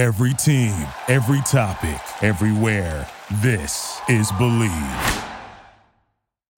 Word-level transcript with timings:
Every 0.00 0.32
team, 0.32 0.72
every 1.08 1.42
topic, 1.42 2.00
everywhere. 2.22 3.06
This 3.42 4.00
is 4.08 4.32
Believe. 4.38 5.24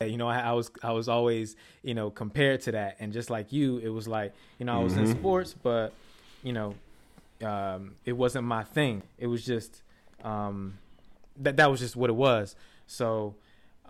You 0.00 0.16
know, 0.16 0.28
I, 0.28 0.42
I, 0.42 0.52
was 0.52 0.70
I 0.80 0.92
was 0.92 1.08
always 1.08 1.56
you 1.82 1.94
know 1.94 2.08
compared 2.08 2.60
to 2.60 2.72
that, 2.72 2.98
and 3.00 3.12
just 3.12 3.30
like 3.30 3.52
you, 3.52 3.78
it 3.78 3.88
was 3.88 4.06
like 4.06 4.32
you 4.60 4.66
know 4.66 4.80
I 4.80 4.84
was 4.84 4.92
mm-hmm. 4.92 5.06
in 5.06 5.10
sports, 5.18 5.56
but 5.60 5.92
you 6.44 6.52
know, 6.52 6.76
um, 7.42 7.96
it 8.04 8.12
wasn't 8.12 8.46
my 8.46 8.62
thing. 8.62 9.02
It 9.18 9.26
was 9.26 9.44
just 9.44 9.82
um, 10.22 10.78
that 11.38 11.56
that 11.56 11.68
was 11.68 11.80
just 11.80 11.96
what 11.96 12.10
it 12.10 12.16
was. 12.16 12.54
So, 12.86 13.34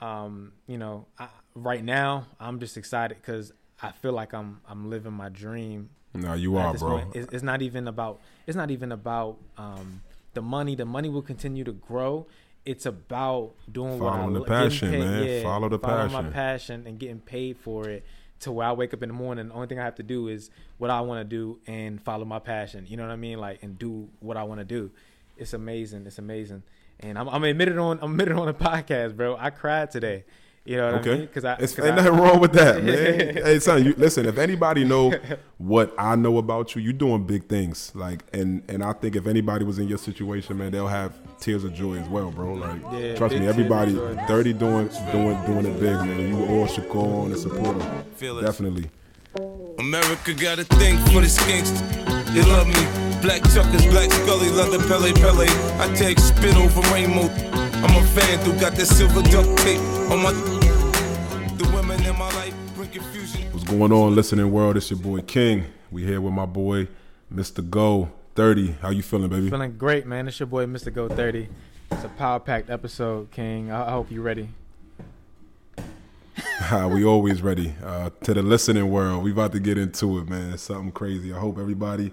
um, 0.00 0.52
you 0.66 0.78
know, 0.78 1.04
I, 1.18 1.28
right 1.54 1.84
now 1.84 2.24
I'm 2.40 2.58
just 2.58 2.78
excited 2.78 3.18
because 3.18 3.52
I 3.82 3.92
feel 3.92 4.14
like 4.14 4.32
I'm 4.32 4.62
I'm 4.66 4.88
living 4.88 5.12
my 5.12 5.28
dream. 5.28 5.90
No, 6.14 6.34
you 6.34 6.56
are, 6.56 6.74
bro. 6.74 7.02
It's, 7.14 7.32
it's, 7.32 7.42
not 7.42 7.62
even 7.62 7.88
about 7.88 8.20
it's 8.46 8.56
not 8.56 8.70
even 8.70 8.92
about 8.92 9.38
um, 9.56 10.02
the 10.34 10.42
money. 10.42 10.74
The 10.74 10.84
money 10.84 11.08
will 11.08 11.22
continue 11.22 11.64
to 11.64 11.72
grow. 11.72 12.26
It's 12.64 12.86
about 12.86 13.54
doing 13.70 13.98
Following 13.98 14.34
what 14.34 14.50
I 14.50 14.60
the 14.62 14.68
passion, 14.68 14.90
paid, 14.90 15.00
man. 15.00 15.26
Yeah, 15.26 15.42
Follow 15.42 15.68
the 15.68 15.78
passion. 15.78 16.10
Follow 16.10 16.22
my 16.22 16.30
passion 16.30 16.86
and 16.86 16.98
getting 16.98 17.20
paid 17.20 17.56
for 17.56 17.88
it. 17.88 18.04
To 18.40 18.50
where 18.50 18.66
I 18.66 18.72
wake 18.72 18.92
up 18.92 19.04
in 19.04 19.08
the 19.08 19.14
morning, 19.14 19.48
the 19.48 19.54
only 19.54 19.68
thing 19.68 19.78
I 19.78 19.84
have 19.84 19.94
to 19.96 20.02
do 20.02 20.26
is 20.26 20.50
what 20.78 20.90
I 20.90 21.00
want 21.00 21.20
to 21.20 21.24
do 21.24 21.60
and 21.68 22.02
follow 22.02 22.24
my 22.24 22.40
passion. 22.40 22.86
You 22.88 22.96
know 22.96 23.04
what 23.04 23.12
I 23.12 23.16
mean? 23.16 23.38
Like 23.38 23.62
and 23.62 23.78
do 23.78 24.08
what 24.18 24.36
I 24.36 24.42
want 24.42 24.58
to 24.58 24.64
do. 24.64 24.90
It's 25.36 25.52
amazing. 25.52 26.06
It's 26.06 26.18
amazing. 26.18 26.64
And 26.98 27.16
I'm, 27.18 27.28
I'm 27.28 27.44
admitted 27.44 27.78
on 27.78 28.00
I'm 28.02 28.10
admitted 28.10 28.36
on 28.36 28.48
a 28.48 28.54
podcast, 28.68 29.16
bro. 29.16 29.36
I 29.36 29.50
cried 29.50 29.92
today. 29.92 30.24
You 30.64 30.76
know 30.76 30.92
what 30.92 31.00
okay. 31.00 31.10
I 31.10 31.14
mean? 31.14 31.26
Because 31.26 31.44
I 31.44 31.54
it's, 31.58 31.76
ain't 31.76 31.88
I, 31.88 31.96
nothing 31.96 32.12
wrong 32.12 32.38
with 32.38 32.52
that, 32.52 32.84
man. 32.84 33.36
hey, 33.36 33.58
son, 33.58 33.84
you 33.84 33.94
listen. 33.96 34.26
If 34.26 34.38
anybody 34.38 34.84
know 34.84 35.12
what 35.58 35.92
I 35.98 36.14
know 36.14 36.38
about 36.38 36.76
you, 36.76 36.82
you're 36.82 36.92
doing 36.92 37.24
big 37.24 37.48
things. 37.48 37.90
Like, 37.96 38.22
and 38.32 38.62
and 38.68 38.84
I 38.84 38.92
think 38.92 39.16
if 39.16 39.26
anybody 39.26 39.64
was 39.64 39.80
in 39.80 39.88
your 39.88 39.98
situation, 39.98 40.56
man, 40.58 40.70
they'll 40.70 40.86
have 40.86 41.14
tears 41.40 41.64
of 41.64 41.74
joy 41.74 41.94
as 41.94 42.08
well, 42.08 42.30
bro. 42.30 42.54
Like, 42.54 42.80
yeah, 42.92 43.16
trust 43.16 43.34
me, 43.34 43.48
everybody, 43.48 43.94
thirty 44.28 44.52
doing 44.52 44.88
doing 45.10 45.44
doing 45.46 45.66
it 45.66 45.80
big, 45.80 45.96
man. 45.96 46.28
You 46.28 46.46
all 46.46 46.68
should 46.68 46.88
go 46.88 47.00
on 47.00 47.32
and 47.32 47.40
support 47.40 47.78
them. 47.78 48.04
Definitely. 48.40 48.88
America 49.80 50.32
got 50.34 50.60
a 50.60 50.64
thing 50.64 50.96
for 51.06 51.22
the 51.22 51.26
skinks. 51.26 51.72
They 52.34 52.42
love 52.42 52.68
me. 52.68 53.02
Black 53.20 53.42
chuckers, 53.52 53.84
black 53.86 54.10
scully, 54.12 54.50
leather 54.50 54.78
Pele 54.86 55.12
Pele. 55.12 55.46
I 55.80 55.92
take 55.96 56.18
spit 56.18 56.56
over 56.56 56.80
rainbow. 56.92 57.28
I'm 57.82 57.96
a 57.96 58.06
fan 58.08 58.38
who 58.40 58.52
got 58.60 58.74
that 58.74 58.86
silver 58.86 59.22
duct 59.22 59.58
tape 59.58 59.80
on 60.10 60.22
my. 60.22 60.51
Going 63.78 63.90
on, 63.90 64.14
listening 64.14 64.52
world? 64.52 64.76
It's 64.76 64.90
your 64.90 64.98
boy 64.98 65.22
King. 65.22 65.64
We 65.90 66.04
here 66.04 66.20
with 66.20 66.34
my 66.34 66.44
boy, 66.44 66.88
Mr. 67.32 67.68
Go 67.68 68.12
30. 68.34 68.72
How 68.82 68.90
you 68.90 69.02
feeling, 69.02 69.30
baby? 69.30 69.48
Feeling 69.48 69.78
great, 69.78 70.06
man. 70.06 70.28
It's 70.28 70.38
your 70.38 70.46
boy, 70.46 70.66
Mr. 70.66 70.92
Go 70.92 71.08
30. 71.08 71.48
It's 71.90 72.04
a 72.04 72.08
power 72.10 72.38
packed 72.38 72.68
episode, 72.68 73.30
King. 73.30 73.70
I, 73.70 73.88
I 73.88 73.90
hope 73.92 74.10
you're 74.10 74.22
ready. 74.22 74.50
we 76.90 77.02
always 77.06 77.40
ready. 77.40 77.74
Uh, 77.82 78.10
to 78.24 78.34
the 78.34 78.42
listening 78.42 78.90
world, 78.90 79.24
we 79.24 79.32
about 79.32 79.52
to 79.52 79.60
get 79.60 79.78
into 79.78 80.18
it, 80.18 80.28
man. 80.28 80.52
It's 80.52 80.64
something 80.64 80.92
crazy. 80.92 81.32
I 81.32 81.38
hope 81.38 81.58
everybody 81.58 82.12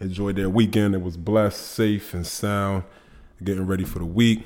enjoyed 0.00 0.36
their 0.36 0.50
weekend. 0.50 0.94
It 0.94 1.00
was 1.00 1.16
blessed, 1.16 1.68
safe, 1.68 2.12
and 2.12 2.26
sound. 2.26 2.84
Getting 3.42 3.66
ready 3.66 3.84
for 3.84 3.98
the 3.98 4.04
week. 4.04 4.44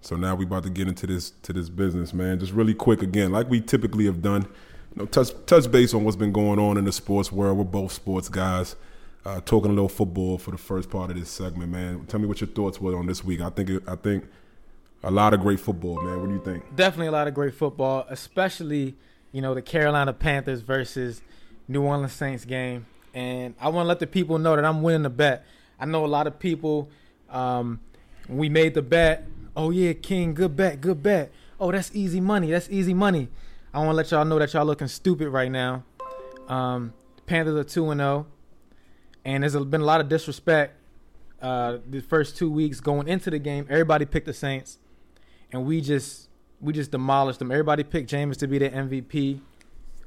So 0.00 0.14
now 0.14 0.36
we 0.36 0.44
about 0.44 0.62
to 0.62 0.70
get 0.70 0.86
into 0.86 1.08
this 1.08 1.30
to 1.42 1.52
this 1.52 1.68
business, 1.68 2.14
man. 2.14 2.38
Just 2.38 2.52
really 2.52 2.74
quick 2.74 3.02
again, 3.02 3.32
like 3.32 3.50
we 3.50 3.60
typically 3.60 4.04
have 4.04 4.22
done. 4.22 4.46
You 4.94 5.02
know, 5.02 5.06
touch 5.06 5.30
touch 5.46 5.70
base 5.70 5.94
on 5.94 6.04
what's 6.04 6.16
been 6.16 6.32
going 6.32 6.58
on 6.58 6.76
in 6.76 6.84
the 6.84 6.92
sports 6.92 7.32
world. 7.32 7.58
We're 7.58 7.64
both 7.64 7.92
sports 7.92 8.28
guys. 8.28 8.76
Uh, 9.24 9.40
talking 9.40 9.70
a 9.70 9.74
little 9.74 9.88
football 9.88 10.36
for 10.36 10.50
the 10.50 10.58
first 10.58 10.90
part 10.90 11.10
of 11.10 11.18
this 11.18 11.30
segment, 11.30 11.72
man. 11.72 12.04
Tell 12.06 12.20
me 12.20 12.26
what 12.26 12.42
your 12.42 12.48
thoughts 12.48 12.78
were 12.78 12.96
on 12.96 13.06
this 13.06 13.24
week. 13.24 13.40
I 13.40 13.50
think 13.50 13.88
I 13.88 13.96
think 13.96 14.24
a 15.02 15.10
lot 15.10 15.34
of 15.34 15.40
great 15.40 15.60
football, 15.60 16.00
man. 16.02 16.20
What 16.20 16.28
do 16.28 16.34
you 16.34 16.44
think? 16.44 16.76
Definitely 16.76 17.06
a 17.06 17.12
lot 17.12 17.26
of 17.26 17.34
great 17.34 17.54
football, 17.54 18.06
especially 18.08 18.94
you 19.32 19.40
know 19.40 19.54
the 19.54 19.62
Carolina 19.62 20.12
Panthers 20.12 20.60
versus 20.60 21.22
New 21.68 21.82
Orleans 21.82 22.12
Saints 22.12 22.44
game. 22.44 22.86
And 23.14 23.54
I 23.60 23.68
want 23.68 23.84
to 23.84 23.88
let 23.88 24.00
the 24.00 24.06
people 24.06 24.38
know 24.38 24.56
that 24.56 24.64
I'm 24.64 24.82
winning 24.82 25.02
the 25.02 25.10
bet. 25.10 25.46
I 25.80 25.86
know 25.86 26.04
a 26.04 26.06
lot 26.06 26.26
of 26.26 26.38
people. 26.38 26.88
Um, 27.30 27.80
we 28.28 28.48
made 28.48 28.74
the 28.74 28.82
bet 28.82 29.26
Oh 29.56 29.70
yeah, 29.70 29.92
King, 29.92 30.34
good 30.34 30.56
bet, 30.56 30.80
good 30.80 31.02
bet. 31.02 31.32
Oh, 31.60 31.70
that's 31.70 31.94
easy 31.94 32.20
money. 32.20 32.50
That's 32.50 32.68
easy 32.70 32.92
money. 32.92 33.28
I 33.74 33.78
want 33.78 33.90
to 33.90 33.94
let 33.94 34.10
y'all 34.12 34.24
know 34.24 34.38
that 34.38 34.52
y'all 34.52 34.64
looking 34.64 34.86
stupid 34.86 35.30
right 35.30 35.50
now. 35.50 35.82
Um, 36.48 36.94
Panthers 37.26 37.56
are 37.56 37.64
two 37.64 37.90
and 37.90 37.98
zero, 37.98 38.26
oh, 38.28 38.32
and 39.24 39.42
there's 39.42 39.56
been 39.56 39.80
a 39.80 39.84
lot 39.84 40.00
of 40.00 40.08
disrespect. 40.08 40.76
Uh, 41.42 41.78
the 41.90 42.00
first 42.00 42.36
two 42.36 42.50
weeks 42.50 42.78
going 42.78 43.08
into 43.08 43.30
the 43.30 43.38
game, 43.38 43.66
everybody 43.68 44.04
picked 44.04 44.26
the 44.26 44.32
Saints, 44.32 44.78
and 45.52 45.66
we 45.66 45.80
just 45.80 46.28
we 46.60 46.72
just 46.72 46.92
demolished 46.92 47.40
them. 47.40 47.50
Everybody 47.50 47.82
picked 47.82 48.10
Jameis 48.10 48.36
to 48.38 48.46
be 48.46 48.58
the 48.58 48.70
MVP. 48.70 49.40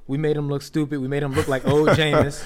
We 0.07 0.17
made 0.17 0.37
him 0.37 0.47
look 0.47 0.61
stupid. 0.61 0.99
We 1.01 1.09
made 1.09 1.21
him 1.21 1.33
look 1.33 1.49
like 1.49 1.67
old 1.67 1.89
Jameis. 1.89 2.43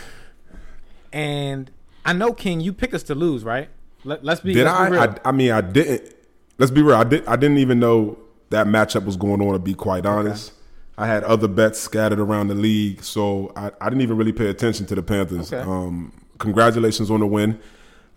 And 1.13 1.69
I 2.03 2.13
know 2.13 2.33
King, 2.33 2.61
you 2.61 2.73
picked 2.73 2.95
us 2.95 3.03
to 3.03 3.15
lose, 3.15 3.43
right? 3.43 3.69
Let, 4.03 4.27
us 4.27 4.39
be. 4.39 4.53
Did 4.53 4.65
let's 4.65 4.79
I? 4.79 4.89
Be 4.89 4.97
I? 4.97 5.29
I 5.29 5.31
mean, 5.31 5.51
I 5.51 5.61
didn't 5.61 6.15
let's 6.57 6.71
be 6.71 6.81
real. 6.81 6.95
I 6.95 7.03
did. 7.03 7.27
I 7.27 7.35
didn't 7.35 7.59
even 7.59 7.79
know 7.79 8.17
that 8.49 8.65
matchup 8.65 9.05
was 9.05 9.17
going 9.17 9.39
on. 9.41 9.53
To 9.53 9.59
be 9.59 9.75
quite 9.75 10.07
honest, 10.07 10.51
okay. 10.51 10.60
I 10.97 11.07
had 11.07 11.23
other 11.23 11.47
bets 11.47 11.79
scattered 11.79 12.19
around 12.19 12.49
the 12.49 12.55
league, 12.55 13.03
so 13.03 13.51
I, 13.55 13.71
I 13.79 13.89
didn't 13.89 14.01
even 14.01 14.17
really 14.17 14.33
pay 14.33 14.49
attention 14.49 14.85
to 14.87 14.95
the 14.95 15.01
Panthers. 15.01 15.51
Okay. 15.51 15.67
Um, 15.67 16.11
congratulations 16.37 17.09
on 17.09 17.21
the 17.21 17.27
win. 17.27 17.59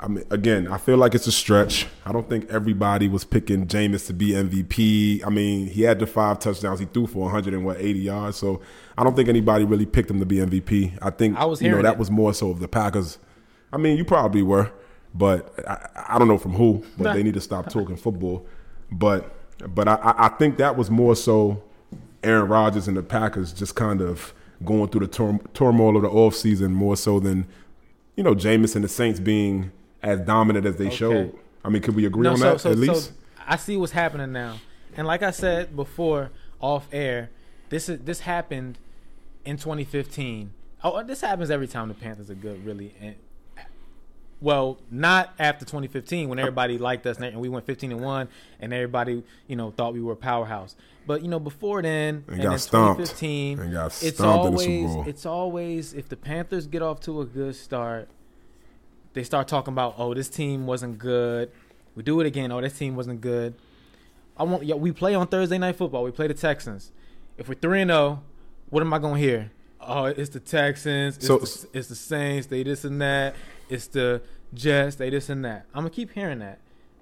I 0.01 0.09
mean, 0.09 0.25
again, 0.31 0.67
I 0.67 0.77
feel 0.77 0.97
like 0.97 1.15
it's 1.15 1.27
a 1.27 1.33
stretch. 1.33 1.87
I 2.05 2.13
don't 2.13 2.29
think 2.29 2.51
everybody 2.51 3.09
was 3.09 3.25
picking 3.25 3.67
Jameis 3.67 4.07
to 4.09 4.13
be 4.13 4.31
MVP. 4.31 5.25
I 5.25 5.31
mean, 5.31 5.69
he 5.69 5.83
had 5.83 6.01
the 6.01 6.07
five 6.07 6.41
touchdowns. 6.41 6.81
He 6.81 6.87
threw 6.87 7.07
for 7.07 7.21
100 7.21 7.55
and 7.55 7.65
what 7.65 7.79
80 7.79 8.01
yards. 8.01 8.37
So 8.37 8.61
I 8.99 9.05
don't 9.05 9.15
think 9.15 9.29
anybody 9.29 9.65
really 9.65 9.87
picked 9.87 10.11
him 10.11 10.19
to 10.19 10.27
be 10.27 10.37
MVP. 10.37 10.99
I 11.01 11.11
think 11.11 11.39
I 11.39 11.45
was 11.45 11.63
you 11.63 11.71
know 11.71 11.81
that 11.81 11.95
it. 11.95 11.99
was 11.99 12.11
more 12.11 12.34
so 12.34 12.51
of 12.51 12.59
the 12.59 12.69
Packers. 12.69 13.19
I 13.73 13.77
mean, 13.77 13.97
you 13.97 14.05
probably 14.05 14.43
were 14.43 14.73
but 15.15 15.55
I, 15.69 16.15
I 16.15 16.19
don't 16.19 16.29
know 16.29 16.39
from 16.39 16.53
who. 16.53 16.84
But 16.99 17.15
they 17.15 17.23
need 17.23 17.34
to 17.34 17.41
stop 17.41 17.71
talking 17.71 17.97
football. 17.97 18.47
But 18.91 19.33
but 19.75 19.89
I, 19.89 19.99
I 20.03 20.29
think 20.29 20.59
that 20.59 20.77
was 20.77 20.91
more 20.91 21.15
so 21.15 21.63
Aaron 22.25 22.49
Rodgers 22.49 22.89
and 22.89 22.97
the 22.97 23.03
Packers 23.03 23.53
just 23.53 23.75
kind 23.75 24.01
of 24.01 24.35
going 24.65 24.89
through 24.89 25.07
the 25.07 25.41
turmoil 25.53 25.97
of 25.97 26.03
the 26.03 26.09
offseason 26.09 26.71
more 26.71 26.97
so 26.97 27.21
than 27.21 27.47
you 28.17 28.23
know 28.25 28.35
Jameis 28.35 28.75
and 28.75 28.85
the 28.85 28.89
Saints 28.89 29.21
being 29.21 29.73
as 30.03 30.21
dominant 30.21 30.67
as 30.67 30.77
they 30.77 30.87
okay. 30.87 30.97
showed. 30.97 31.39
I 31.65 31.71
mean, 31.71 31.83
could 31.83 31.95
we 31.95 32.05
agree 32.05 32.25
no, 32.25 32.33
on 32.33 32.37
so, 32.39 32.53
that 32.53 32.61
so, 32.61 32.71
at 32.71 32.79
least? 32.79 33.07
So 33.07 33.13
I 33.47 33.57
see 33.57 33.77
what's 33.77 33.93
happening 33.93 34.33
now, 34.33 34.59
and 34.97 35.07
like 35.07 35.23
I 35.23 35.31
said 35.31 35.75
before, 35.75 36.31
off 36.61 36.89
air, 36.93 37.31
this 37.69 37.89
is 37.89 38.01
this 38.01 38.21
happened 38.21 38.79
in 39.45 39.57
2015. 39.57 40.53
Oh, 40.83 41.03
this 41.03 41.23
happens 41.23 41.51
every 41.51 41.67
time 41.67 41.89
the 41.89 41.95
Panthers 41.95 42.31
are 42.31 42.34
good, 42.34 42.65
really. 42.65 42.95
Well, 44.44 44.77
not 44.91 45.32
after 45.38 45.65
2015 45.65 46.28
when 46.28 46.38
everybody 46.38 46.77
liked 46.77 47.06
us 47.06 47.16
and 47.16 47.41
we 47.41 47.49
went 47.49 47.65
15 47.65 47.93
and 47.93 48.03
one, 48.03 48.28
and 48.60 48.75
everybody 48.75 49.22
you 49.47 49.56
know 49.56 49.71
thought 49.71 49.94
we 49.94 50.03
were 50.03 50.12
a 50.12 50.16
powerhouse. 50.16 50.77
But 51.06 51.22
you 51.22 51.28
know 51.28 51.41
before 51.41 51.81
then, 51.81 52.25
and, 52.28 52.41
and 52.41 52.43
got 52.43 52.60
stomped. 52.60 53.00
2015, 53.00 53.59
and 53.59 53.72
got 53.72 54.03
it's 54.03 54.21
always 54.21 55.06
it's 55.06 55.25
always 55.25 55.94
if 55.94 56.10
the 56.10 56.16
Panthers 56.16 56.66
get 56.66 56.83
off 56.83 57.00
to 57.00 57.22
a 57.22 57.25
good 57.25 57.56
start, 57.56 58.10
they 59.15 59.25
start 59.25 59.49
talking 59.49 59.72
about 59.72 59.94
oh 59.97 60.12
this 60.12 60.28
team 60.28 60.66
wasn't 60.66 60.99
good. 60.99 61.50
We 61.94 62.03
do 62.03 62.21
it 62.21 62.27
again. 62.27 62.53
Oh 62.53 62.60
this 62.60 62.78
team 62.78 62.97
wasn't 62.97 63.22
good. 63.22 63.54
I 64.37 64.43
want 64.43 64.65
yeah, 64.65 64.75
we 64.75 64.93
play 64.93 65.15
on 65.15 65.27
Thursday 65.27 65.56
night 65.56 65.77
football. 65.77 66.04
We 66.04 66.10
play 66.10 66.27
the 66.27 66.34
Texans. 66.34 66.93
If 67.38 67.49
we're 67.49 67.54
three 67.54 67.81
and 67.81 67.88
zero, 67.91 67.99
oh, 67.99 68.22
what 68.69 68.83
am 68.83 68.93
I 68.93 68.99
gonna 68.99 69.19
hear? 69.19 69.53
Oh, 69.81 70.04
it's 70.04 70.31
the 70.31 70.41
Texans. 70.41 71.16
It's, 71.16 71.27
so, 71.27 71.38
the, 71.38 71.78
it's 71.78 71.88
the 71.88 71.94
Saints. 71.94 72.47
They 72.47 72.62
this 72.62 72.84
and 72.84 73.00
that. 73.00 73.34
It's 73.69 73.87
the 73.87 74.23
Jets, 74.53 74.97
they 74.97 75.11
this 75.11 75.29
and 75.29 75.45
that. 75.45 75.67
I'm 75.75 75.83
gonna 75.83 75.91
keep 75.91 76.13
hearing 76.13 76.39
that, 76.41 76.59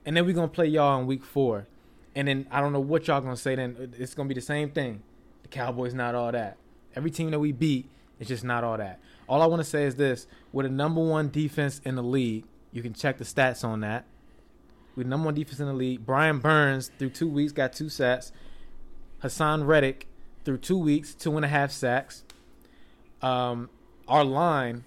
and 0.07 0.17
then 0.17 0.25
we're 0.27 0.35
gonna 0.35 0.49
play 0.49 0.67
y'all 0.67 1.01
in 1.01 1.07
week 1.07 1.25
four, 1.25 1.67
and 2.15 2.29
then 2.29 2.47
I 2.51 2.61
don't 2.61 2.73
know 2.73 2.81
what 2.81 3.09
y'all 3.09 3.21
gonna 3.21 3.37
say. 3.37 3.55
Then 3.55 3.95
it's 3.99 4.15
gonna 4.15 4.29
be 4.29 4.35
the 4.35 4.41
same 4.41 4.71
thing. 4.71 5.03
The 5.43 5.49
Cowboys 5.49 5.95
not 5.95 6.15
all 6.15 6.33
that. 6.33 6.57
Every 6.95 7.11
team 7.11 7.31
that 7.31 7.39
we 7.41 7.53
beat, 7.53 7.89
is 8.23 8.29
just 8.29 8.45
not 8.45 8.65
all 8.65 8.79
that. 8.79 9.01
All 9.29 9.43
I 9.43 9.47
want 9.47 9.61
to 9.61 9.69
say 9.69 9.85
is 9.85 9.97
this: 9.97 10.27
we're 10.53 10.63
the 10.63 10.69
number 10.69 11.03
one 11.03 11.29
defense 11.29 11.81
in 11.85 11.97
the 11.97 12.03
league. 12.03 12.45
You 12.71 12.81
can 12.81 12.95
check 12.95 13.19
the 13.19 13.25
stats 13.25 13.65
on 13.65 13.81
that. 13.81 14.05
We're 14.95 15.07
number 15.07 15.27
one 15.27 15.35
defense 15.35 15.61
in 15.61 15.67
the 15.67 15.73
league. 15.73 16.07
Brian 16.07 16.39
Burns 16.39 16.91
through 16.99 17.11
two 17.11 17.29
weeks 17.29 17.53
got 17.53 17.73
two 17.73 17.89
sacks. 17.89 18.33
Haason 19.23 19.67
Reddick 19.67 20.07
through 20.45 20.59
two 20.59 20.79
weeks, 20.79 21.15
two 21.15 21.37
and 21.37 21.45
a 21.45 21.49
half 21.49 21.71
sacks. 21.71 22.25
Um, 23.21 23.71
our 24.09 24.25
line 24.25 24.85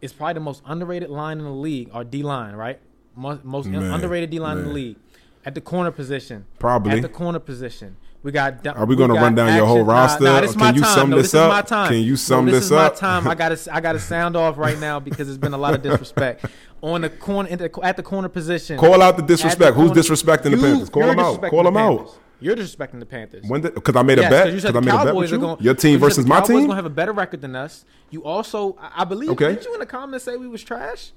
is 0.00 0.12
probably 0.12 0.34
the 0.34 0.40
most 0.40 0.62
underrated 0.66 1.10
line 1.10 1.38
in 1.38 1.44
the 1.44 1.50
league, 1.50 1.90
our 1.92 2.04
D 2.04 2.22
line, 2.22 2.54
right? 2.54 2.80
Most, 3.14 3.44
most 3.44 3.66
underrated 3.66 4.30
D 4.30 4.38
line 4.38 4.58
in 4.58 4.64
the 4.64 4.72
league. 4.72 4.96
At 5.44 5.54
the 5.54 5.60
corner 5.60 5.90
position. 5.90 6.46
Probably. 6.58 6.92
At 6.92 7.02
the 7.02 7.08
corner 7.08 7.38
position. 7.38 7.96
We 8.22 8.32
got. 8.32 8.66
Are 8.66 8.84
we 8.84 8.96
going 8.96 9.10
to 9.10 9.14
run 9.14 9.34
down 9.34 9.56
your 9.56 9.66
whole 9.66 9.84
roster? 9.84 10.24
Nah, 10.24 10.34
nah, 10.34 10.40
this 10.40 10.56
Can 10.56 10.74
you 10.74 10.82
time. 10.82 10.94
sum 10.94 11.10
this 11.10 11.22
this 11.30 11.34
up? 11.34 11.64
Is. 11.64 11.70
Can 11.70 11.98
you 11.98 12.16
sum 12.16 12.46
no, 12.46 12.50
this, 12.50 12.60
this 12.60 12.66
is 12.66 12.72
up? 12.72 12.94
my 12.94 12.98
time. 12.98 13.28
I 13.28 13.34
got 13.34 13.56
to. 13.56 13.74
I 13.74 13.80
got 13.80 13.92
to 13.92 14.00
sound 14.00 14.36
off 14.36 14.58
right 14.58 14.78
now 14.78 14.98
because 14.98 15.28
there's 15.28 15.38
been 15.38 15.54
a 15.54 15.58
lot 15.58 15.74
of 15.74 15.82
disrespect 15.82 16.44
on 16.82 17.02
the 17.02 17.10
corner 17.10 17.48
at 17.82 17.96
the 17.96 18.02
corner 18.02 18.28
position. 18.28 18.78
Call 18.78 19.00
out 19.00 19.16
the 19.16 19.22
disrespect. 19.22 19.76
The 19.76 19.80
Who's 19.80 19.92
disrespecting 19.92 20.50
the 20.50 20.56
Panthers? 20.56 20.90
Call 20.90 21.06
them 21.06 21.18
out. 21.18 21.42
Call 21.48 21.62
them 21.62 21.76
out. 21.76 22.18
You're 22.40 22.54
disrespecting 22.56 23.00
the 23.00 23.06
Panthers. 23.06 23.44
When 23.48 23.60
Because 23.62 23.96
I 23.96 24.02
made 24.02 24.18
a 24.18 24.22
yes, 24.22 24.30
bet. 24.30 24.52
you 24.52 24.60
said 24.60 24.68
Because 24.72 24.76
I 24.76 24.80
the 24.80 24.80
made 24.86 24.92
a 24.92 24.96
bet 24.98 25.06
Cowboys 25.06 25.20
with 25.22 25.32
are 25.32 25.34
you. 25.34 25.40
going. 25.40 25.60
Your 25.60 25.74
team 25.74 25.98
versus 25.98 26.24
the 26.24 26.28
my 26.28 26.36
Cowboys 26.36 26.48
team. 26.48 26.56
Going 26.58 26.68
to 26.70 26.74
have 26.76 26.84
a 26.86 26.90
better 26.90 27.12
record 27.12 27.40
than 27.40 27.56
us. 27.56 27.84
You 28.10 28.24
also, 28.24 28.76
I 28.80 29.02
I 29.02 29.04
believe. 29.04 29.30
Okay. 29.30 29.54
Did 29.56 29.64
you 29.64 29.74
in 29.74 29.80
the 29.80 29.86
comments 29.86 30.24
say 30.24 30.36
we 30.36 30.46
was 30.46 30.62
trash? 30.62 31.12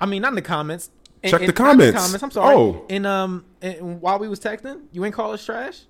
I 0.00 0.06
mean, 0.06 0.22
not 0.22 0.28
in 0.28 0.34
the 0.36 0.42
comments. 0.42 0.90
In- 1.22 1.30
Check 1.30 1.40
in- 1.40 1.46
the 1.46 1.52
not 1.52 1.58
in 1.72 1.78
comments. 1.78 2.00
comments. 2.00 2.22
I'm 2.22 2.30
sorry. 2.30 2.54
Oh. 2.54 2.84
In 2.88 3.06
um, 3.06 3.44
in, 3.60 4.00
while 4.00 4.18
we 4.18 4.28
was 4.28 4.38
texting, 4.40 4.82
you 4.92 5.04
ain't 5.04 5.14
call 5.14 5.32
us 5.32 5.44
trash. 5.44 5.82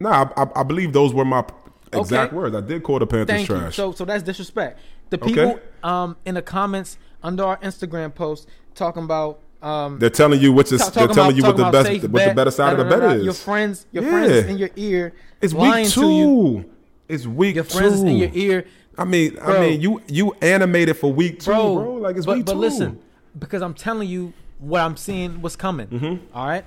Nah, 0.00 0.28
I, 0.36 0.42
I, 0.42 0.46
I 0.56 0.62
believe 0.62 0.92
those 0.92 1.14
were 1.14 1.24
my 1.24 1.44
exact 1.92 2.28
Okay. 2.32 2.36
words. 2.36 2.54
I 2.56 2.60
did 2.60 2.82
call 2.82 2.98
the 2.98 3.06
Panthers 3.06 3.34
Thank 3.36 3.48
you. 3.48 3.56
trash. 3.56 3.76
So, 3.76 3.92
so 3.92 4.04
that's 4.04 4.22
disrespect. 4.22 4.78
The 5.10 5.16
Okay. 5.18 5.26
people 5.34 5.60
um 5.82 6.16
in 6.24 6.34
the 6.34 6.42
comments 6.42 6.96
under 7.22 7.44
our 7.44 7.56
Instagram 7.58 8.14
post 8.14 8.48
talking 8.74 9.04
about 9.04 9.38
um 9.62 9.98
they're 9.98 10.10
telling 10.10 10.40
you 10.40 10.58
is 10.60 10.70
they're 10.70 11.06
telling 11.08 11.10
about- 11.12 11.36
you 11.36 11.42
what 11.44 11.56
the 11.56 11.70
best, 11.70 12.08
what 12.08 12.24
the 12.28 12.34
better 12.34 12.50
side 12.50 12.72
of 12.72 12.78
the 12.78 12.84
da, 12.84 12.90
da, 12.90 12.96
bet 13.00 13.08
da, 13.10 13.14
is. 13.16 13.24
Your 13.24 13.34
friends, 13.34 13.86
your 13.92 14.04
Yeah. 14.04 14.10
friends 14.10 14.32
in 14.50 14.58
your 14.58 14.70
ear, 14.76 15.14
It's 15.40 15.54
lying 15.54 15.84
week 15.84 15.92
to 15.94 16.00
you. 16.00 16.62
two. 16.62 16.70
It's 17.08 17.26
week 17.26 17.54
Your 17.56 17.64
two. 17.64 17.78
friends 17.78 18.00
in 18.02 18.16
your 18.16 18.30
ear, 18.32 18.64
I 18.98 19.04
mean, 19.04 19.38
I 19.42 19.60
mean, 19.60 19.80
you 19.80 20.02
you 20.08 20.34
animated 20.42 20.96
for 20.96 21.12
week 21.12 21.40
two, 21.40 21.50
bro. 21.50 21.74
bro. 21.76 21.94
Like 21.94 22.16
it's 22.16 22.26
but, 22.26 22.36
week 22.36 22.46
but 22.46 22.52
two. 22.52 22.58
listen, 22.58 22.98
because 23.38 23.62
I'm 23.62 23.74
telling 23.74 24.08
you 24.08 24.32
what 24.58 24.80
I'm 24.80 24.96
seeing, 24.96 25.40
what's 25.42 25.56
coming. 25.56 26.20
all 26.34 26.46
right. 26.46 26.64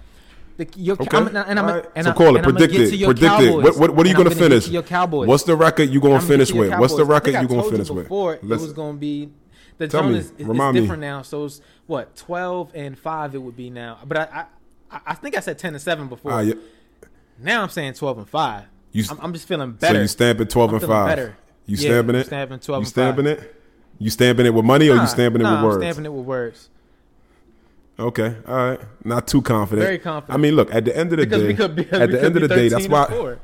The, 0.57 0.65
your, 0.77 0.95
Mm-hmm. 0.95 1.15
Okay. 1.17 1.17
I'm, 1.37 1.47
and 1.49 1.59
I'm, 1.59 1.65
right. 1.65 1.85
and 1.97 2.05
so 2.05 2.11
I'm, 2.11 2.15
call 2.17 2.35
it. 2.37 2.41
Predict 2.43 2.73
it. 2.73 3.03
Predict 3.03 3.41
it. 3.41 3.51
What, 3.51 3.77
what, 3.77 3.93
what 3.93 4.05
are 4.05 4.09
you 4.09 4.15
going 4.15 4.29
to 4.29 4.35
finish? 4.35 4.69
your 4.69 4.83
Cowboys. 4.83 5.27
What's 5.27 5.43
the 5.43 5.53
record 5.55 5.89
you 5.89 5.99
going 5.99 6.21
to 6.21 6.25
finish 6.25 6.47
get 6.47 6.53
to 6.53 6.59
your 6.61 6.69
with? 6.71 6.79
What's 6.79 6.95
the 6.95 7.03
record 7.03 7.33
you 7.33 7.45
going 7.47 7.63
to 7.63 7.69
finish 7.71 7.89
with? 7.89 8.05
It 8.05 8.43
was 8.47 8.71
going 8.71 8.95
to 8.95 8.99
be 8.99 9.29
the 9.77 9.87
Tell 9.87 10.01
tone 10.01 10.13
me. 10.13 10.19
is 10.19 10.31
it's 10.37 10.47
me. 10.47 10.71
different 10.79 11.01
now. 11.01 11.21
So 11.21 11.45
it's 11.45 11.61
what 11.87 12.15
twelve 12.15 12.71
and 12.73 12.97
five 12.97 13.35
it 13.35 13.39
would 13.39 13.57
be 13.57 13.69
now. 13.69 13.99
But 14.05 14.17
I 14.31 14.45
I, 14.91 14.99
I 15.07 15.13
think 15.15 15.35
I 15.37 15.39
said 15.41 15.57
ten 15.57 15.73
and 15.73 15.81
seven 15.81 16.07
before. 16.07 16.31
Ah, 16.31 16.39
yeah. 16.39 16.53
Now 17.39 17.61
I'm 17.63 17.69
saying 17.69 17.93
twelve 17.93 18.17
and 18.17 18.29
five. 18.29 18.65
You- 18.91 19.03
I'm, 19.09 19.19
I'm 19.21 19.33
just 19.33 19.47
feeling 19.47 19.73
better. 19.73 19.95
So 19.95 20.01
you 20.01 20.07
stamping 20.07 20.47
twelve 20.47 20.69
I'm 20.71 20.75
and 20.77 20.85
five. 20.85 21.07
better. 21.07 21.37
You 21.65 21.77
Yeah, 21.77 21.89
stamping 21.89 22.15
it? 22.15 22.25
stamping 22.27 22.59
12 22.59 22.81
You 22.83 22.85
stamping 22.85 23.25
it? 23.25 23.55
You 23.97 24.09
stamping 24.11 24.45
it 24.45 24.53
with 24.53 24.65
money 24.65 24.87
or 24.89 24.95
you 24.97 25.07
stamping 25.07 25.41
it 25.41 25.45
with 25.49 25.63
words? 25.63 25.75
I'm 25.77 25.81
stamping 25.81 26.05
it 26.05 26.13
with 26.13 26.25
words. 26.25 26.69
Okay, 27.97 28.35
all 28.47 28.55
right. 28.55 28.79
Not 29.03 29.25
too 29.27 29.41
confident. 29.41 29.83
Very 29.85 29.97
confident. 29.99 30.37
I 30.37 30.41
mean, 30.41 30.55
look. 30.55 30.73
At 30.73 30.85
the 30.85 30.95
end 30.95 31.11
of 31.13 31.17
the 31.17 31.25
Because 31.25 31.41
day, 31.41 31.47
we 31.47 31.53
could 31.55 31.75
be 31.75 31.81
at 31.89 32.11
the 32.11 32.23
end 32.23 32.35
of 32.35 32.41
the 32.41 32.47
day, 32.49 32.67
that's 32.69 32.87
why. 32.87 33.37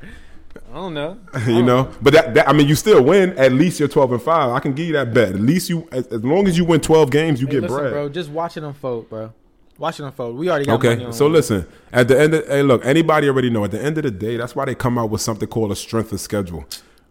I 0.70 0.74
don't 0.74 0.94
know. 0.94 1.18
I 1.34 1.48
you 1.50 1.62
know. 1.62 1.90
But 2.00 2.12
that, 2.14 2.34
that 2.34 2.48
I 2.48 2.52
mean, 2.52 2.68
you 2.68 2.74
still 2.74 3.02
win. 3.02 3.36
At 3.38 3.52
least 3.52 3.78
you're 3.78 3.88
twelve 3.88 4.12
and 4.12 4.22
five. 4.22 4.50
I 4.50 4.60
can 4.60 4.72
give 4.72 4.86
you 4.86 4.92
that 4.94 5.12
bet. 5.14 5.30
At 5.34 5.40
least 5.40 5.68
you, 5.70 5.86
as, 5.92 6.06
as 6.08 6.24
long 6.24 6.46
as 6.48 6.56
you 6.58 6.64
win 6.64 6.80
twelve 6.80 7.10
games, 7.10 7.40
you 7.40 7.46
Hey, 7.46 7.54
get 7.54 7.62
listen, 7.62 7.76
bread. 7.78 7.92
bro. 7.92 8.08
Just 8.08 8.30
watch 8.30 8.56
it 8.56 8.62
unfold, 8.62 9.08
bro. 9.10 9.32
Watch 9.78 10.00
it 10.00 10.04
unfold. 10.04 10.36
We 10.36 10.48
already 10.50 10.66
got 10.66 10.82
money 10.82 11.04
Okay, 11.04 11.12
so 11.12 11.26
listen. 11.26 11.66
At 11.92 12.08
the 12.08 12.20
end, 12.20 12.34
of, 12.34 12.46
hey, 12.46 12.62
look. 12.62 12.84
Anybody 12.84 13.28
already 13.28 13.50
know. 13.50 13.64
At 13.64 13.70
the 13.70 13.82
end 13.82 13.96
of 13.98 14.04
the 14.04 14.10
day, 14.10 14.36
that's 14.36 14.54
why 14.54 14.64
they 14.66 14.74
come 14.74 14.98
out 14.98 15.10
with 15.10 15.20
something 15.20 15.48
called 15.48 15.72
a 15.72 15.76
strength 15.76 16.12
of 16.12 16.20
schedule, 16.20 16.64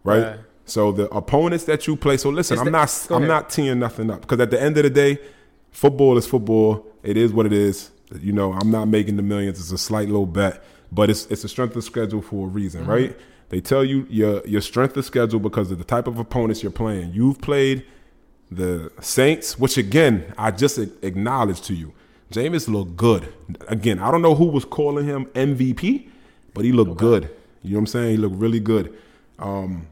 right? 0.04 0.22
Right. 0.22 0.38
So 0.64 0.92
the 0.92 1.08
opponents 1.10 1.64
that 1.64 1.86
you 1.86 1.96
play. 1.96 2.16
So 2.16 2.30
listen, 2.30 2.54
It's 2.54 2.60
I'm 2.60 2.66
the- 2.66 2.70
not. 2.70 3.06
I'm 3.10 3.16
ahead. 3.16 3.28
not 3.28 3.50
teeing 3.50 3.78
nothing 3.78 4.10
up 4.10 4.20
because 4.22 4.40
at 4.40 4.50
the 4.50 4.60
end 4.62 4.76
of 4.78 4.84
the 4.84 4.90
day, 4.90 5.18
football 5.72 6.16
is 6.16 6.26
football. 6.26 6.86
It 7.02 7.16
is 7.16 7.32
what 7.32 7.46
it 7.46 7.52
is. 7.52 7.90
You 8.20 8.32
know, 8.32 8.52
I'm 8.52 8.70
not 8.70 8.86
making 8.88 9.16
the 9.16 9.22
millions. 9.22 9.58
It's 9.58 9.72
a 9.72 9.78
slight 9.78 10.06
little 10.08 10.26
bet, 10.26 10.62
but 10.92 11.10
it's 11.10 11.26
it's 11.26 11.44
a 11.44 11.48
strength 11.48 11.74
of 11.76 11.84
schedule 11.84 12.22
for 12.22 12.46
a 12.46 12.50
reason, 12.50 12.82
Mm-hmm. 12.82 12.90
right? 12.90 13.16
They 13.52 13.60
tell 13.60 13.84
you 13.84 14.06
your 14.08 14.40
your 14.46 14.62
strength 14.62 14.96
of 14.96 15.04
schedule 15.04 15.38
because 15.38 15.70
of 15.70 15.76
the 15.76 15.84
type 15.84 16.06
of 16.06 16.18
opponents 16.18 16.62
you're 16.62 16.72
playing. 16.72 17.12
You've 17.12 17.38
played 17.42 17.84
the 18.50 18.90
Saints, 19.02 19.58
which 19.58 19.76
again 19.76 20.32
I 20.38 20.52
just 20.52 20.78
a- 20.78 20.90
acknowledged 21.02 21.64
to 21.64 21.74
you. 21.74 21.92
Jameis 22.32 22.66
looked 22.66 22.96
good. 22.96 23.30
Again, 23.68 23.98
I 23.98 24.10
don't 24.10 24.22
know 24.22 24.34
who 24.34 24.46
was 24.46 24.64
calling 24.64 25.04
him 25.04 25.26
MVP, 25.34 26.08
but 26.54 26.64
he 26.64 26.72
looked 26.72 26.96
good. 26.96 27.24
You 27.62 27.72
know 27.72 27.76
what 27.76 27.80
I'm 27.80 27.86
saying? 27.88 28.10
He 28.12 28.16
looked 28.16 28.36
really 28.36 28.58
good. 28.58 28.96
Um, 29.38 29.86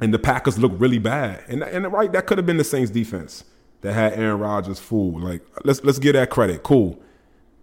and 0.00 0.14
the 0.14 0.18
Packers 0.18 0.58
looked 0.58 0.80
really 0.80 0.98
bad. 0.98 1.44
And 1.46 1.62
and 1.62 1.92
right, 1.92 2.10
that 2.12 2.24
could 2.24 2.38
have 2.38 2.46
been 2.46 2.56
the 2.56 2.64
Saints 2.64 2.90
defense 2.90 3.44
that 3.82 3.92
had 3.92 4.14
Aaron 4.14 4.38
Rodgers 4.38 4.78
fooled. 4.78 5.22
Like 5.22 5.42
let's 5.62 5.84
let's 5.84 5.98
give 5.98 6.14
that 6.14 6.30
credit. 6.30 6.62
Cool. 6.62 6.98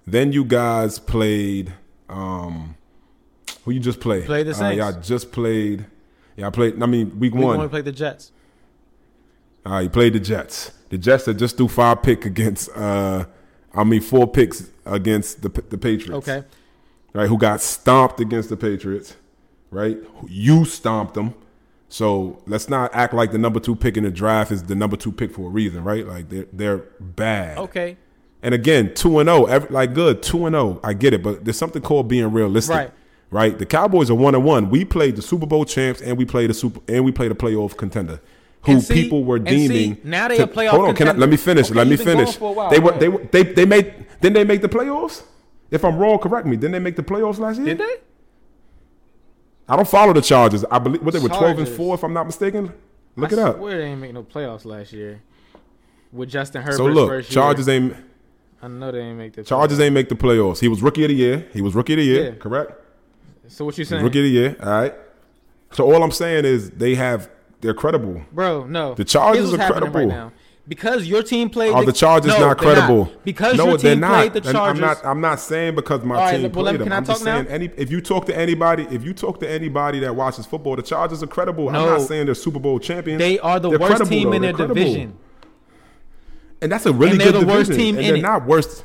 Then 0.06 0.32
you 0.32 0.46
guys 0.46 1.00
played 1.00 1.74
um 2.10 2.76
who 3.66 3.72
you 3.72 3.80
just 3.82 4.00
played? 4.00 4.26
Played 4.26 4.48
the 4.48 4.52
Uh, 4.52 4.56
Saints. 4.56 4.78
y'all 4.78 5.02
just 5.02 5.32
played 5.34 5.86
yeah, 6.38 6.48
I 6.48 6.50
played 6.52 6.82
I 6.82 6.86
mean 6.86 7.20
week 7.20 7.34
we 7.34 7.42
one. 7.44 7.58
going 7.58 7.68
to 7.68 7.72
play 7.72 7.82
the 7.82 7.92
Jets. 7.92 8.32
Uh, 9.66 9.80
you 9.80 9.90
played 9.90 10.14
the 10.14 10.20
Jets. 10.20 10.72
The 10.90 10.98
Jets 10.98 11.26
that 11.26 11.34
just 11.36 11.58
threw 11.58 11.68
five 11.68 12.04
pick 12.04 12.26
against, 12.26 12.70
uh, 12.76 13.26
I 13.74 13.84
mean, 13.84 14.02
four 14.02 14.28
picks 14.28 14.70
against 14.86 15.42
the 15.42 15.50
the 15.50 15.78
Patriots. 15.78 16.28
Okay. 16.28 16.44
Right, 17.14 17.28
who 17.30 17.38
got 17.38 17.62
stomped 17.62 18.20
against 18.20 18.50
the 18.50 18.58
Patriots, 18.58 19.16
right? 19.72 19.98
You 20.28 20.66
stomped 20.66 21.14
them. 21.14 21.34
So 21.88 22.44
let's 22.46 22.68
not 22.68 22.94
act 22.94 23.14
like 23.14 23.32
the 23.32 23.38
number 23.38 23.62
two 23.62 23.74
pick 23.76 23.96
in 23.96 24.04
the 24.04 24.12
draft 24.12 24.52
is 24.52 24.64
the 24.64 24.76
number 24.76 24.98
two 24.98 25.14
pick 25.14 25.32
for 25.32 25.48
a 25.48 25.50
reason, 25.50 25.84
right? 25.84 26.06
Like 26.06 26.30
they're 26.30 26.48
they're 26.52 26.78
bad. 27.00 27.58
Okay. 27.58 27.98
And 28.44 28.54
again, 28.54 28.94
two 28.94 29.18
and 29.20 29.28
zero, 29.30 29.66
like 29.70 29.94
good, 29.94 30.22
two 30.22 30.46
and 30.46 30.54
zero. 30.54 30.80
I 30.84 30.94
get 30.94 31.14
it, 31.14 31.24
but 31.24 31.46
there's 31.46 31.58
something 31.58 31.82
called 31.82 32.08
being 32.10 32.32
realistic, 32.34 32.76
Right. 32.76 32.92
Right. 33.32 33.58
The 33.58 33.66
Cowboys 33.66 34.10
are 34.10 34.16
one 34.16 34.36
and 34.36 34.44
one. 34.46 34.70
We 34.70 34.86
played 34.86 35.16
the 35.16 35.22
Super 35.22 35.46
Bowl 35.46 35.66
champs, 35.66 36.02
and 36.02 36.18
we 36.18 36.26
played 36.26 36.50
the 36.50 36.54
super, 36.54 36.80
and 36.88 37.04
we 37.04 37.12
played 37.12 37.32
a 37.32 37.36
playoff 37.36 37.76
contender, 37.76 38.22
who 38.66 38.80
see- 38.80 38.94
people 38.94 39.24
were 39.24 39.38
and 39.38 39.48
see, 39.50 39.68
deeming. 39.68 39.98
now 40.04 40.28
they 40.28 40.38
to- 40.38 40.44
a 40.44 40.48
playoff 40.48 40.70
Hold 40.72 40.90
on, 40.90 40.96
can 40.96 41.08
I, 41.10 41.12
let 41.14 41.30
me 41.30 41.38
finish. 41.38 41.66
Okay, 41.68 41.76
let 41.76 41.88
me 41.88 41.92
you've 41.92 42.06
been 42.06 42.16
going 42.18 42.28
finish. 42.28 42.40
while. 42.40 42.70
They 42.70 42.80
were 42.80 42.92
they 42.94 43.10
were 43.10 43.24
they 43.32 43.44
they 43.44 43.66
made 43.66 43.94
didn't 44.22 44.36
they 44.36 44.44
make 44.44 44.62
the 44.62 44.70
playoffs? 44.70 45.24
If 45.72 45.84
I'm 45.84 45.98
wrong, 45.98 46.20
correct 46.20 46.46
me. 46.48 46.56
Didn't 46.56 46.74
they 46.74 46.80
make 46.80 46.96
the 46.96 47.04
playoffs 47.04 47.40
last 47.40 47.58
year? 47.58 47.66
Did 47.68 47.80
they? 47.80 47.96
I 49.68 49.76
don't 49.76 49.88
follow 49.88 50.14
the 50.14 50.22
Chargers. 50.22 50.64
I 50.70 50.78
believe 50.80 51.02
what 51.02 51.14
they 51.14 51.20
were 51.20 51.28
twelve 51.30 51.58
and 51.58 51.68
four, 51.68 51.96
if 51.96 52.04
I'm 52.04 52.14
not 52.14 52.26
mistaken. 52.28 52.72
Look 53.16 53.32
I 53.32 53.36
it 53.36 53.40
up. 53.40 53.58
swear 53.58 53.78
they 53.80 53.86
ain't 53.86 54.02
make 54.02 54.14
no 54.14 54.24
playoffs 54.24 54.66
last 54.66 54.94
year. 54.94 55.22
With 56.12 56.30
Justin 56.30 56.62
Herbert's 56.62 56.78
So 56.78 56.86
look, 56.86 57.10
first 57.10 57.32
Chargers 57.32 57.68
year. 57.68 57.76
ain't 57.78 57.96
I 58.62 58.68
know 58.68 58.92
they 58.92 59.00
ain't 59.00 59.18
make 59.18 59.34
the 59.34 59.44
Chargers 59.44 59.80
ain't 59.80 59.94
make 59.94 60.10
the 60.10 60.16
playoffs. 60.16 60.60
He 60.60 60.68
was 60.68 60.82
rookie 60.82 61.04
of 61.04 61.10
the 61.10 61.16
year. 61.16 61.48
He 61.52 61.62
was 61.62 61.74
rookie 61.76 61.94
of 61.94 61.98
the 61.98 62.04
year. 62.06 62.24
Yeah. 62.26 62.32
Correct. 62.40 62.72
So 63.48 63.66
what 63.66 63.78
you 63.78 63.86
saying, 63.86 64.04
Rookie 64.04 64.20
of 64.20 64.24
the 64.24 64.30
year. 64.30 64.56
All 64.62 64.70
right. 64.70 64.94
So 65.72 65.92
all 65.92 66.04
I'm 66.04 66.12
saying 66.12 66.46
is 66.46 66.70
they 66.72 66.96
have 66.96 67.30
they're 67.62 67.74
credible. 67.74 68.22
bro? 68.32 68.66
No, 68.66 68.94
The 68.96 69.04
Chargers 69.06 69.54
are 69.54 69.58
credible. 69.58 70.00
right 70.00 70.08
now. 70.08 70.32
Because 70.68 71.06
your 71.06 71.22
team 71.22 71.50
played. 71.52 71.74
Are 71.74 71.86
the 71.86 71.94
Chargers 71.94 72.32
no, 72.34 72.40
not 72.40 72.58
credible? 72.58 73.12
Because 73.24 73.56
no, 73.56 73.68
your 73.68 73.78
they're 73.78 73.92
team 73.94 74.00
not. 74.02 74.14
played 74.16 74.34
the 74.34 74.52
Chargers. 74.52 74.82
I'm 74.82 74.88
not. 74.88 75.06
I'm 75.06 75.22
not 75.22 75.40
saying 75.40 75.76
because 75.76 76.04
my 76.04 76.16
right, 76.16 76.32
team 76.38 76.42
well, 76.52 76.64
played 76.64 76.80
them. 76.80 76.86
can 76.88 76.92
I 76.94 76.98
I'm 76.98 77.06
just 77.06 77.24
now? 77.24 77.36
saying 77.36 77.48
any. 77.50 77.66
If 77.78 77.92
you 77.92 78.02
talk 78.02 78.26
to 78.26 78.36
anybody, 78.36 78.88
if 78.90 79.04
you 79.04 79.14
talk 79.14 79.40
to 79.42 79.50
anybody 79.50 80.00
that 80.00 80.16
watches 80.16 80.48
football, 80.48 80.76
the 80.76 80.82
Chargers 80.82 81.22
are 81.22 81.28
credible. 81.28 81.68
I'm 81.70 81.74
not 81.76 82.02
saying 82.02 82.26
they're 82.26 82.34
Super 82.36 82.58
Bowl 82.60 82.80
champions. 82.80 83.20
They 83.20 83.38
are 83.40 83.60
the 83.60 83.70
They're 83.70 83.78
worst 83.80 84.06
team 84.10 84.30
though. 84.30 84.36
in 84.38 84.42
their 84.42 84.52
They're 84.54 84.66
credible. 84.66 84.76
division. 84.84 85.18
and 86.62 86.72
that's 86.72 86.86
a 86.88 86.94
really 86.94 87.12
And 87.12 87.22
they're 87.22 87.32
good 87.32 87.42
the 87.44 87.48
worst 87.48 87.70
division. 87.70 87.86
team 87.86 87.96
and 87.98 88.06
in 88.06 88.14
they're 88.14 88.18
it. 88.18 88.22
not 88.24 88.46
worse. 88.48 88.84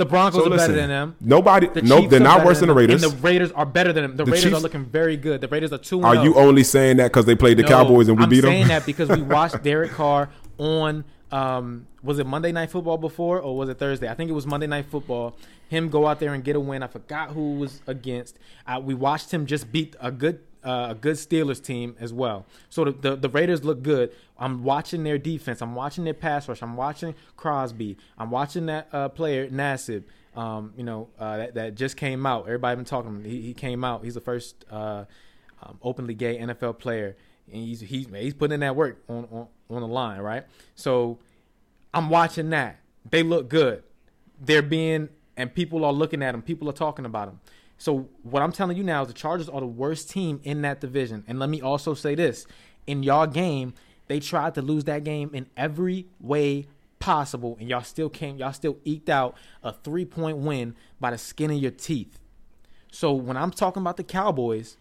The 0.00 0.06
Broncos 0.06 0.40
So 0.40 0.46
are 0.46 0.48
listen, 0.48 0.72
better 0.72 0.80
than 0.80 0.88
them. 0.88 1.16
nobody. 1.20 1.68
The 1.68 1.82
nope, 1.82 2.08
they're 2.08 2.20
not 2.20 2.44
worse 2.44 2.60
than 2.60 2.68
the. 2.68 2.74
Raiders. 2.74 3.02
And 3.02 3.12
the 3.12 3.16
Raiders 3.18 3.52
are 3.52 3.66
better 3.66 3.92
than 3.92 4.04
them. 4.04 4.16
The, 4.16 4.24
The 4.24 4.30
Raiders 4.30 4.44
Chiefs- 4.44 4.56
are 4.56 4.60
looking 4.60 4.86
very 4.86 5.18
good. 5.18 5.42
The 5.42 5.48
Raiders 5.48 5.74
are 5.74 5.78
two. 5.78 6.00
Are 6.00 6.16
oh. 6.16 6.22
you 6.22 6.34
only 6.36 6.64
saying 6.64 6.96
that 6.96 7.08
because 7.08 7.26
they 7.26 7.34
played 7.34 7.58
the 7.58 7.64
No, 7.64 7.68
Cowboys 7.68 8.08
and 8.08 8.18
we 8.18 8.26
beat 8.26 8.40
them? 8.40 8.48
I'm 8.48 8.54
saying 8.56 8.68
that 8.68 8.86
because 8.86 9.10
we 9.10 9.20
watched 9.36 9.62
Derek 9.62 9.90
Carr 9.90 10.30
on 10.56 11.04
um, 11.32 11.86
was 12.02 12.18
it 12.18 12.26
Monday 12.26 12.50
Night 12.52 12.70
Football 12.70 12.98
before 12.98 13.40
or 13.40 13.56
was 13.56 13.68
it 13.68 13.78
Thursday? 13.78 14.08
I 14.08 14.14
think 14.14 14.30
it 14.30 14.32
was 14.32 14.46
Monday 14.46 14.66
Night 14.66 14.86
Football. 14.86 15.36
Him 15.68 15.88
go 15.88 16.06
out 16.06 16.18
there 16.18 16.34
and 16.34 16.42
get 16.42 16.56
a 16.56 16.60
win. 16.60 16.82
I 16.82 16.86
forgot 16.86 17.30
who 17.30 17.54
was 17.56 17.80
against. 17.86 18.38
Uh, 18.66 18.80
we 18.82 18.94
watched 18.94 19.30
him 19.32 19.46
just 19.46 19.70
beat 19.70 19.94
a 20.00 20.10
good 20.10 20.40
uh, 20.64 20.88
a 20.90 20.94
good 20.94 21.16
Steelers 21.16 21.62
team 21.62 21.96
as 22.00 22.12
well. 22.12 22.46
So 22.68 22.84
the, 22.84 22.92
the 22.92 23.16
the 23.16 23.28
Raiders 23.28 23.64
look 23.64 23.82
good. 23.82 24.12
I'm 24.38 24.64
watching 24.64 25.04
their 25.04 25.18
defense. 25.18 25.62
I'm 25.62 25.74
watching 25.74 26.04
their 26.04 26.14
pass 26.14 26.48
rush. 26.48 26.62
I'm 26.62 26.76
watching 26.76 27.14
Crosby. 27.36 27.96
I'm 28.18 28.30
watching 28.30 28.66
that 28.66 28.88
uh, 28.92 29.08
player 29.08 29.48
Nassib. 29.48 30.04
Um, 30.36 30.72
you 30.76 30.84
know 30.84 31.08
uh, 31.18 31.38
that 31.38 31.54
that 31.54 31.74
just 31.74 31.96
came 31.96 32.24
out. 32.26 32.46
Everybody 32.46 32.76
been 32.76 32.84
talking. 32.84 33.24
He, 33.24 33.40
he 33.40 33.54
came 33.54 33.84
out. 33.84 34.04
He's 34.04 34.14
the 34.14 34.20
first 34.20 34.64
uh, 34.70 35.04
um, 35.62 35.78
openly 35.82 36.14
gay 36.14 36.38
NFL 36.38 36.78
player, 36.78 37.16
and 37.52 37.62
he's 37.62 37.80
he's 37.80 38.06
he's 38.06 38.34
putting 38.34 38.54
in 38.54 38.60
that 38.60 38.76
work 38.76 39.02
on, 39.08 39.26
on 39.32 39.48
on 39.68 39.80
the 39.80 39.88
line, 39.88 40.20
right? 40.20 40.44
So 40.74 41.18
I'm 41.92 42.10
watching 42.10 42.50
that. 42.50 42.80
They 43.10 43.22
look 43.22 43.48
good. 43.48 43.82
They're 44.40 44.62
being 44.62 45.08
and 45.40 45.54
people 45.54 45.84
are 45.84 45.92
looking 45.92 46.22
at 46.22 46.32
them. 46.32 46.42
People 46.42 46.68
are 46.68 46.74
talking 46.74 47.06
about 47.06 47.28
them. 47.28 47.40
So 47.80 48.10
what 48.24 48.42
I'm 48.42 48.52
telling 48.52 48.76
you 48.76 48.84
now 48.84 49.00
is 49.00 49.08
the 49.08 49.14
Chargers 49.14 49.48
are 49.48 49.58
the 49.58 49.66
worst 49.66 50.10
team 50.10 50.38
in 50.44 50.60
that 50.62 50.82
division. 50.82 51.24
And 51.26 51.38
let 51.38 51.48
me 51.48 51.62
also 51.62 51.94
say 51.94 52.14
this: 52.14 52.46
in 52.86 53.02
y'all 53.02 53.26
game, 53.26 53.72
they 54.06 54.20
tried 54.20 54.54
to 54.56 54.62
lose 54.62 54.84
that 54.84 55.02
game 55.02 55.30
in 55.32 55.46
every 55.56 56.06
way 56.20 56.66
possible, 56.98 57.56
and 57.58 57.70
y'all 57.70 57.82
still 57.82 58.10
came. 58.10 58.36
Y'all 58.36 58.52
still 58.52 58.76
eked 58.84 59.08
out 59.08 59.34
a 59.62 59.72
three 59.72 60.04
point 60.04 60.36
win 60.36 60.76
by 61.00 61.10
the 61.10 61.16
skin 61.16 61.50
of 61.50 61.56
your 61.56 61.70
teeth. 61.70 62.18
So 62.92 63.14
when 63.14 63.38
I'm 63.38 63.50
talking 63.50 63.80
about 63.80 63.96
the 63.96 64.04
Cowboys, 64.04 64.76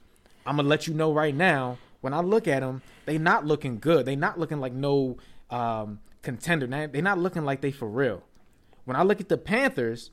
I'm 0.46 0.58
gonna 0.58 0.68
let 0.68 0.86
you 0.86 0.94
know 0.94 1.14
right 1.14 1.34
now. 1.34 1.78
When 2.02 2.14
I 2.14 2.20
look 2.20 2.50
at 2.50 2.60
them, 2.60 2.82
they 3.06 3.18
not 3.18 3.46
looking 3.46 3.80
good. 3.80 4.06
They 4.06 4.18
not 4.18 4.38
looking 4.38 4.60
like 4.60 4.74
no 4.74 5.16
um, 5.50 6.02
contender. 6.22 6.68
They 6.88 7.02
not 7.02 7.18
looking 7.18 7.46
like 7.46 7.62
they 7.62 7.72
for 7.72 7.88
real. 7.88 8.24
When 8.84 8.98
I 8.98 9.04
look 9.04 9.22
at 9.22 9.30
the 9.30 9.38
Panthers, 9.38 10.12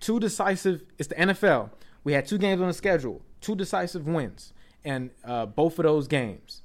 two 0.00 0.20
decisive. 0.20 0.82
It's 0.98 1.08
the 1.08 1.14
NFL. 1.14 1.70
We 2.06 2.12
had 2.12 2.24
two 2.24 2.38
games 2.38 2.60
on 2.60 2.68
the 2.68 2.72
schedule, 2.72 3.20
two 3.40 3.56
decisive 3.56 4.06
wins, 4.06 4.52
and 4.84 5.10
uh, 5.24 5.44
both 5.44 5.76
of 5.80 5.82
those 5.82 6.06
games. 6.06 6.62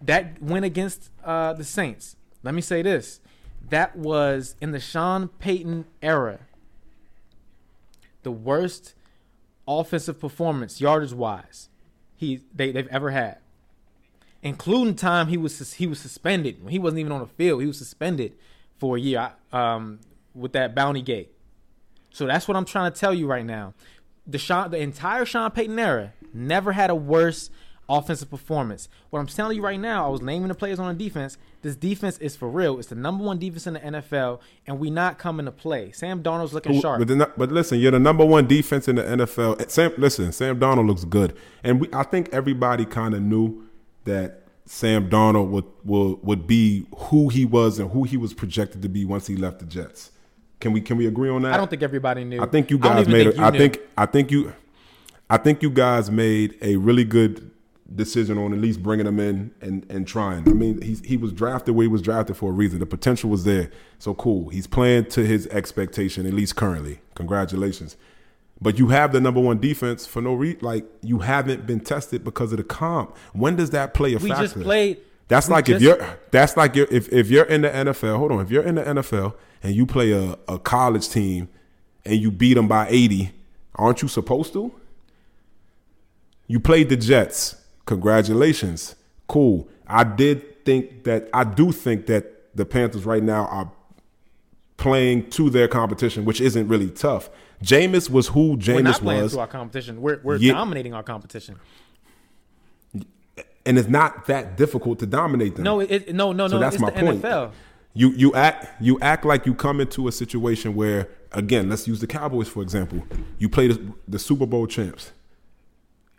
That 0.00 0.40
win 0.40 0.64
against 0.64 1.10
uh, 1.22 1.52
the 1.52 1.62
Saints. 1.62 2.16
Let 2.42 2.54
me 2.54 2.62
say 2.62 2.80
this: 2.80 3.20
that 3.68 3.96
was 3.96 4.56
in 4.58 4.72
the 4.72 4.80
Sean 4.80 5.28
Payton 5.28 5.84
era, 6.00 6.38
the 8.22 8.30
worst 8.30 8.94
offensive 9.68 10.18
performance 10.18 10.80
yardage 10.80 11.12
wise 11.12 11.68
he 12.16 12.40
they, 12.54 12.72
they've 12.72 12.88
ever 12.88 13.10
had, 13.10 13.36
including 14.42 14.94
time 14.94 15.26
he 15.26 15.36
was 15.36 15.74
he 15.74 15.86
was 15.86 16.00
suspended 16.00 16.64
when 16.64 16.72
he 16.72 16.78
wasn't 16.78 17.00
even 17.00 17.12
on 17.12 17.20
the 17.20 17.26
field. 17.26 17.60
He 17.60 17.66
was 17.66 17.76
suspended 17.76 18.32
for 18.78 18.96
a 18.96 19.00
year 19.00 19.32
um, 19.52 20.00
with 20.34 20.54
that 20.54 20.74
bounty 20.74 21.02
gate. 21.02 21.30
So 22.10 22.24
that's 22.26 22.48
what 22.48 22.56
I'm 22.56 22.64
trying 22.64 22.90
to 22.90 22.98
tell 22.98 23.12
you 23.12 23.26
right 23.26 23.44
now. 23.44 23.74
The 24.26 24.38
Sean, 24.38 24.70
the 24.70 24.78
entire 24.78 25.24
Sean 25.24 25.50
Payton 25.50 25.78
era 25.78 26.12
never 26.32 26.72
had 26.72 26.90
a 26.90 26.94
worse 26.94 27.50
offensive 27.88 28.30
performance. 28.30 28.88
What 29.10 29.20
I'm 29.20 29.26
telling 29.26 29.56
you 29.56 29.62
right 29.62 29.78
now, 29.78 30.06
I 30.06 30.08
was 30.08 30.20
naming 30.20 30.48
the 30.48 30.54
players 30.54 30.78
on 30.78 30.96
the 30.96 31.04
defense. 31.04 31.38
This 31.62 31.76
defense 31.76 32.18
is 32.18 32.36
for 32.36 32.48
real. 32.48 32.78
It's 32.78 32.88
the 32.88 32.94
number 32.94 33.24
one 33.24 33.38
defense 33.38 33.66
in 33.66 33.74
the 33.74 33.80
NFL, 33.80 34.40
and 34.66 34.78
we 34.78 34.90
not 34.90 35.18
coming 35.18 35.46
to 35.46 35.52
play. 35.52 35.92
Sam 35.92 36.22
Darnold's 36.22 36.52
looking 36.52 36.80
sharp. 36.80 37.06
But, 37.06 37.38
but, 37.38 37.52
listen, 37.52 37.78
you're 37.78 37.92
the 37.92 37.98
number 37.98 38.24
one 38.24 38.46
defense 38.46 38.88
in 38.88 38.96
the 38.96 39.02
NFL. 39.02 39.70
Sam, 39.70 39.92
listen, 39.98 40.32
Sam 40.32 40.58
Darnold 40.58 40.86
looks 40.86 41.04
good, 41.04 41.36
and 41.62 41.80
we, 41.80 41.88
I 41.92 42.02
think 42.02 42.28
everybody 42.32 42.84
kind 42.84 43.14
of 43.14 43.22
knew 43.22 43.64
that 44.04 44.42
Sam 44.66 45.08
Darnold 45.08 45.48
would, 45.50 45.64
would 45.84 46.22
would 46.22 46.46
be 46.46 46.86
who 46.96 47.28
he 47.28 47.44
was 47.44 47.78
and 47.78 47.90
who 47.90 48.02
he 48.04 48.16
was 48.16 48.34
projected 48.34 48.82
to 48.82 48.88
be 48.88 49.04
once 49.04 49.26
he 49.26 49.36
left 49.36 49.60
the 49.60 49.66
Jets. 49.66 50.10
Can 50.60 50.72
we 50.72 50.80
can 50.80 50.96
we 50.96 51.06
agree 51.06 51.28
on 51.28 51.42
that? 51.42 51.52
I 51.52 51.56
don't 51.56 51.68
think 51.68 51.82
everybody 51.82 52.24
knew. 52.24 52.40
I 52.40 52.46
think 52.46 52.70
you 52.70 52.78
guys 52.78 53.06
made. 53.08 53.24
Think 53.24 53.38
a, 53.38 53.42
I 53.42 53.50
knew. 53.50 53.58
think 53.58 53.80
I 53.96 54.06
think 54.06 54.30
you. 54.30 54.52
I 55.28 55.36
think 55.36 55.62
you 55.62 55.70
guys 55.70 56.10
made 56.10 56.56
a 56.62 56.76
really 56.76 57.04
good 57.04 57.50
decision 57.94 58.38
on 58.38 58.52
at 58.52 58.58
least 58.58 58.82
bringing 58.82 59.06
him 59.06 59.20
in 59.20 59.52
and, 59.60 59.86
and 59.90 60.06
trying. 60.06 60.48
I 60.48 60.52
mean, 60.52 60.80
he's, 60.82 61.00
he 61.04 61.16
was 61.16 61.32
drafted 61.32 61.74
where 61.74 61.84
he 61.84 61.88
was 61.88 62.02
drafted 62.02 62.36
for 62.36 62.50
a 62.50 62.52
reason. 62.52 62.78
The 62.78 62.86
potential 62.86 63.30
was 63.30 63.44
there. 63.44 63.70
So 63.98 64.14
cool. 64.14 64.48
He's 64.48 64.66
playing 64.66 65.06
to 65.06 65.24
his 65.24 65.46
expectation, 65.48 66.26
at 66.26 66.32
least 66.32 66.56
currently. 66.56 67.00
Congratulations. 67.14 67.96
But 68.60 68.78
you 68.78 68.88
have 68.88 69.12
the 69.12 69.20
number 69.20 69.40
one 69.40 69.60
defense 69.60 70.06
for 70.06 70.22
no 70.22 70.34
reason. 70.34 70.60
Like, 70.62 70.86
you 71.02 71.20
haven't 71.20 71.66
been 71.66 71.80
tested 71.80 72.24
because 72.24 72.52
of 72.52 72.58
the 72.58 72.64
comp. 72.64 73.16
When 73.32 73.56
does 73.56 73.70
that 73.70 73.94
play 73.94 74.14
a 74.14 74.18
we 74.18 74.28
factor? 74.28 74.42
We 74.42 74.48
just 74.48 74.60
played. 74.60 74.98
That's 75.28 75.48
like 75.48 75.66
just, 75.66 75.76
if 75.76 75.82
you're. 75.82 76.18
That's 76.30 76.56
like 76.56 76.76
you're, 76.76 76.86
if 76.90 77.12
if 77.12 77.28
you're 77.30 77.44
in 77.44 77.62
the 77.62 77.68
NFL. 77.68 78.16
Hold 78.16 78.32
on. 78.32 78.40
If 78.40 78.50
you're 78.50 78.62
in 78.62 78.76
the 78.76 78.84
NFL 78.84 79.34
and 79.62 79.74
you 79.74 79.86
play 79.86 80.12
a, 80.12 80.38
a 80.48 80.58
college 80.58 81.08
team 81.08 81.48
and 82.04 82.16
you 82.16 82.30
beat 82.30 82.54
them 82.54 82.68
by 82.68 82.86
eighty, 82.88 83.32
aren't 83.74 84.02
you 84.02 84.08
supposed 84.08 84.52
to? 84.52 84.72
You 86.46 86.60
played 86.60 86.88
the 86.88 86.96
Jets 86.96 87.56
Congratulations. 87.86 88.96
Cool. 89.28 89.68
I 89.86 90.04
did 90.04 90.64
think 90.64 91.04
that 91.04 91.30
I 91.32 91.44
do 91.44 91.72
think 91.72 92.06
that 92.06 92.54
the 92.56 92.66
Panthers 92.66 93.04
right 93.04 93.22
now 93.22 93.46
are 93.46 93.72
playing 94.76 95.30
to 95.30 95.48
their 95.48 95.68
competition, 95.68 96.24
which 96.24 96.40
isn't 96.40 96.68
really 96.68 96.90
tough. 96.90 97.30
Jameis 97.62 98.10
was 98.10 98.28
who 98.28 98.56
Jameis 98.56 98.74
we're 98.74 98.82
not 98.82 99.00
playing 99.00 99.22
was. 99.22 99.32
To 99.32 99.40
our 99.40 99.46
competition, 99.46 100.02
we're 100.02 100.20
we're 100.22 100.36
yeah. 100.36 100.52
dominating 100.52 100.94
our 100.94 101.04
competition, 101.04 101.56
and 103.64 103.78
it's 103.78 103.88
not 103.88 104.26
that 104.26 104.56
difficult 104.56 104.98
to 104.98 105.06
dominate 105.06 105.54
them. 105.54 105.64
No, 105.64 105.80
it, 105.80 106.12
no, 106.12 106.32
no, 106.32 106.48
so 106.48 106.56
no. 106.56 106.60
That's 106.60 106.80
my 106.80 106.90
point. 106.90 107.22
NFL. 107.22 107.52
You 107.96 108.10
you 108.10 108.34
act 108.34 108.80
you 108.80 109.00
act 109.00 109.24
like 109.24 109.46
you 109.46 109.54
come 109.54 109.80
into 109.80 110.06
a 110.06 110.12
situation 110.12 110.74
where 110.74 111.08
again, 111.32 111.70
let's 111.70 111.88
use 111.88 112.00
the 112.00 112.06
Cowboys 112.06 112.46
for 112.46 112.62
example. 112.62 113.02
You 113.38 113.48
play 113.48 113.68
the, 113.68 113.94
the 114.06 114.18
Super 114.18 114.44
Bowl 114.44 114.66
champs 114.66 115.12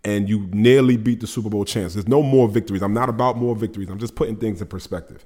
and 0.03 0.27
you 0.27 0.49
nearly 0.51 0.97
beat 0.97 1.19
the 1.19 1.27
Super 1.27 1.49
Bowl 1.49 1.65
champs 1.65 1.93
There's 1.93 2.07
no 2.07 2.23
more 2.23 2.47
victories. 2.47 2.81
I'm 2.81 2.95
not 2.95 3.09
about 3.09 3.37
more 3.37 3.55
victories. 3.55 3.89
I'm 3.89 3.99
just 3.99 4.15
putting 4.15 4.37
things 4.37 4.59
in 4.59 4.67
perspective. 4.67 5.23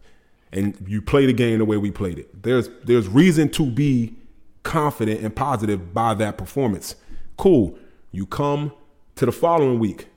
And 0.52 0.76
you 0.86 1.02
play 1.02 1.26
the 1.26 1.34
game 1.34 1.60
the 1.60 1.66
way 1.66 1.78
we 1.78 1.90
played 1.90 2.20
it. 2.20 2.44
There's 2.44 2.70
there's 2.84 3.08
reason 3.08 3.48
to 3.52 3.66
be 3.66 4.16
confident 4.64 5.22
and 5.22 5.34
positive 5.34 5.94
by 5.94 6.16
that 6.16 6.38
performance. 6.38 6.96
Cool. 7.38 7.80
You 8.12 8.26
come 8.26 8.74
to 9.16 9.26
the 9.26 9.32
following 9.32 9.80
week. 9.80 10.08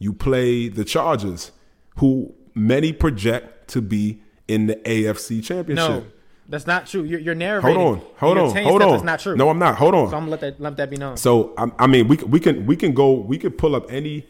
You 0.00 0.12
play 0.12 0.66
the 0.68 0.84
Chargers, 0.84 1.52
who 1.98 2.34
many 2.56 2.92
project 2.92 3.68
to 3.68 3.80
be 3.80 4.20
in 4.48 4.66
the 4.66 4.76
AFC 4.76 5.42
Championship. 5.42 6.04
No. 6.04 6.06
That's 6.48 6.66
not 6.66 6.86
true. 6.86 7.02
You're, 7.02 7.18
you're 7.18 7.34
narrating. 7.34 7.74
Hold 7.74 7.98
on, 7.98 8.06
hold 8.18 8.38
on, 8.38 8.56
hold 8.62 8.82
on. 8.82 8.90
That's 8.92 9.02
not 9.02 9.20
true. 9.20 9.36
No, 9.36 9.48
I'm 9.48 9.58
not. 9.58 9.76
Hold 9.76 9.94
on. 9.94 10.10
So 10.10 10.16
I'm 10.16 10.22
gonna 10.22 10.30
let 10.30 10.40
that 10.40 10.60
let 10.60 10.76
that 10.76 10.90
be 10.90 10.96
known. 10.96 11.16
So 11.16 11.54
I, 11.58 11.70
I 11.80 11.86
mean, 11.88 12.06
we 12.06 12.16
we 12.18 12.38
can 12.38 12.66
we 12.66 12.76
can 12.76 12.94
go 12.94 13.14
we 13.14 13.36
can 13.36 13.50
pull 13.50 13.74
up 13.74 13.90
any 13.90 14.26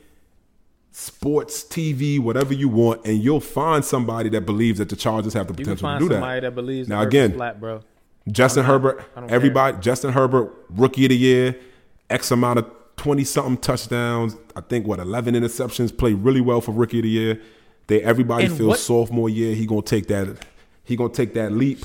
sports 0.92 1.62
TV, 1.62 2.18
whatever 2.18 2.54
you 2.54 2.70
want, 2.70 3.04
and 3.04 3.22
you'll 3.22 3.40
find 3.40 3.84
somebody 3.84 4.30
that 4.30 4.46
believes 4.46 4.78
that 4.78 4.88
the 4.88 4.96
Chargers 4.96 5.34
have 5.34 5.46
the 5.46 5.52
potential 5.52 5.92
to 5.92 5.98
do 5.98 6.08
that. 6.08 6.14
Somebody 6.14 6.40
that 6.40 6.54
believes 6.54 6.88
now 6.88 7.02
again, 7.02 7.34
flat, 7.34 7.60
bro. 7.60 7.82
Justin 8.28 8.62
not, 8.62 8.72
Herbert, 8.72 9.04
everybody, 9.28 9.74
care. 9.74 9.82
Justin 9.82 10.12
Herbert, 10.12 10.52
rookie 10.70 11.04
of 11.04 11.10
the 11.10 11.16
year, 11.16 11.54
X 12.08 12.30
amount 12.30 12.60
of 12.60 12.70
twenty 12.96 13.24
something 13.24 13.58
touchdowns. 13.58 14.36
I 14.56 14.62
think 14.62 14.86
what 14.86 15.00
eleven 15.00 15.34
interceptions. 15.34 15.96
Played 15.96 16.16
really 16.16 16.40
well 16.40 16.62
for 16.62 16.72
rookie 16.72 17.00
of 17.00 17.02
the 17.02 17.10
year. 17.10 17.42
They 17.86 18.02
everybody 18.02 18.46
and 18.46 18.56
feels 18.56 18.68
what, 18.68 18.78
sophomore 18.78 19.28
year 19.28 19.54
he 19.54 19.66
gonna 19.66 19.82
take 19.82 20.08
that. 20.08 20.44
He 20.84 20.96
gonna 20.96 21.12
take 21.12 21.34
that 21.34 21.52
leap 21.52 21.84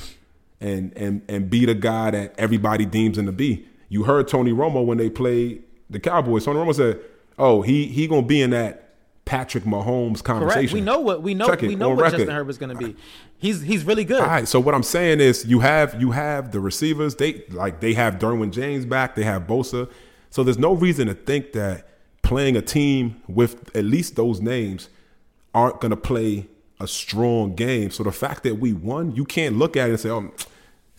and 0.60 0.92
and 0.96 1.22
and 1.28 1.50
be 1.50 1.64
the 1.64 1.74
guy 1.74 2.10
that 2.10 2.34
everybody 2.38 2.84
deems 2.84 3.18
him 3.18 3.26
to 3.26 3.32
be. 3.32 3.66
You 3.88 4.04
heard 4.04 4.28
Tony 4.28 4.52
Romo 4.52 4.84
when 4.84 4.98
they 4.98 5.10
played 5.10 5.62
the 5.90 6.00
Cowboys. 6.00 6.44
Tony 6.44 6.58
Romo 6.58 6.74
said, 6.74 7.00
"Oh, 7.38 7.62
he 7.62 7.86
he 7.86 8.08
gonna 8.08 8.22
be 8.22 8.40
in 8.40 8.50
that 8.50 8.94
Patrick 9.24 9.64
Mahomes 9.64 10.22
conversation." 10.22 10.60
Correct. 10.60 10.72
We 10.72 10.80
know 10.80 11.00
what 11.00 11.22
we 11.22 11.34
know. 11.34 11.54
We 11.60 11.76
know 11.76 11.90
what 11.90 11.98
record. 12.02 12.18
Justin 12.18 12.34
Herbert's 12.34 12.58
gonna 12.58 12.74
be. 12.74 12.96
He's 13.38 13.60
he's 13.60 13.84
really 13.84 14.04
good. 14.04 14.20
All 14.20 14.26
right. 14.26 14.48
So 14.48 14.58
what 14.60 14.74
I'm 14.74 14.82
saying 14.82 15.20
is, 15.20 15.44
you 15.44 15.60
have 15.60 16.00
you 16.00 16.12
have 16.12 16.52
the 16.52 16.60
receivers. 16.60 17.16
They 17.16 17.44
like 17.50 17.80
they 17.80 17.92
have 17.94 18.18
Derwin 18.18 18.50
James 18.50 18.86
back. 18.86 19.14
They 19.14 19.24
have 19.24 19.46
Bosa. 19.46 19.90
So 20.30 20.42
there's 20.42 20.58
no 20.58 20.72
reason 20.72 21.08
to 21.08 21.14
think 21.14 21.52
that 21.52 21.86
playing 22.22 22.56
a 22.56 22.62
team 22.62 23.20
with 23.28 23.76
at 23.76 23.84
least 23.84 24.16
those 24.16 24.40
names 24.40 24.88
aren't 25.54 25.80
gonna 25.80 25.96
play 25.96 26.48
a 26.80 26.88
strong 26.88 27.54
game. 27.54 27.90
So 27.90 28.02
the 28.02 28.12
fact 28.12 28.42
that 28.44 28.56
we 28.56 28.72
won, 28.72 29.14
you 29.14 29.24
can't 29.24 29.56
look 29.56 29.76
at 29.76 29.88
it 29.88 29.92
and 29.92 30.00
say, 30.00 30.10
"Oh." 30.10 30.32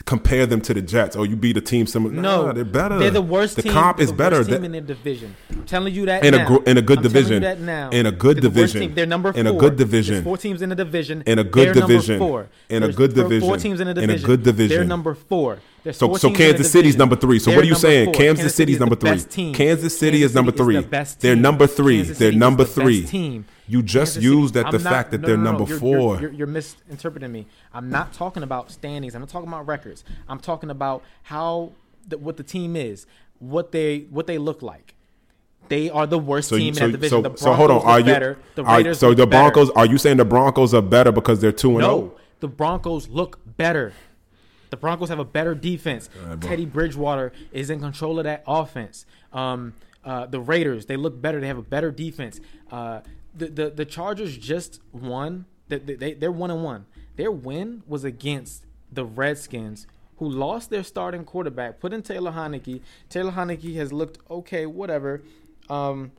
compare 0.06 0.46
them 0.46 0.62
to 0.62 0.74
the 0.74 0.82
Jets. 0.82 1.16
Oh, 1.16 1.24
you 1.24 1.36
beat 1.36 1.58
a 1.58 1.62
team 1.62 1.88
similar. 1.88 2.14
No, 2.14 2.48
nah, 2.48 2.54
they're 2.54 2.66
better. 2.66 3.00
They're 3.00 3.12
the 3.12 3.22
worst. 3.22 3.56
The 3.56 3.64
team, 3.64 3.74
comp 3.74 4.00
is 4.00 4.12
better. 4.12 4.44
team 4.44 4.64
in 4.64 4.72
their 4.72 4.82
division. 4.82 5.36
I'm 5.50 5.66
telling 5.66 5.94
you 5.94 6.06
that 6.06 6.26
in 6.26 6.34
now. 6.34 6.58
a 6.58 6.62
in 6.64 6.78
a 6.78 6.82
good 6.82 7.00
I'm 7.00 7.04
division. 7.04 7.42
that 7.44 7.60
now. 7.60 7.90
In 7.90 8.06
a 8.06 8.12
good 8.12 8.38
they're 8.38 8.50
division. 8.50 8.82
The 8.82 8.88
they're 8.88 9.06
number 9.06 9.32
four. 9.32 9.40
In 9.40 9.48
a 9.48 9.54
good 9.54 9.76
division. 9.78 10.16
There's 10.16 10.24
four 10.24 10.38
teams 10.38 10.62
in 10.62 10.70
the 10.70 10.76
division. 10.76 11.24
In 11.26 11.40
a 11.40 11.44
good 11.44 11.68
they're 11.68 11.86
division. 11.86 12.20
four. 12.20 12.50
In 12.70 12.82
There's 12.82 12.96
a 12.96 12.98
good 12.98 13.14
division. 13.14 13.48
Four 13.48 13.58
teams 13.58 13.80
in 13.80 13.88
a 13.88 13.94
division. 13.94 14.18
In 14.18 14.24
a 14.24 14.28
good 14.28 14.44
division. 14.44 14.78
They're 14.78 14.86
number 14.86 15.16
four. 15.16 15.60
There's 15.84 15.98
so 15.98 16.16
so 16.16 16.32
Kansas 16.32 16.72
City's 16.72 16.98
number 16.98 17.16
three. 17.16 17.40
So 17.40 17.50
they're 17.50 17.58
what 17.58 17.66
are 17.66 17.68
you 17.68 17.76
saying? 17.76 18.14
Kansas, 18.14 18.44
Kansas 18.44 18.56
City's 18.56 18.80
number 18.80 18.96
three. 18.96 19.54
Kansas 19.54 19.98
City 19.98 20.24
is 20.24 20.34
number 20.34 20.52
three. 20.52 20.82
They're 21.20 21.36
number 21.36 21.68
three. 21.68 22.04
They're 22.04 22.32
number 22.32 22.66
three. 22.66 23.06
Team. 23.06 23.46
You 23.68 23.82
just 23.82 24.22
used 24.22 24.56
that 24.56 24.72
the 24.72 24.80
not, 24.80 24.92
fact 24.92 25.12
that 25.12 25.22
no, 25.22 25.28
they're 25.28 25.38
no, 25.38 25.44
no, 25.44 25.52
number 25.52 25.70
you're, 25.70 25.80
4 25.80 25.90
you're, 25.92 26.22
you're, 26.22 26.32
you're, 26.32 26.48
misinterpreting 26.48 27.32
me. 27.32 27.48
I'm 27.74 27.90
not 27.90 28.14
talking 28.14 28.44
about 28.44 28.72
standings. 28.72 29.16
I'm 29.16 29.22
not 29.22 29.30
talking 29.30 29.48
about 29.48 29.68
records. 29.68 30.04
I'm 30.28 30.40
talking 30.40 30.70
about 30.70 31.04
how 31.24 31.72
the, 32.08 32.18
what 32.18 32.38
the 32.38 32.44
team 32.44 32.76
is, 32.76 33.06
what 33.40 33.72
they 33.72 34.00
what 34.10 34.28
they 34.28 34.38
look 34.38 34.62
like. 34.62 34.96
They 35.70 35.90
are 35.90 36.06
the 36.06 36.20
worst 36.20 36.50
so, 36.50 36.58
team 36.58 36.74
so, 36.74 36.86
in 36.86 36.92
that 36.92 36.98
division. 36.98 37.10
So, 37.10 37.22
the 37.22 37.30
Broncos 37.30 37.42
so 37.42 37.54
hold 37.54 37.72
on, 37.72 37.82
are 37.84 38.00
you? 38.00 38.06
Better. 38.06 38.38
The 38.56 38.64
Raiders 38.66 38.98
are, 38.98 39.00
so 39.00 39.14
the 39.14 39.26
Broncos? 39.26 39.70
Better. 39.70 39.80
Are 39.80 39.86
you 39.86 39.98
saying 39.98 40.18
the 40.18 40.26
Broncos 40.26 40.74
are 40.74 40.82
better 40.82 41.12
because 41.12 41.40
they're 41.40 41.52
two 41.52 41.72
and 41.72 41.82
zero? 41.82 41.98
No, 41.98 42.04
oh? 42.04 42.20
the 42.42 42.48
Broncos 42.50 43.08
look 43.08 43.40
better. 43.58 43.94
The 44.70 44.78
Broncos 44.78 45.10
have 45.10 45.20
a 45.20 45.26
better 45.26 45.56
defense. 45.56 46.10
Right, 46.26 46.42
Teddy 46.42 46.66
Bridgewater 46.66 47.32
is 47.52 47.70
in 47.70 47.80
control 47.80 48.18
of 48.20 48.26
that 48.26 48.44
offense. 48.48 49.06
Um, 49.32 49.74
uh, 50.04 50.26
the 50.26 50.40
Raiders, 50.40 50.88
they 50.88 50.98
look 50.98 51.22
better. 51.22 51.40
They 51.40 51.48
have 51.48 51.60
a 51.60 51.62
better 51.62 51.92
defense. 51.92 52.42
Uh, 52.72 53.02
the, 53.36 53.48
the 53.48 53.70
the 53.70 53.86
Chargers 53.86 54.38
just 54.38 54.80
won. 54.92 55.46
They, 55.68 55.78
they 55.80 56.14
they're 56.14 56.32
one 56.32 56.52
and 56.52 56.64
one. 56.64 56.86
Their 57.16 57.32
win 57.32 57.84
was 57.88 58.04
against 58.04 58.66
the 58.92 59.06
Redskins, 59.06 59.88
who 60.18 60.28
lost 60.30 60.70
their 60.70 60.84
starting 60.84 61.24
quarterback, 61.24 61.80
put 61.80 61.94
in 61.94 62.02
Taylor 62.04 62.32
Heinicke. 62.32 62.82
Taylor 63.10 63.32
Heinicke 63.32 63.76
has 63.76 63.92
looked 63.94 64.20
okay, 64.30 64.66
whatever. 64.66 65.22
Um, 65.70 66.12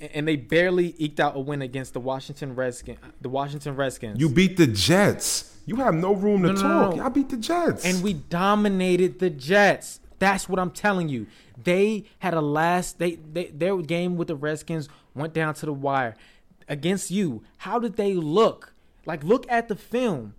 and 0.00 0.28
they 0.28 0.36
barely 0.36 0.94
eked 0.98 1.18
out 1.18 1.34
a 1.36 1.40
win 1.40 1.60
against 1.62 1.92
the 1.92 2.00
Washington 2.00 2.54
Redskins. 2.54 2.98
The 3.20 3.28
Washington 3.28 3.74
Redskins. 3.74 4.20
You 4.20 4.28
beat 4.28 4.56
the 4.56 4.66
Jets. 4.68 5.56
You 5.66 5.76
have 5.76 5.94
no 5.94 6.14
room 6.14 6.42
to 6.44 6.52
No, 6.52 6.54
no, 6.54 6.60
talk. 6.62 6.96
no. 6.96 7.02
Y'all 7.02 7.10
beat 7.10 7.28
the 7.28 7.36
Jets. 7.36 7.84
and 7.84 8.02
we 8.02 8.12
dominated 8.12 9.18
the 9.18 9.28
Jets. 9.30 9.98
That's 10.20 10.48
what 10.48 10.58
I'm 10.60 10.70
telling 10.70 11.08
you. 11.08 11.26
They 11.62 12.04
had 12.20 12.34
a 12.34 12.40
last 12.40 12.98
they, 12.98 13.16
they 13.16 13.46
their 13.46 13.76
game 13.78 14.16
with 14.16 14.28
the 14.28 14.36
Redskins 14.36 14.88
went 15.18 15.34
down 15.34 15.54
to 15.54 15.66
the 15.66 15.72
wire 15.72 16.16
against 16.68 17.10
you. 17.10 17.42
How 17.58 17.78
did 17.78 17.96
they 17.96 18.14
look? 18.14 18.74
Like 19.06 19.24
look 19.24 19.46
at 19.50 19.68
the 19.68 19.76
film. 19.76 20.34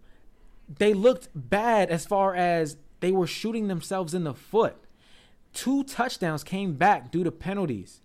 They 0.67 0.93
looked 0.93 1.29
bad 1.33 1.89
as 1.89 2.05
far 2.05 2.35
as 2.35 2.77
they 2.99 3.11
were 3.11 3.27
shooting 3.27 3.67
themselves 3.67 4.13
in 4.13 4.23
the 4.23 4.33
foot. 4.33 4.75
Two 5.53 5.83
touchdowns 5.83 6.43
came 6.43 6.73
back 6.73 7.11
due 7.11 7.23
to 7.23 7.31
penalties. 7.31 8.01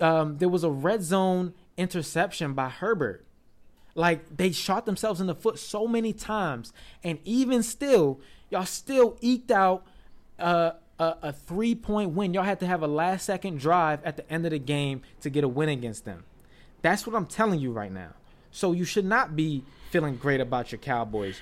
Um, 0.00 0.38
there 0.38 0.48
was 0.48 0.64
a 0.64 0.70
red 0.70 1.02
zone 1.02 1.54
interception 1.76 2.54
by 2.54 2.68
Herbert. 2.68 3.24
Like 3.94 4.36
they 4.36 4.52
shot 4.52 4.86
themselves 4.86 5.20
in 5.20 5.26
the 5.26 5.34
foot 5.34 5.58
so 5.58 5.86
many 5.86 6.12
times, 6.12 6.72
and 7.04 7.18
even 7.24 7.62
still, 7.62 8.20
y'all 8.48 8.64
still 8.64 9.16
eked 9.20 9.50
out 9.50 9.84
uh, 10.38 10.72
a, 11.00 11.16
a 11.22 11.32
three 11.32 11.74
point 11.74 12.10
win. 12.10 12.34
Y'all 12.34 12.44
had 12.44 12.60
to 12.60 12.66
have 12.66 12.82
a 12.82 12.86
last 12.86 13.24
second 13.24 13.58
drive 13.58 14.04
at 14.04 14.16
the 14.16 14.30
end 14.30 14.44
of 14.44 14.52
the 14.52 14.58
game 14.58 15.02
to 15.22 15.30
get 15.30 15.42
a 15.42 15.48
win 15.48 15.68
against 15.68 16.04
them. 16.04 16.24
That's 16.82 17.06
what 17.06 17.16
I'm 17.16 17.26
telling 17.26 17.58
you 17.58 17.72
right 17.72 17.90
now. 17.90 18.10
So 18.52 18.72
you 18.72 18.84
should 18.84 19.04
not 19.04 19.34
be 19.34 19.64
feeling 19.90 20.16
great 20.16 20.40
about 20.40 20.70
your 20.70 20.78
Cowboys. 20.78 21.40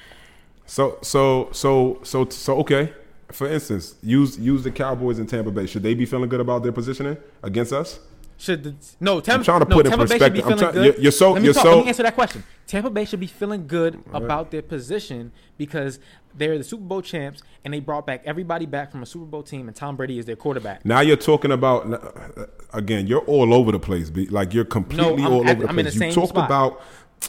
so 0.64 0.98
so 1.02 1.48
so 1.52 1.98
so 2.02 2.28
so 2.28 2.58
okay. 2.60 2.92
For 3.32 3.46
instance, 3.46 3.96
use 4.02 4.38
use 4.38 4.64
the 4.64 4.70
Cowboys 4.70 5.18
in 5.18 5.26
Tampa 5.26 5.50
Bay. 5.50 5.66
Should 5.66 5.82
they 5.82 5.94
be 5.94 6.06
feeling 6.06 6.30
good 6.30 6.40
about 6.40 6.62
their 6.62 6.72
positioning 6.72 7.18
against 7.42 7.72
us? 7.72 8.00
Should 8.40 8.62
the 8.62 8.74
no 9.00 9.20
Tampa? 9.20 9.44
trying 9.44 9.60
to 9.60 9.68
no, 9.68 9.76
put 9.76 9.86
in 9.86 9.90
Tampa 9.90 10.06
Bay 10.06 10.18
should 10.18 10.32
be 10.32 10.40
perspective. 10.40 10.44
I'm 10.52 10.58
feeling 10.58 10.58
trying- 10.58 10.72
good. 10.74 10.84
you're- 10.94 11.02
you're 11.02 11.12
so- 11.12 11.32
let 11.32 11.40
me 11.42 11.44
you're 11.46 11.54
talk, 11.54 11.62
so- 11.64 11.74
Let 11.76 11.82
me 11.82 11.88
answer 11.88 12.02
that 12.04 12.14
question. 12.14 12.44
Tampa 12.68 12.90
Bay 12.90 13.04
should 13.04 13.18
be 13.20 13.26
feeling 13.26 13.66
good 13.66 14.00
about 14.12 14.50
their 14.52 14.62
position 14.62 15.32
because 15.56 15.98
they're 16.36 16.56
the 16.56 16.62
Super 16.64 16.84
Bowl 16.84 17.02
champs 17.02 17.42
and 17.64 17.74
they 17.74 17.80
brought 17.80 18.06
back 18.06 18.22
everybody 18.24 18.64
back 18.66 18.92
from 18.92 19.02
a 19.02 19.06
Super 19.06 19.24
Bowl 19.24 19.42
team 19.42 19.66
and 19.66 19.76
Tom 19.76 19.96
Brady 19.96 20.18
is 20.18 20.24
their 20.26 20.36
quarterback. 20.36 20.84
Now 20.84 21.00
you're 21.00 21.16
talking 21.16 21.50
about 21.50 21.92
uh, 21.92 22.46
again. 22.72 23.06
You're 23.08 23.22
all 23.22 23.52
over 23.52 23.72
the 23.72 23.80
place. 23.80 24.10
Like 24.30 24.54
you're 24.54 24.64
completely 24.64 25.24
I'm 25.24 25.32
all 25.32 25.40
over 25.40 25.62
the 25.62 25.68
I'm 25.68 25.78
in 25.78 25.84
place. 25.86 25.94
the 25.98 26.04
you 26.06 26.12
same 26.12 26.14
talked 26.14 26.28
spot. 26.28 26.46
about. 26.46 26.80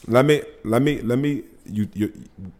Let 0.07 0.25
me 0.25 0.43
let 0.63 0.81
me 0.83 1.01
let 1.01 1.17
me. 1.17 1.43
You, 1.71 1.89
you 1.93 2.13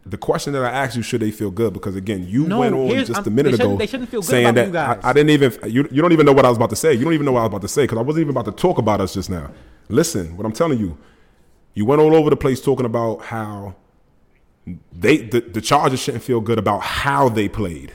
the 0.05 0.17
question 0.17 0.53
that 0.53 0.63
I 0.63 0.69
asked 0.69 0.95
you 0.95 1.01
should 1.01 1.21
they 1.21 1.31
feel 1.31 1.51
good 1.51 1.73
because 1.73 1.95
again 1.95 2.25
you 2.27 2.45
No, 2.47 2.59
went 2.59 2.75
on 2.75 2.89
just 3.05 3.13
I'm- 3.15 3.23
a 3.27 3.29
minute 3.29 3.57
they 3.57 3.63
ago 3.63 3.75
they 3.77 3.87
shouldn't 3.87 4.09
feel 4.09 4.21
good 4.21 4.27
saying 4.29 4.45
about 4.47 4.55
that 4.55 4.67
you 4.67 4.73
guys. 4.73 4.99
I, 5.03 5.09
I 5.09 5.13
didn't 5.13 5.29
even 5.31 5.71
you 5.71 5.87
you 5.91 6.01
don't 6.01 6.11
even 6.13 6.25
know 6.25 6.33
what 6.33 6.45
I 6.45 6.49
was 6.49 6.57
about 6.57 6.69
to 6.71 6.75
say. 6.75 6.93
You 6.93 7.03
don't 7.03 7.13
even 7.13 7.25
know 7.25 7.31
what 7.31 7.41
I 7.41 7.43
was 7.43 7.49
about 7.49 7.61
to 7.61 7.67
say 7.67 7.83
because 7.83 7.97
I 7.97 8.01
wasn't 8.01 8.21
even 8.21 8.31
about 8.31 8.45
to 8.45 8.51
talk 8.51 8.77
about 8.77 9.01
us 9.01 9.13
just 9.13 9.29
now. 9.29 9.51
Listen, 9.89 10.37
what 10.37 10.45
I'm 10.45 10.53
telling 10.53 10.79
you, 10.79 10.97
you 11.73 11.85
went 11.85 12.01
all 12.01 12.15
over 12.15 12.29
the 12.29 12.37
place 12.37 12.61
talking 12.61 12.85
about 12.85 13.23
how 13.25 13.75
they 14.93 15.17
the, 15.17 15.41
the 15.41 15.61
Chargers 15.61 15.99
shouldn't 15.99 16.23
feel 16.23 16.41
good 16.41 16.59
about 16.59 16.81
how 16.81 17.29
they 17.29 17.49
played. 17.49 17.93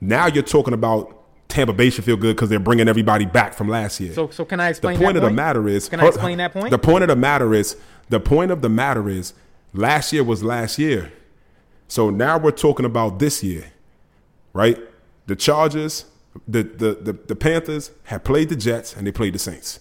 Now 0.00 0.26
you're 0.26 0.42
talking 0.42 0.74
about 0.74 1.20
Tampa 1.48 1.72
Bay 1.72 1.90
should 1.90 2.04
feel 2.04 2.16
good 2.16 2.34
because 2.36 2.48
they're 2.48 2.58
bringing 2.58 2.88
everybody 2.88 3.26
back 3.26 3.54
from 3.54 3.68
last 3.68 4.00
year. 4.00 4.12
So, 4.12 4.28
so 4.30 4.44
can 4.44 4.60
I 4.60 4.70
explain? 4.70 4.98
the 4.98 5.04
point 5.04 5.16
of 5.16 5.22
the 5.22 5.30
matter 5.30 5.68
is, 5.68 5.88
Can 5.88 6.00
I 6.00 6.06
explain 6.08 6.38
that 6.38 6.52
point? 6.52 6.70
The 6.70 6.78
point 6.78 7.02
of 7.04 7.08
the 7.08 7.16
matter 7.16 7.54
is, 7.54 7.76
the 8.08 8.18
point 8.20 8.50
of 8.50 8.60
the 8.60 8.68
matter 8.68 9.08
is, 9.08 9.34
last 9.74 10.12
year 10.12 10.24
was 10.24 10.42
last 10.42 10.78
year. 10.78 11.12
So 11.88 12.08
now 12.08 12.38
we're 12.38 12.52
talking 12.52 12.86
about 12.86 13.18
this 13.18 13.42
year, 13.42 13.66
right? 14.52 14.78
The 15.26 15.36
Chargers, 15.36 16.06
the 16.48 16.62
the 16.62 16.94
the, 16.94 17.12
the 17.12 17.36
Panthers 17.36 17.90
have 18.04 18.24
played 18.24 18.48
the 18.48 18.56
Jets 18.56 18.96
and 18.96 19.06
they 19.06 19.12
played 19.12 19.34
the 19.34 19.38
Saints. 19.38 19.80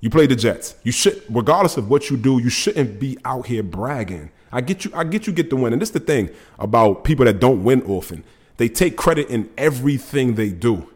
You 0.00 0.10
play 0.10 0.26
the 0.26 0.36
Jets. 0.36 0.76
You 0.82 0.92
should, 0.92 1.22
regardless 1.28 1.76
of 1.76 1.90
what 1.90 2.08
you 2.08 2.16
do, 2.16 2.40
you 2.40 2.48
shouldn't 2.48 2.98
be 2.98 3.18
out 3.24 3.46
here 3.46 3.62
bragging. 3.62 4.30
I 4.50 4.62
get 4.62 4.84
you. 4.84 4.90
I 4.94 5.04
get 5.04 5.26
you. 5.26 5.32
Get 5.32 5.50
the 5.50 5.56
win, 5.56 5.72
and 5.72 5.80
this 5.80 5.90
is 5.90 5.92
the 5.92 6.00
thing 6.00 6.30
about 6.58 7.04
people 7.04 7.24
that 7.26 7.38
don't 7.38 7.62
win 7.62 7.82
often. 7.82 8.24
They 8.56 8.68
take 8.68 8.96
credit 8.96 9.28
in 9.28 9.50
everything 9.56 10.34
they 10.34 10.50
do. 10.50 10.88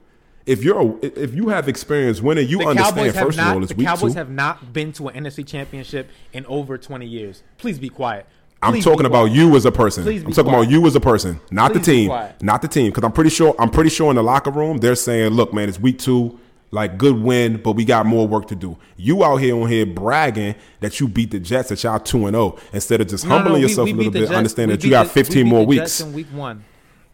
If 0.46 0.62
you're, 0.62 0.78
a, 0.80 0.86
if 1.04 1.34
you 1.34 1.48
have 1.48 1.68
experience 1.68 2.20
winning, 2.20 2.46
you 2.48 2.58
the 2.58 2.66
understand. 2.66 3.14
First 3.14 3.38
of 3.38 3.44
not. 3.44 3.56
all, 3.56 3.62
it's 3.62 3.72
The 3.72 3.78
week 3.78 3.86
Cowboys 3.86 4.12
two. 4.12 4.18
have 4.18 4.28
not 4.30 4.72
been 4.74 4.92
to 4.94 5.08
an 5.08 5.24
NFC 5.24 5.46
Championship 5.46 6.08
in 6.34 6.44
over 6.46 6.76
20 6.76 7.06
years. 7.06 7.42
Please 7.56 7.78
be 7.78 7.88
quiet. 7.88 8.26
I'm 8.60 8.80
talking 8.80 9.04
about 9.06 9.26
quiet. 9.28 9.36
you 9.36 9.56
as 9.56 9.64
a 9.66 9.72
person. 9.72 10.04
Please 10.04 10.22
I'm 10.22 10.32
talking 10.32 10.44
quiet. 10.50 10.62
about 10.64 10.70
you 10.72 10.86
as 10.86 10.96
a 10.96 11.00
person, 11.00 11.40
not 11.50 11.72
Please 11.72 11.84
the 11.86 11.92
team, 11.92 12.12
not 12.42 12.62
the 12.62 12.68
team. 12.68 12.86
Because 12.90 13.04
I'm 13.04 13.12
pretty 13.12 13.30
sure, 13.30 13.54
I'm 13.58 13.70
pretty 13.70 13.90
sure 13.90 14.08
in 14.10 14.16
the 14.16 14.22
locker 14.22 14.50
room 14.50 14.78
they're 14.78 14.94
saying, 14.94 15.32
"Look, 15.32 15.52
man, 15.52 15.68
it's 15.68 15.78
week 15.78 15.98
two, 15.98 16.38
like 16.70 16.96
good 16.96 17.20
win, 17.22 17.58
but 17.58 17.72
we 17.72 17.84
got 17.84 18.06
more 18.06 18.26
work 18.26 18.48
to 18.48 18.54
do." 18.54 18.78
You 18.96 19.22
out 19.22 19.36
here 19.36 19.54
on 19.54 19.68
here 19.68 19.84
bragging 19.84 20.54
that 20.80 20.98
you 20.98 21.08
beat 21.08 21.30
the 21.30 21.40
Jets, 21.40 21.68
that 21.70 21.82
y'all 21.82 21.98
two 22.00 22.24
and 22.26 22.34
zero, 22.34 22.56
instead 22.72 23.02
of 23.02 23.08
just 23.08 23.24
No, 23.24 23.30
no, 23.36 23.42
humbling 23.42 23.62
yourself 23.62 23.84
we 23.86 23.92
a 23.92 23.96
little 23.96 24.12
bit, 24.12 24.30
understand 24.30 24.70
we 24.70 24.76
that 24.78 24.84
you 24.84 24.90
got 24.90 25.08
the- 25.08 25.12
15 25.12 25.36
we 25.36 25.42
beat 25.44 25.50
more 25.50 25.60
the 25.60 25.66
weeks. 25.66 25.80
Jets 25.82 26.00
in 26.00 26.12
week 26.14 26.26
one, 26.32 26.64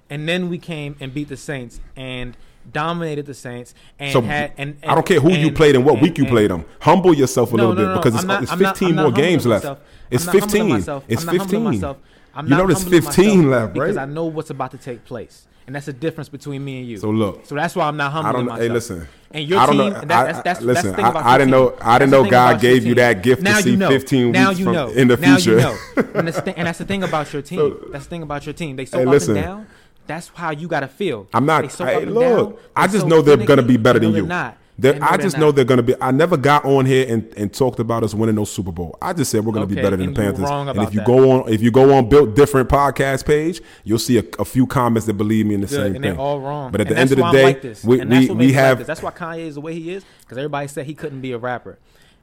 and 0.08 0.28
then 0.28 0.48
we 0.50 0.58
came 0.58 0.94
and 1.00 1.12
beat 1.12 1.28
the 1.28 1.36
Saints 1.36 1.80
and 1.96 2.36
dominated 2.72 3.26
the 3.26 3.34
Saints. 3.34 3.74
And 3.98 4.12
So 4.12 4.20
had 4.20 4.52
and, 4.58 4.76
I 4.86 4.94
don't 4.94 5.06
care 5.06 5.20
who 5.20 5.32
you 5.32 5.52
played 5.52 5.74
and 5.76 5.84
what 5.84 5.94
and- 5.94 6.02
week 6.02 6.18
you 6.18 6.24
and- 6.24 6.32
played 6.32 6.50
them. 6.50 6.64
Humble 6.80 7.14
yourself 7.14 7.52
a 7.52 7.56
No, 7.56 7.68
little 7.70 7.84
no, 7.84 7.94
bit 7.94 8.02
because 8.02 8.14
it's, 8.16 8.24
not- 8.24 8.42
it's 8.42 8.52
15 8.52 8.94
not 8.94 9.02
more 9.02 9.12
games 9.12 9.46
left. 9.46 9.66
It's 10.10 10.26
I'm 10.26 10.32
15. 10.40 10.68
myself. 10.68 11.04
It's 11.08 11.26
I'm 11.26 11.38
15. 11.38 11.84
I'm 12.32 12.46
you 12.46 12.56
know 12.56 12.66
there's 12.66 12.84
15 12.84 13.50
left, 13.50 13.76
right? 13.76 13.86
Because 13.86 13.96
I 13.96 14.04
know 14.06 14.24
what's 14.26 14.50
about 14.50 14.70
to 14.70 14.78
take 14.78 15.04
place, 15.04 15.48
and 15.66 15.74
that's 15.74 15.86
the 15.86 15.92
difference 15.92 16.28
between 16.28 16.64
me 16.64 16.78
and 16.78 16.88
you. 16.88 16.96
So 16.98 17.10
look, 17.10 17.44
so 17.44 17.56
that's 17.56 17.74
why 17.74 17.86
I'm 17.88 17.96
not 17.96 18.12
I 18.14 18.30
don't 18.32 18.44
myself. 18.46 18.60
Hey, 18.60 18.68
listen. 18.68 19.08
And 19.32 19.48
your 19.48 19.58
I 19.58 19.66
don't 19.66 19.76
team, 19.76 19.92
know. 19.92 20.00
that, 20.00 20.08
that's, 20.08 20.20
I- 20.20 20.32
that's, 20.32 20.42
that's 20.42 20.60
listen, 20.62 20.90
the 20.90 20.96
thing 20.96 21.04
I- 21.06 21.34
I 21.34 21.38
didn't 21.38 21.50
know- 21.50 21.74
I 21.80 21.98
didn't 21.98 22.12
know 22.12 22.28
God 22.30 22.60
gave 22.60 22.84
you 22.86 22.94
that 22.96 23.22
gift 23.24 23.40
to 23.40 23.50
now 23.50 23.60
see 23.60 23.70
you 23.72 23.76
know. 23.76 23.88
15 23.88 24.30
now 24.32 24.48
weeks 24.48 24.58
you 24.60 24.64
from- 24.66 24.74
know. 24.74 24.88
in 24.90 25.08
the 25.08 25.16
now 25.16 25.36
future. 25.36 25.50
you 25.52 25.56
know. 25.58 25.76
And 26.14 26.26
that's, 26.28 26.36
the 26.36 26.42
thing, 26.42 26.54
and 26.56 26.66
that's 26.68 26.78
the 26.78 26.84
thing 26.84 27.02
about 27.02 27.32
your 27.32 27.42
team. 27.42 27.58
So- 27.58 27.88
that's 27.92 28.04
the 28.04 28.10
thing 28.10 28.22
about 28.22 28.46
your 28.46 28.52
team. 28.52 28.76
They 28.76 28.84
so 28.86 28.98
Hey, 28.98 29.04
up 29.04 29.10
listen. 29.10 29.36
and 29.36 29.44
down. 29.44 29.66
That's 30.10 30.28
how 30.34 30.50
you 30.50 30.66
got 30.68 30.80
to 30.80 30.88
feel. 30.88 31.28
I'm 31.32 31.46
not. 31.46 31.70
So 31.70 31.84
hey, 31.84 32.04
look, 32.04 32.50
down. 32.50 32.58
I 32.74 32.86
just 32.86 33.02
so 33.02 33.06
know 33.08 33.22
they're 33.22 33.36
gonna 33.36 33.62
be 33.62 33.76
better 33.76 33.98
than 34.00 34.12
you. 34.12 34.26
Not. 34.26 34.56
They're- 34.76 34.98
I 35.02 35.18
just 35.18 35.36
know 35.38 35.52
they're 35.52 35.64
gonna 35.66 35.82
be. 35.82 35.94
I 36.00 36.10
never 36.10 36.36
got 36.38 36.64
on 36.64 36.86
here 36.86 37.06
and, 37.06 37.32
and 37.36 37.52
talked 37.52 37.80
about 37.80 38.02
us 38.02 38.14
winning 38.14 38.34
no 38.34 38.44
Super 38.44 38.72
Bowl. 38.72 38.96
I 39.00 39.12
just 39.12 39.30
said 39.30 39.44
we're 39.44 39.52
gonna 39.52 39.66
be 39.66 39.74
better 39.74 39.96
than 39.96 40.14
the 40.14 40.20
Panthers. 40.20 40.48
and 40.50 40.70
if 40.82 40.94
you 40.94 41.00
that. 41.00 41.06
go 41.06 41.30
on, 41.30 41.52
if 41.52 41.60
you 41.62 41.70
go 41.70 41.92
on 41.94 42.08
built 42.08 42.34
different 42.34 42.68
podcast 42.70 43.24
page, 43.26 43.60
you'll 43.84 43.98
see 43.98 44.18
a, 44.18 44.24
a 44.38 44.44
few 44.44 44.66
comments 44.66 45.06
that 45.06 45.14
believe 45.14 45.46
me 45.46 45.54
in 45.54 45.60
the 45.60 45.66
Good, 45.66 45.74
same 45.76 45.84
and 45.86 45.94
thing. 45.96 46.02
they're 46.02 46.18
all 46.18 46.40
wrong. 46.40 46.72
But 46.72 46.80
at 46.80 46.88
the 46.88 46.96
end 46.98 47.12
of 47.12 47.18
the 47.18 47.30
day, 47.30 47.42
like 47.44 47.62
this. 47.62 47.84
we 47.84 48.00
And 48.00 48.10
that's 48.10 48.22
we, 48.22 48.28
what 48.30 48.38
we 48.38 48.46
like 48.46 48.54
have. 48.54 48.78
this. 48.78 48.86
That's 48.86 49.02
why 49.02 49.10
Kanye 49.12 49.40
is 49.46 49.54
the 49.56 49.60
way 49.60 49.74
he 49.74 49.92
is 49.92 50.02
because 50.22 50.38
everybody 50.38 50.66
said 50.66 50.86
he 50.86 50.94
couldn't 50.94 51.20
be 51.20 51.32
a 51.32 51.38
rapper. 51.38 51.78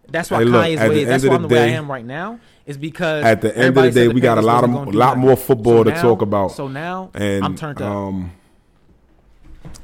That's 0.10 0.32
why 0.32 0.39
Hey, 0.39 0.46
look, 0.46 0.63
Kanye 0.65 0.74
is 0.74 0.80
at 0.80 0.84
the 0.84 0.89
way 0.89 1.04
the. 1.04 1.10
That's 1.10 1.26
why 1.26 1.36
I'm 1.36 1.41
the 1.41 1.48
the 1.48 1.56
way 1.56 1.62
I 1.62 1.67
am 1.67 1.91
right 1.91 2.06
now. 2.06 2.39
Is 2.65 2.78
because 2.78 3.24
At 3.24 3.41
the 3.41 3.58
end 3.58 3.78
of 3.78 3.84
the 3.84 3.91
day, 3.91 4.08
we 4.08 4.20
got 4.22 4.38
a 4.38 4.41
lot 4.41 4.63
of 4.63 4.72
gonna 4.72 4.91
lot 4.91 5.17
more 5.17 5.36
football 5.36 5.84
to 5.84 5.91
now- 5.91 6.02
talk 6.02 6.22
about. 6.22 6.52
So 6.52 6.67
now 6.67 7.12
and 7.13 7.43
I'm 7.43 7.56
turned 7.56 7.82
up. 7.82 7.91
Um, 7.91 8.32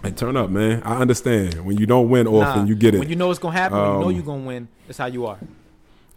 hey, 0.04 0.12
turn 0.12 0.36
up, 0.38 0.50
man. 0.50 0.82
I 0.84 0.98
understand 1.00 1.66
when 1.66 1.78
you 1.78 1.86
don't 1.86 2.10
win 2.10 2.28
often, 2.28 2.64
Nah, 2.64 2.68
you 2.68 2.76
get 2.76 2.96
it. 2.96 3.00
When 3.00 3.10
you 3.10 3.16
know 3.16 3.30
it's 3.32 3.40
gonna 3.40 3.58
happen, 3.58 3.78
when 3.78 3.88
you 3.88 4.00
know 4.00 4.08
Um, 4.08 4.16
you're 4.16 4.24
gonna 4.24 4.44
win. 4.44 4.68
That's 4.88 4.98
how 4.98 5.06
you 5.08 5.26
are. 5.26 5.38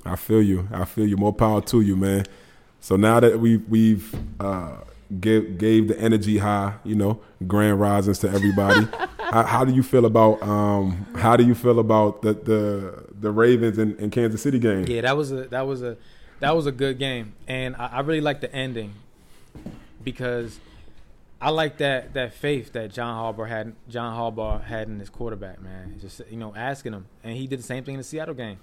I 0.05 0.17
feel 0.17 0.43
you. 0.43 0.69
I 0.73 0.85
feel 0.85 1.07
you. 1.07 1.17
More 1.17 1.33
power 1.33 1.61
to 1.63 1.81
you, 1.81 1.97
man. 1.97 2.25
So 2.81 2.97
now 2.97 3.19
that 3.21 3.41
we've 3.41 3.69
we've 3.69 4.15
uh, 4.41 4.77
gave 5.21 5.59
gave 5.59 5.89
the 5.89 6.01
energy 6.01 6.39
high, 6.39 6.75
you 6.85 6.95
know, 6.95 7.21
grand 7.47 7.81
risings 7.81 8.19
to 8.21 8.31
everybody. 8.31 8.87
how, 9.19 9.43
how 9.43 9.65
do 9.65 9.73
you 9.73 9.83
feel 9.83 10.05
about 10.07 10.43
um, 10.43 11.07
how 11.17 11.37
do 11.37 11.45
you 11.45 11.55
feel 11.55 11.79
about 11.81 12.23
the 12.23 12.35
the 12.35 13.06
the 13.21 13.31
Ravens 13.31 13.79
and, 13.79 13.99
and 13.99 14.11
Kansas 14.13 14.43
City 14.43 14.59
game? 14.59 14.87
Yeah, 14.87 15.03
that 15.03 15.17
was 15.17 15.33
a 15.33 15.45
that 15.49 15.67
was 15.67 15.83
a 15.83 15.97
that 16.41 16.55
was 16.55 16.67
a 16.67 16.73
good 16.73 16.99
game, 16.99 17.35
and 17.49 17.75
I, 17.77 17.87
I 17.87 18.01
really 18.01 18.21
like 18.21 18.41
the 18.41 18.53
ending 18.55 18.95
because 20.03 20.59
I 21.41 21.51
like 21.51 21.79
that 21.79 22.15
that 22.15 22.35
faith 22.35 22.73
that 22.73 22.93
John 22.93 23.15
Harbaugh 23.35 23.49
had 23.49 23.75
John 23.89 24.17
Harbaugh 24.17 24.63
had 24.63 24.89
in 24.89 24.99
his 25.01 25.11
quarterback, 25.11 25.61
man. 25.61 25.97
Just 26.01 26.23
you 26.31 26.37
know, 26.37 26.55
asking 26.57 26.93
him, 26.93 27.07
and 27.25 27.37
he 27.37 27.47
did 27.47 27.59
the 27.59 27.63
same 27.65 27.85
thing 27.85 27.95
in 27.95 27.99
the 27.99 28.05
Seattle 28.05 28.35
game. 28.35 28.59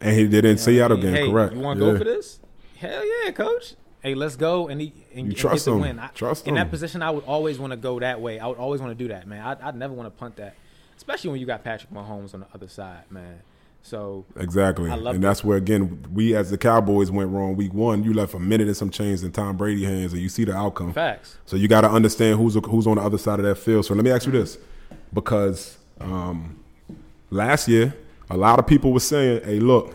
And 0.00 0.14
he 0.14 0.26
did 0.26 0.44
in 0.44 0.50
You 0.50 0.54
know 0.56 0.60
Seattle 0.62 0.98
I 0.98 1.00
mean? 1.00 1.12
game, 1.14 1.24
Hey, 1.24 1.30
correct? 1.30 1.54
You 1.54 1.60
want 1.60 1.78
to 1.80 1.86
Yeah. 1.86 1.92
go 1.92 1.98
for 1.98 2.04
this? 2.04 2.38
Hell 2.76 3.02
yeah, 3.24 3.30
coach. 3.30 3.74
Hey, 4.02 4.14
let's 4.14 4.36
go 4.36 4.68
and, 4.68 4.78
he, 4.80 4.92
and, 5.14 5.20
You 5.20 5.24
and 5.30 5.36
trust 5.36 5.64
get 5.64 5.70
the 5.70 5.76
him. 5.76 5.80
win. 5.80 5.98
I, 5.98 6.08
Trust 6.08 6.46
in 6.46 6.50
him. 6.50 6.56
that 6.56 6.70
position, 6.70 7.00
I 7.00 7.10
would 7.10 7.24
always 7.24 7.58
want 7.58 7.70
to 7.70 7.78
go 7.78 7.98
that 8.00 8.20
way. 8.20 8.38
I 8.38 8.46
would 8.46 8.58
always 8.58 8.80
want 8.82 8.96
to 8.96 9.04
do 9.04 9.08
that, 9.08 9.26
man. 9.26 9.40
I'd, 9.44 9.60
I'd 9.62 9.74
never 9.74 9.94
want 9.94 10.06
to 10.06 10.10
punt 10.10 10.36
that, 10.36 10.54
especially 10.98 11.30
when 11.30 11.40
you 11.40 11.46
got 11.46 11.64
Patrick 11.64 11.90
Mahomes 11.92 12.34
on 12.34 12.40
the 12.40 12.46
other 12.54 12.68
side, 12.68 13.04
man. 13.10 13.40
So 13.86 14.24
Exactly. 14.36 14.90
I 14.90 14.96
love 14.96 15.14
and 15.14 15.22
that. 15.22 15.28
that's 15.28 15.44
where 15.44 15.56
again 15.56 16.04
we 16.12 16.34
as 16.34 16.50
the 16.50 16.58
Cowboys 16.58 17.10
went 17.10 17.30
wrong 17.30 17.54
week 17.54 17.72
one. 17.72 18.02
You 18.02 18.12
left 18.12 18.34
a 18.34 18.38
minute 18.40 18.66
and 18.66 18.76
some 18.76 18.90
change 18.90 19.22
in 19.22 19.30
Tom 19.30 19.56
Brady 19.56 19.84
hands 19.84 20.12
and 20.12 20.20
you 20.20 20.28
see 20.28 20.44
the 20.44 20.54
outcome. 20.56 20.92
facts. 20.92 21.36
So 21.46 21.56
you 21.56 21.68
got 21.68 21.82
to 21.82 21.90
understand 21.90 22.38
who's 22.38 22.54
who's 22.54 22.86
on 22.88 22.96
the 22.96 23.02
other 23.02 23.18
side 23.18 23.38
of 23.38 23.44
that 23.46 23.54
field. 23.56 23.86
So 23.86 23.94
let 23.94 24.04
me 24.04 24.10
ask 24.10 24.26
you 24.26 24.32
this, 24.32 24.58
because 25.14 25.78
um, 26.00 26.58
last 27.30 27.68
year 27.68 27.94
a 28.28 28.36
lot 28.36 28.58
of 28.58 28.66
people 28.66 28.92
were 28.92 28.98
saying, 29.00 29.44
"Hey, 29.44 29.60
look, 29.60 29.94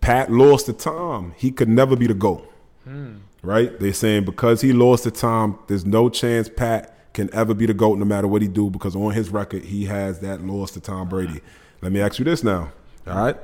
Pat 0.00 0.30
lost 0.32 0.66
to 0.66 0.72
Tom. 0.72 1.34
He 1.36 1.52
could 1.52 1.68
never 1.68 1.94
be 1.94 2.08
the 2.08 2.14
goat." 2.14 2.52
Right? 3.42 3.78
They're 3.78 3.92
saying 3.92 4.24
because 4.24 4.60
he 4.60 4.72
lost 4.72 5.04
to 5.04 5.12
Tom, 5.12 5.58
there's 5.68 5.86
no 5.86 6.08
chance 6.08 6.48
Pat 6.48 7.12
can 7.14 7.32
ever 7.32 7.54
be 7.54 7.66
the 7.66 7.74
goat, 7.74 7.98
no 7.98 8.04
matter 8.04 8.26
what 8.26 8.42
he 8.42 8.48
do, 8.48 8.70
because 8.70 8.96
on 8.96 9.12
his 9.12 9.28
record 9.30 9.62
he 9.62 9.84
has 9.84 10.18
that 10.20 10.42
loss 10.42 10.72
to 10.72 10.80
Tom 10.80 11.08
Brady. 11.08 11.40
Let 11.80 11.92
me 11.92 12.00
ask 12.00 12.18
you 12.18 12.24
this 12.24 12.42
now: 12.42 12.72
All 13.10 13.24
right. 13.24 13.36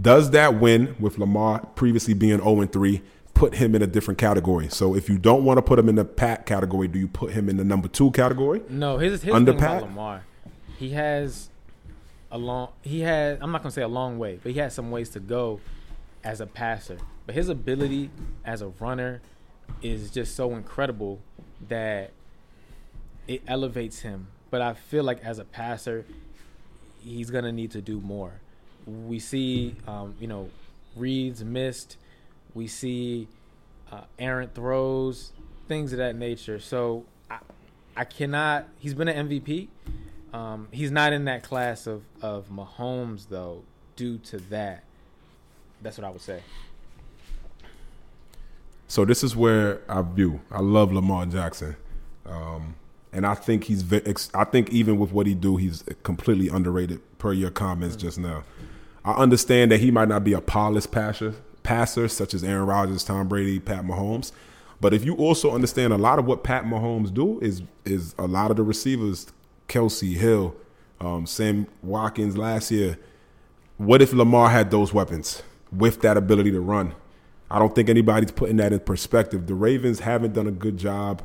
Does 0.00 0.30
that 0.30 0.60
win 0.60 0.94
with 1.00 1.18
Lamar 1.18 1.64
previously 1.74 2.14
being 2.14 2.38
0 2.38 2.60
and 2.60 2.72
3 2.72 3.02
put 3.34 3.54
him 3.54 3.74
in 3.74 3.82
a 3.82 3.86
different 3.86 4.18
category? 4.18 4.68
So 4.68 4.94
if 4.94 5.08
you 5.08 5.18
don't 5.18 5.44
want 5.44 5.58
to 5.58 5.62
put 5.62 5.78
him 5.78 5.88
in 5.88 5.94
the 5.94 6.04
Pat 6.04 6.46
category, 6.46 6.88
do 6.88 6.98
you 6.98 7.08
put 7.08 7.32
him 7.32 7.48
in 7.48 7.56
the 7.56 7.64
number 7.64 7.88
two 7.88 8.10
category? 8.10 8.62
No, 8.68 8.98
his 8.98 9.22
his 9.22 9.34
Under 9.34 9.54
Pat? 9.54 9.82
Lamar, 9.82 10.24
he 10.78 10.90
has 10.90 11.48
a 12.30 12.38
long. 12.38 12.70
He 12.82 13.00
had. 13.00 13.38
I'm 13.40 13.52
not 13.52 13.62
gonna 13.62 13.72
say 13.72 13.82
a 13.82 13.88
long 13.88 14.18
way, 14.18 14.38
but 14.42 14.52
he 14.52 14.58
has 14.58 14.74
some 14.74 14.90
ways 14.90 15.10
to 15.10 15.20
go 15.20 15.60
as 16.24 16.40
a 16.40 16.46
passer. 16.46 16.98
But 17.24 17.34
his 17.34 17.48
ability 17.48 18.10
as 18.44 18.62
a 18.62 18.68
runner 18.68 19.20
is 19.82 20.10
just 20.10 20.34
so 20.36 20.54
incredible 20.54 21.20
that 21.68 22.10
it 23.26 23.42
elevates 23.46 24.00
him. 24.00 24.28
But 24.50 24.62
I 24.62 24.74
feel 24.74 25.04
like 25.04 25.24
as 25.24 25.38
a 25.38 25.44
passer, 25.44 26.04
he's 27.00 27.30
gonna 27.30 27.52
need 27.52 27.70
to 27.72 27.80
do 27.80 28.00
more. 28.00 28.40
We 28.86 29.18
see, 29.18 29.74
um, 29.86 30.14
you 30.20 30.26
know, 30.26 30.48
reads 30.94 31.44
missed. 31.44 31.96
We 32.54 32.66
see 32.66 33.28
uh, 33.90 34.02
errant 34.18 34.54
throws, 34.54 35.32
things 35.68 35.92
of 35.92 35.98
that 35.98 36.16
nature. 36.16 36.58
So 36.58 37.04
I, 37.30 37.38
I 37.96 38.04
cannot. 38.04 38.68
He's 38.78 38.94
been 38.94 39.08
an 39.08 39.28
MVP. 39.28 39.68
Um, 40.32 40.68
he's 40.70 40.90
not 40.90 41.12
in 41.12 41.24
that 41.26 41.42
class 41.42 41.86
of 41.86 42.02
of 42.20 42.48
Mahomes 42.50 43.28
though, 43.28 43.62
due 43.94 44.18
to 44.18 44.38
that. 44.50 44.84
That's 45.82 45.98
what 45.98 46.04
I 46.04 46.10
would 46.10 46.20
say. 46.20 46.42
So 48.88 49.04
this 49.04 49.24
is 49.24 49.34
where 49.34 49.80
I 49.88 50.02
view. 50.02 50.40
I 50.50 50.60
love 50.60 50.92
Lamar 50.92 51.26
Jackson, 51.26 51.76
um, 52.24 52.76
and 53.12 53.26
I 53.26 53.34
think 53.34 53.64
he's. 53.64 53.84
I 54.34 54.44
think 54.44 54.70
even 54.70 54.98
with 54.98 55.12
what 55.12 55.26
he 55.26 55.34
do, 55.34 55.56
he's 55.56 55.84
completely 56.02 56.48
underrated. 56.48 57.00
Per 57.18 57.32
your 57.32 57.50
comments 57.50 57.96
just 57.96 58.18
now, 58.18 58.44
I 59.06 59.12
understand 59.12 59.70
that 59.70 59.78
he 59.78 59.92
might 59.92 60.08
not 60.08 60.24
be 60.24 60.32
a 60.32 60.40
polished 60.40 60.90
passer, 60.90 61.34
passer 61.62 62.08
such 62.08 62.34
as 62.34 62.42
Aaron 62.42 62.66
Rodgers, 62.66 63.04
Tom 63.04 63.28
Brady, 63.28 63.60
Pat 63.60 63.84
Mahomes. 63.84 64.32
But 64.80 64.92
if 64.92 65.04
you 65.04 65.14
also 65.14 65.54
understand 65.54 65.92
a 65.92 65.96
lot 65.96 66.18
of 66.18 66.26
what 66.26 66.42
Pat 66.42 66.64
Mahomes 66.64 67.14
do 67.14 67.38
is 67.38 67.62
is 67.84 68.16
a 68.18 68.26
lot 68.26 68.50
of 68.50 68.56
the 68.56 68.64
receivers, 68.64 69.28
Kelce 69.68 70.16
Hill, 70.16 70.56
um, 71.00 71.24
Sam 71.24 71.68
Watkins 71.84 72.36
last 72.36 72.72
year. 72.72 72.98
What 73.76 74.02
if 74.02 74.12
Lamar 74.12 74.50
had 74.50 74.72
those 74.72 74.92
weapons 74.92 75.42
with 75.70 76.00
that 76.00 76.16
ability 76.16 76.50
to 76.50 76.60
run? 76.60 76.92
I 77.48 77.60
don't 77.60 77.76
think 77.76 77.88
anybody's 77.88 78.32
putting 78.32 78.56
that 78.56 78.72
in 78.72 78.80
perspective. 78.80 79.46
The 79.46 79.54
Ravens 79.54 80.00
haven't 80.00 80.32
done 80.32 80.48
a 80.48 80.52
good 80.52 80.78
job 80.78 81.22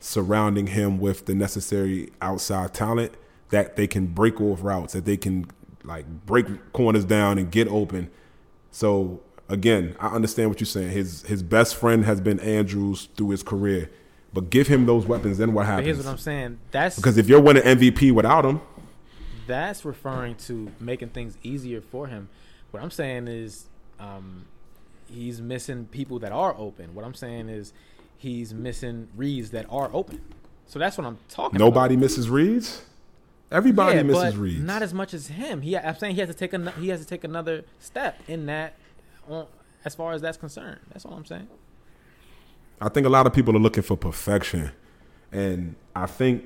surrounding 0.00 0.68
him 0.68 0.98
with 0.98 1.26
the 1.26 1.34
necessary 1.34 2.10
outside 2.22 2.72
talent 2.72 3.12
that 3.50 3.76
they 3.76 3.86
can 3.86 4.06
break 4.06 4.40
off 4.40 4.62
routes, 4.62 4.94
that 4.94 5.04
they 5.04 5.16
can 5.18 5.46
like 5.84 6.06
break 6.26 6.46
corners 6.72 7.04
down 7.04 7.38
and 7.38 7.50
get 7.50 7.68
open. 7.68 8.10
So 8.70 9.20
again, 9.48 9.96
I 10.00 10.08
understand 10.08 10.50
what 10.50 10.60
you're 10.60 10.66
saying. 10.66 10.90
His 10.90 11.22
his 11.22 11.42
best 11.42 11.76
friend 11.76 12.04
has 12.04 12.20
been 12.20 12.40
Andrews 12.40 13.08
through 13.16 13.30
his 13.30 13.42
career, 13.42 13.90
but 14.32 14.50
give 14.50 14.66
him 14.66 14.86
those 14.86 15.06
weapons, 15.06 15.38
then 15.38 15.52
what 15.52 15.62
But 15.62 15.66
happens? 15.66 15.86
here's 15.86 15.98
what 15.98 16.06
I'm 16.06 16.18
saying. 16.18 16.58
That's 16.70 16.96
because 16.96 17.16
if 17.18 17.28
you're 17.28 17.40
winning 17.40 17.62
MVP 17.62 18.12
without 18.12 18.44
him, 18.44 18.60
that's 19.46 19.84
referring 19.84 20.34
to 20.36 20.70
making 20.80 21.10
things 21.10 21.38
easier 21.42 21.80
for 21.80 22.06
him. 22.06 22.28
What 22.70 22.82
I'm 22.82 22.90
saying 22.90 23.28
is, 23.28 23.66
um, 23.98 24.44
he's 25.10 25.40
missing 25.40 25.86
people 25.86 26.18
that 26.18 26.32
are 26.32 26.54
open. 26.58 26.94
What 26.94 27.04
I'm 27.06 27.14
saying 27.14 27.48
is, 27.48 27.72
he's 28.18 28.52
missing 28.52 29.08
reads 29.16 29.50
that 29.52 29.64
are 29.70 29.88
open. 29.94 30.20
So 30.66 30.78
that's 30.78 30.98
what 30.98 31.06
I'm 31.06 31.16
talking. 31.30 31.58
nobody 31.58 31.94
about. 31.94 32.02
misses 32.02 32.28
reads. 32.28 32.82
Everybody 33.50 33.96
yeah, 33.96 34.02
misses 34.02 34.36
reads. 34.36 34.60
not 34.62 34.82
as 34.82 34.92
much 34.92 35.14
as 35.14 35.28
him. 35.28 35.62
He, 35.62 35.76
I'm 35.76 35.96
saying 35.96 36.14
he 36.14 36.20
has 36.20 36.28
to 36.28 36.34
take 36.34 36.52
a, 36.52 36.70
he 36.72 36.88
has 36.88 37.00
to 37.00 37.06
take 37.06 37.24
another 37.24 37.64
step 37.78 38.20
in 38.28 38.46
that, 38.46 38.74
on, 39.28 39.46
as 39.84 39.94
far 39.94 40.12
as 40.12 40.20
that's 40.20 40.36
concerned. 40.36 40.80
That's 40.92 41.06
all 41.06 41.14
I'm 41.14 41.24
saying. 41.24 41.48
I 42.80 42.88
think 42.90 43.06
a 43.06 43.10
lot 43.10 43.26
of 43.26 43.32
people 43.32 43.56
are 43.56 43.60
looking 43.60 43.82
for 43.82 43.96
perfection, 43.96 44.70
and 45.32 45.74
I 45.96 46.06
think 46.06 46.44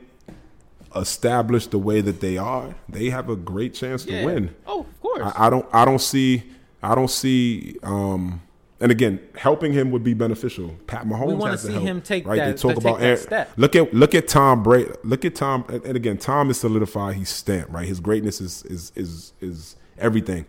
established 0.95 1.71
the 1.73 1.79
way 1.79 2.01
that 2.01 2.21
they 2.21 2.37
are, 2.39 2.75
they 2.89 3.11
have 3.11 3.29
a 3.31 3.37
great 3.37 3.75
chance 3.75 4.05
to 4.05 4.13
Yeah. 4.13 4.25
win. 4.25 4.55
Oh, 4.67 4.81
of 4.81 5.01
course. 5.01 5.23
I, 5.37 5.47
I 5.47 5.51
don't. 5.51 5.67
I 5.73 5.85
don't 5.85 6.01
see. 6.01 6.45
I 6.83 6.95
don't 6.95 7.11
see. 7.11 7.79
Um, 7.83 8.43
and 8.83 8.93
again, 8.93 9.21
helping 9.37 9.73
him 9.73 9.91
would 9.93 10.03
be 10.05 10.13
beneficial. 10.13 10.75
Pat 10.87 11.07
Mahomes 11.07 11.47
has 11.49 11.61
to 11.63 11.67
see 11.69 11.73
help, 11.73 11.85
him 11.85 12.01
take 12.03 12.27
right. 12.27 12.37
that- 12.37 12.57
they 12.57 12.61
talk 12.69 12.77
about 12.77 13.01
Aaron- 13.01 13.17
step. 13.19 13.51
Look 13.57 13.75
at 13.77 13.95
look 13.95 14.15
at 14.15 14.29
Tom 14.29 14.63
Brady. 14.63 14.91
Look 15.05 15.25
at 15.25 15.35
Tom. 15.35 15.65
And 15.69 15.85
and 15.85 15.97
again, 15.97 16.19
Tom 16.19 16.51
is 16.51 16.59
solidified. 16.61 17.17
He's 17.17 17.29
stamped. 17.31 17.71
Right. 17.73 17.87
His 17.89 18.01
greatness 18.01 18.41
is 18.41 18.65
is 18.65 18.93
is 18.95 19.33
is 19.41 19.77
everything. 19.99 20.45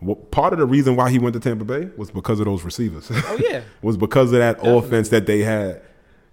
Well, 0.00 0.16
part 0.16 0.52
of 0.52 0.58
the 0.58 0.66
reason 0.66 0.96
why 0.96 1.10
he 1.10 1.18
went 1.18 1.34
to 1.34 1.40
Tampa 1.40 1.64
Bay 1.64 1.88
was 1.96 2.10
because 2.10 2.38
of 2.40 2.46
those 2.46 2.62
receivers. 2.64 3.08
oh 3.10 3.38
yeah. 3.40 3.62
was 3.82 3.96
because 3.96 4.32
of 4.32 4.38
that 4.38 4.56
Definitely. 4.56 4.78
offense 4.86 5.08
that 5.10 5.26
they 5.26 5.40
had 5.40 5.80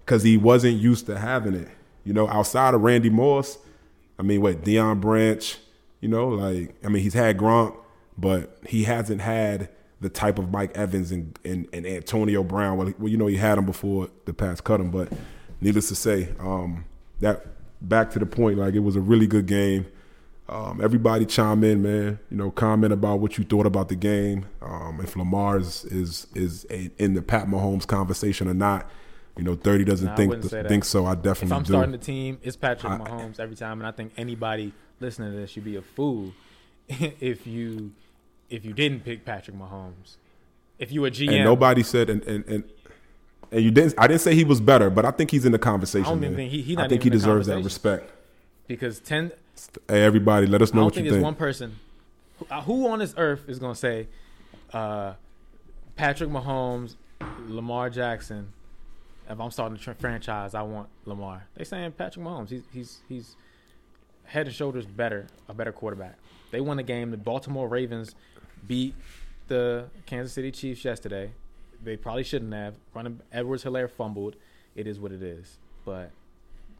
because 0.04 0.22
he 0.22 0.36
wasn't 0.36 0.78
used 0.78 1.06
to 1.06 1.18
having 1.18 1.54
it. 1.54 1.68
You 2.04 2.12
know, 2.12 2.28
outside 2.28 2.74
of 2.74 2.82
Randy 2.82 3.08
Moss, 3.10 3.58
I 4.18 4.22
mean, 4.22 4.40
what 4.42 4.62
Deion 4.62 5.00
Branch, 5.00 5.56
you 6.00 6.08
know, 6.08 6.28
like 6.28 6.74
I 6.84 6.88
mean, 6.88 7.02
he's 7.02 7.14
had 7.14 7.38
Gronk, 7.38 7.76
but 8.18 8.58
he 8.66 8.84
hasn't 8.84 9.20
had 9.20 9.68
the 10.02 10.10
type 10.10 10.38
of 10.38 10.50
Mike 10.50 10.76
Evans 10.76 11.12
and 11.12 11.38
and, 11.44 11.68
and 11.72 11.86
Antonio 11.86 12.42
Brown. 12.42 12.76
Well, 12.76 12.92
well, 12.98 13.08
you 13.08 13.16
know, 13.16 13.28
he 13.28 13.36
had 13.36 13.56
him 13.56 13.64
before 13.64 14.08
the 14.26 14.34
Pats 14.34 14.60
cut 14.60 14.80
him, 14.80 14.90
but 14.90 15.10
needless 15.60 15.88
to 15.88 15.94
say, 15.94 16.28
um, 16.38 16.84
that 17.20 17.46
back 17.80 18.10
to 18.10 18.18
the 18.18 18.26
point, 18.26 18.58
like 18.58 18.74
it 18.74 18.80
was 18.80 18.96
a 18.96 19.00
really 19.00 19.26
good 19.26 19.46
game. 19.46 19.86
Um, 20.48 20.80
everybody 20.82 21.24
chime 21.24 21.64
in, 21.64 21.82
man. 21.82 22.18
You 22.30 22.36
know, 22.36 22.50
comment 22.50 22.92
about 22.92 23.20
what 23.20 23.38
you 23.38 23.44
thought 23.44 23.64
about 23.64 23.88
the 23.88 23.94
game. 23.94 24.46
Um, 24.60 25.00
if 25.02 25.16
Lamar 25.16 25.58
is 25.58 25.84
is, 25.86 26.26
is 26.34 26.66
a, 26.68 26.90
in 26.98 27.14
the 27.14 27.22
Pat 27.22 27.46
Mahomes 27.46 27.86
conversation 27.86 28.48
or 28.48 28.54
not. 28.54 28.90
You 29.38 29.44
know, 29.44 29.54
thirty 29.54 29.84
doesn't 29.84 30.08
I 30.08 30.16
think 30.16 30.42
that. 30.42 30.68
think 30.68 30.84
so. 30.84 31.06
I 31.06 31.14
definitely. 31.14 31.46
If 31.46 31.52
I'm 31.52 31.62
do. 31.62 31.72
starting 31.72 31.92
the 31.92 31.98
team, 31.98 32.38
it's 32.42 32.56
Patrick 32.56 32.92
I- 32.92 32.98
Mahomes 32.98 33.40
every 33.40 33.56
time, 33.56 33.80
and 33.80 33.86
I 33.86 33.92
think 33.92 34.12
anybody 34.18 34.74
listening 35.00 35.32
to 35.32 35.38
this 35.38 35.50
should 35.50 35.64
be 35.64 35.76
a 35.76 35.82
fool 35.82 36.34
if 36.88 37.46
you 37.46 37.92
if 38.52 38.64
you 38.64 38.72
didn't 38.72 39.04
pick 39.04 39.24
Patrick 39.24 39.56
Mahomes. 39.56 40.16
If 40.78 40.92
you 40.92 41.04
a 41.04 41.10
GM, 41.10 41.32
and 41.32 41.44
nobody 41.44 41.82
said 41.82 42.10
and, 42.10 42.22
and 42.24 42.44
and 42.46 42.64
and 43.50 43.62
you 43.62 43.70
didn't. 43.70 43.94
I 43.98 44.06
didn't 44.06 44.20
say 44.20 44.34
he 44.34 44.44
was 44.44 44.60
better, 44.60 44.90
but 44.90 45.04
I 45.04 45.10
think 45.10 45.30
he's 45.30 45.44
in 45.44 45.52
the 45.52 45.58
conversation. 45.58 46.06
I 46.06 46.10
don't 46.10 46.20
man. 46.20 46.36
think 46.36 46.50
he- 46.50 46.62
he 46.62 46.76
I 46.76 46.88
think 46.88 47.02
he 47.02 47.06
even 47.08 47.12
in 47.12 47.12
the 47.12 47.18
deserves 47.18 47.46
that 47.46 47.62
respect. 47.62 48.10
because 48.66 49.00
ten, 49.00 49.32
Hey, 49.88 50.02
everybody, 50.02 50.46
let 50.46 50.60
us 50.62 50.74
know 50.74 50.84
what 50.84 50.94
think 50.94 51.06
you 51.06 51.12
think. 51.12 51.24
one 51.24 51.34
person 51.34 51.78
who, 52.38 52.46
uh, 52.50 52.88
on 52.92 52.98
this 52.98 53.14
earth 53.16 53.48
is 53.48 53.58
gonna 53.58 53.74
say 53.74 54.08
uh, 54.72 55.14
Patrick 55.96 56.30
Mahomes, 56.30 56.96
Lamar 57.46 57.88
Jackson. 57.90 58.52
If 59.30 59.38
I'm 59.40 59.50
starting 59.50 59.78
a 59.78 59.94
franchise, 59.94 60.54
I 60.54 60.62
want 60.62 60.88
Lamar. 61.04 61.46
They 61.54 61.64
saying 61.64 61.92
Patrick 61.92 62.24
Mahomes. 62.24 62.50
He's 62.50 62.62
he's 62.72 62.98
he's 63.08 63.36
head 64.24 64.46
and 64.46 64.54
shoulders 64.54 64.84
better, 64.86 65.26
a 65.48 65.54
better 65.54 65.72
quarterback. 65.72 66.16
They 66.50 66.60
won 66.60 66.76
the 66.76 66.82
game. 66.82 67.10
The 67.10 67.16
Baltimore 67.16 67.68
Ravens 67.68 68.14
beat 68.66 68.94
the 69.48 69.86
Kansas 70.06 70.32
City 70.32 70.50
Chiefs 70.50 70.84
yesterday. 70.84 71.32
They 71.82 71.96
probably 71.96 72.24
shouldn't 72.24 72.52
have. 72.52 72.74
Running 72.94 73.20
Edwards 73.32 73.64
Helaire 73.64 73.90
fumbled. 73.90 74.36
It 74.74 74.86
is 74.86 74.98
what 75.00 75.12
it 75.12 75.22
is. 75.22 75.58
But 75.84 76.10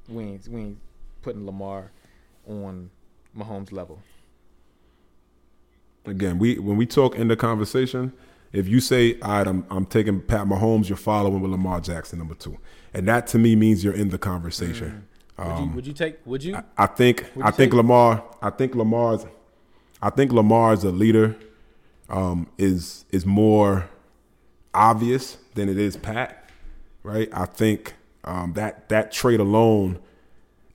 we 0.08 0.24
ain't 0.24 0.48
we 0.48 0.60
ain't 0.60 0.78
putting 1.22 1.44
Lamar 1.44 1.90
on 2.48 2.90
Mahomes 3.36 3.72
level. 3.72 4.00
Again, 6.04 6.38
we 6.38 6.58
when 6.58 6.76
we 6.76 6.86
talk 6.86 7.14
in 7.14 7.28
the 7.28 7.36
conversation, 7.36 8.12
if 8.52 8.68
you 8.68 8.80
say, 8.80 9.18
"All 9.20 9.30
right, 9.30 9.46
I'm 9.46 9.64
I'm 9.70 9.86
taking 9.86 10.20
Pat 10.20 10.46
Mahomes," 10.46 10.88
you're 10.88 10.96
following 10.96 11.40
with 11.40 11.50
Lamar 11.50 11.80
Jackson 11.80 12.18
number 12.18 12.34
two, 12.34 12.58
and 12.92 13.06
that 13.08 13.26
to 13.28 13.38
me 13.38 13.56
means 13.56 13.84
you're 13.84 13.94
in 13.94 14.10
the 14.10 14.18
conversation. 14.18 14.88
Mm. 14.88 15.12
Would 15.38 15.46
you 15.46 15.52
um, 15.52 15.74
would 15.74 15.86
you 15.86 15.92
take? 15.92 16.18
Would 16.26 16.44
you? 16.44 16.58
I 16.76 16.86
think 16.86 17.26
I 17.42 17.46
you 17.46 17.52
think 17.52 17.72
Lamar. 17.72 18.24
I 18.40 18.50
think 18.50 18.74
Lamar's. 18.74 19.26
I 20.00 20.10
think 20.10 20.32
Lamar's 20.32 20.84
a 20.84 20.90
leader. 20.90 21.36
Um, 22.12 22.48
is 22.58 23.04
is 23.10 23.26
more 23.26 23.88
obvious 24.74 25.38
than 25.54 25.68
it 25.68 25.78
is 25.78 25.96
Pat, 25.96 26.50
right? 27.02 27.28
I 27.32 27.46
think 27.46 27.94
um, 28.24 28.52
that 28.52 28.88
that 28.90 29.10
trait 29.10 29.40
alone, 29.40 29.98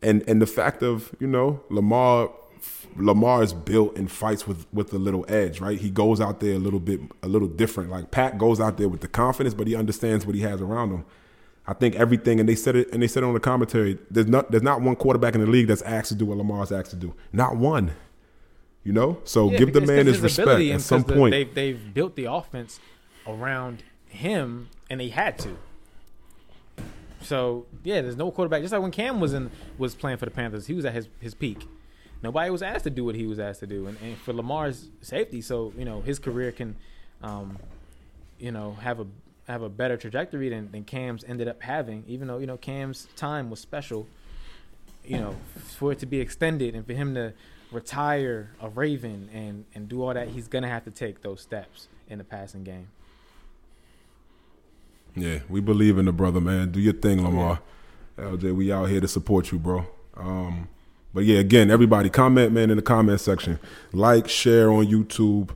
and 0.02 0.24
and 0.28 0.42
the 0.42 0.48
fact 0.48 0.84
of 0.84 1.16
you 1.20 1.28
know 1.28 1.62
Lamar. 1.70 2.32
Lamar 2.96 3.44
is 3.44 3.54
built 3.54 3.96
and 3.96 4.12
fights 4.12 4.48
with 4.48 4.66
with 4.74 4.92
a 4.92 4.98
little 4.98 5.24
edge, 5.30 5.62
right? 5.62 5.80
He 5.80 5.92
goes 5.92 6.20
out 6.20 6.40
there 6.40 6.56
a 6.56 6.60
little 6.60 6.80
bit 6.80 7.00
a 7.22 7.28
little 7.28 7.48
different. 7.48 7.92
Like 7.92 8.10
Pat 8.10 8.40
goes 8.40 8.60
out 8.60 8.78
there 8.78 8.90
with 8.90 9.02
the 9.02 9.08
confidence, 9.08 9.54
but 9.54 9.68
he 9.68 9.76
understands 9.76 10.26
what 10.26 10.34
he 10.34 10.42
has 10.42 10.60
around 10.60 10.90
him. 10.90 11.06
I 11.68 11.74
think 11.74 11.96
everything, 11.96 12.40
and 12.40 12.48
they 12.48 12.56
said 12.56 12.76
it, 12.78 12.90
and 12.94 13.04
they 13.04 13.08
said 13.08 13.24
it 13.24 13.26
on 13.26 13.34
the 13.34 13.42
commentary. 13.42 14.00
There's 14.10 14.28
not, 14.28 14.52
there's 14.52 14.64
not 14.64 14.82
one 14.82 14.96
quarterback 14.96 15.36
in 15.36 15.42
the 15.42 15.48
league 15.48 15.68
that's 15.68 15.82
asked 15.82 16.10
to 16.10 16.16
do 16.16 16.26
what 16.26 16.38
Lamar's 16.38 16.72
asked 16.72 16.92
to 16.92 16.96
do. 16.96 17.14
Not 17.34 17.58
one. 17.58 17.92
You 18.84 18.94
know, 18.94 19.18
so 19.26 19.52
Yeah, 19.52 19.58
give 19.58 19.74
the 19.74 19.82
man 19.82 20.06
because 20.06 20.16
his 20.16 20.20
respect. 20.22 20.62
At 20.62 20.82
some 20.82 21.04
the- 21.04 21.14
point, 21.14 21.32
they've 21.32 21.54
they've 21.54 21.94
built 21.94 22.16
the 22.16 22.26
offense 22.26 22.80
around 23.28 23.84
him, 24.08 24.70
and 24.90 25.00
they 25.00 25.10
had 25.10 25.38
to. 25.40 25.58
So 27.22 27.66
yeah, 27.84 28.02
there's 28.02 28.16
no 28.16 28.32
quarterback. 28.32 28.62
Just 28.62 28.72
like 28.72 28.82
when 28.82 28.92
Cam 28.92 29.20
was 29.20 29.34
in 29.34 29.52
was 29.78 29.96
playing 29.96 30.18
for 30.18 30.26
the 30.26 30.32
Panthers, 30.32 30.68
he 30.68 30.74
was 30.74 30.86
at 30.86 30.94
his 30.94 31.08
his 31.20 31.34
peak. 31.34 31.68
nobody 32.24 32.50
was 32.50 32.62
asked 32.62 32.84
to 32.86 32.90
do 32.90 33.04
what 33.06 33.16
he 33.16 33.28
was 33.28 33.40
asked 33.40 33.60
to 33.62 33.68
do, 33.68 33.88
and, 33.88 33.98
and 34.02 34.18
for 34.18 34.34
Lamar's 34.34 34.88
safety, 35.02 35.42
so 35.42 35.74
you 35.78 35.84
know 35.86 36.02
his 36.02 36.20
career 36.20 36.52
can, 36.52 36.76
um, 37.22 37.58
you 38.40 38.52
know, 38.52 38.74
have 38.82 39.00
a 39.00 39.08
have 39.48 39.62
a 39.62 39.70
better 39.70 39.98
trajectory 39.98 40.50
than, 40.50 40.72
than 40.72 40.84
Cam's 40.84 41.24
ended 41.28 41.48
up 41.48 41.62
having. 41.62 42.04
Even 42.08 42.28
though 42.28 42.38
you 42.38 42.48
know 42.48 42.58
Cam's 42.58 43.08
time 43.16 43.50
was 43.50 43.60
special, 43.60 44.08
you 45.04 45.18
know, 45.18 45.36
for 45.56 45.92
it 45.92 46.00
to 46.00 46.06
be 46.06 46.20
extended 46.22 46.76
and 46.76 46.86
for 46.86 46.94
him 46.94 47.14
to 47.16 47.34
retire 47.72 48.52
a 48.62 48.70
Raven 48.70 49.30
and 49.34 49.66
and 49.74 49.88
do 49.88 50.04
all 50.04 50.14
that, 50.14 50.30
he's 50.30 50.48
gonna 50.48 50.68
have 50.70 50.84
to 50.86 50.92
take 50.92 51.22
those 51.22 51.42
steps 51.42 51.88
in 52.10 52.18
the 52.18 52.24
passing 52.24 52.64
game. 52.64 52.88
Yeah, 55.16 55.40
we 55.50 55.62
believe 55.62 55.98
in 55.98 56.06
the 56.06 56.12
brother, 56.12 56.40
man. 56.40 56.72
Do 56.72 56.80
your 56.80 56.94
thing, 56.94 57.24
Lamar. 57.24 57.60
LJ, 58.18 58.56
we 58.56 58.72
out 58.72 58.86
here 58.86 59.02
to 59.02 59.08
support 59.08 59.52
you, 59.52 59.60
bro. 59.60 59.86
Um, 60.16 60.68
but 61.14 61.24
yeah, 61.24 61.40
again, 61.40 61.72
everybody 61.72 62.10
comment, 62.10 62.52
man, 62.52 62.70
in 62.70 62.78
the 62.78 62.84
comment 62.84 63.20
section. 63.20 63.60
Like, 63.94 64.28
share 64.28 64.72
on 64.72 64.86
YouTube, 64.86 65.50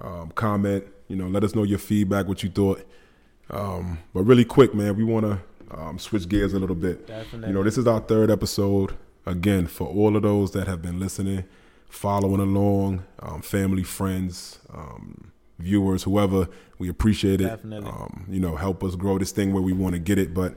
um, 0.00 0.30
comment. 0.34 0.84
You 1.08 1.16
know, 1.16 1.28
let 1.28 1.44
us 1.44 1.54
know 1.54 1.62
your 1.62 1.78
feedback, 1.78 2.26
what 2.26 2.42
you 2.42 2.50
thought. 2.50 2.84
Um, 3.50 3.98
but 4.12 4.22
really 4.22 4.44
quick, 4.44 4.74
man, 4.74 4.96
we 4.96 5.04
want 5.04 5.26
to 5.26 5.38
um, 5.78 5.98
switch 5.98 6.28
gears 6.28 6.52
a 6.54 6.58
little 6.58 6.76
bit. 6.76 7.06
Definitely. 7.06 7.48
You 7.48 7.54
know, 7.54 7.62
this 7.62 7.78
is 7.78 7.86
our 7.86 8.00
third 8.00 8.30
episode. 8.30 8.96
Again, 9.26 9.66
for 9.66 9.86
all 9.88 10.16
of 10.16 10.22
those 10.22 10.52
that 10.52 10.66
have 10.66 10.82
been 10.82 11.00
listening, 11.00 11.44
following 11.88 12.40
along, 12.40 13.04
um, 13.20 13.40
family, 13.40 13.82
friends, 13.82 14.58
um, 14.72 15.32
viewers, 15.58 16.02
whoever, 16.02 16.48
we 16.78 16.88
appreciate 16.88 17.40
it. 17.40 17.44
Definitely. 17.44 17.88
Um, 17.88 18.26
you 18.28 18.40
know, 18.40 18.56
help 18.56 18.84
us 18.84 18.96
grow 18.96 19.18
this 19.18 19.32
thing 19.32 19.52
where 19.52 19.62
we 19.62 19.72
want 19.72 19.94
to 19.94 19.98
get 19.98 20.18
it. 20.18 20.34
But, 20.34 20.54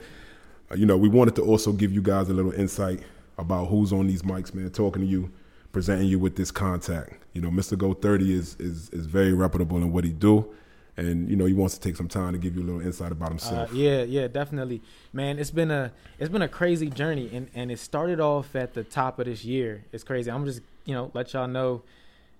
uh, 0.71 0.75
you 0.75 0.85
know, 0.85 0.97
we 0.97 1.07
wanted 1.07 1.35
to 1.37 1.43
also 1.43 1.71
give 1.71 1.91
you 1.91 2.01
guys 2.01 2.29
a 2.29 2.33
little 2.33 2.51
insight 2.51 3.01
about 3.37 3.65
who's 3.67 3.93
on 3.93 4.07
these 4.07 4.23
mics, 4.23 4.53
man, 4.53 4.69
talking 4.71 5.01
to 5.01 5.07
you, 5.07 5.31
presenting 5.71 6.07
you 6.07 6.19
with 6.19 6.35
this 6.35 6.51
contact. 6.51 7.23
You 7.33 7.41
know, 7.41 7.49
Mr. 7.49 7.77
Go 7.77 7.93
30 7.93 8.33
is, 8.33 8.55
is, 8.59 8.89
is 8.89 9.05
very 9.05 9.33
reputable 9.33 9.77
in 9.77 9.93
what 9.93 10.03
he 10.03 10.11
do 10.11 10.53
and 10.97 11.29
you 11.29 11.35
know 11.35 11.45
he 11.45 11.53
wants 11.53 11.75
to 11.75 11.79
take 11.79 11.95
some 11.95 12.07
time 12.07 12.33
to 12.33 12.39
give 12.39 12.55
you 12.55 12.63
a 12.63 12.65
little 12.65 12.81
insight 12.81 13.11
about 13.11 13.29
himself. 13.29 13.71
Uh, 13.71 13.73
yeah, 13.73 14.01
yeah, 14.01 14.27
definitely, 14.27 14.81
man. 15.13 15.37
It's 15.37 15.51
been 15.51 15.69
a 15.69 15.91
it's 16.17 16.29
been 16.29 16.41
a 16.41 16.47
crazy 16.47 16.89
journey, 16.89 17.29
and 17.31 17.49
and 17.53 17.71
it 17.71 17.79
started 17.79 18.19
off 18.19 18.55
at 18.55 18.73
the 18.73 18.83
top 18.83 19.19
of 19.19 19.25
this 19.25 19.45
year. 19.45 19.85
It's 19.91 20.03
crazy. 20.03 20.31
I'm 20.31 20.45
just 20.45 20.61
you 20.85 20.95
know 20.95 21.11
let 21.13 21.33
y'all 21.33 21.47
know, 21.47 21.83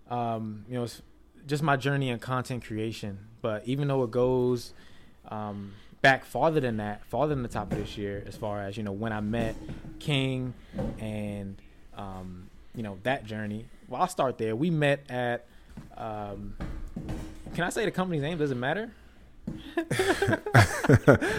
um, 0.10 0.66
you 0.68 0.76
know, 0.76 0.84
it's 0.84 1.02
just 1.46 1.62
my 1.62 1.78
journey 1.78 2.10
in 2.10 2.18
content 2.18 2.66
creation. 2.66 3.20
But 3.42 3.68
even 3.68 3.88
though 3.88 4.04
it 4.04 4.12
goes 4.12 4.74
um, 5.30 5.74
back 6.02 6.26
farther 6.26 6.60
than 6.60 6.78
that, 6.78 7.06
farther 7.06 7.36
than 7.36 7.44
the 7.44 7.50
top 7.50 7.72
of 7.72 7.78
this 7.78 7.96
year, 7.96 8.24
as 8.26 8.36
far 8.36 8.62
as 8.62 8.76
you 8.76 8.82
know 8.82 8.92
when 8.92 9.14
I 9.14 9.22
met 9.22 9.56
King 10.00 10.56
and 11.00 11.56
um, 11.96 12.50
you 12.74 12.82
know 12.82 12.98
that 13.04 13.24
journey. 13.24 13.66
Well, 13.88 14.02
I'll 14.02 14.08
start 14.08 14.40
there. 14.40 14.56
We 14.56 14.72
met 14.72 15.10
at 15.10 15.46
um, 15.96 16.56
can 17.54 17.64
I 17.64 17.70
say 17.70 17.86
the 17.86 17.92
company's 17.92 18.22
name? 18.22 18.38
Does 18.38 18.52
it 18.52 18.56
matter? 18.56 18.92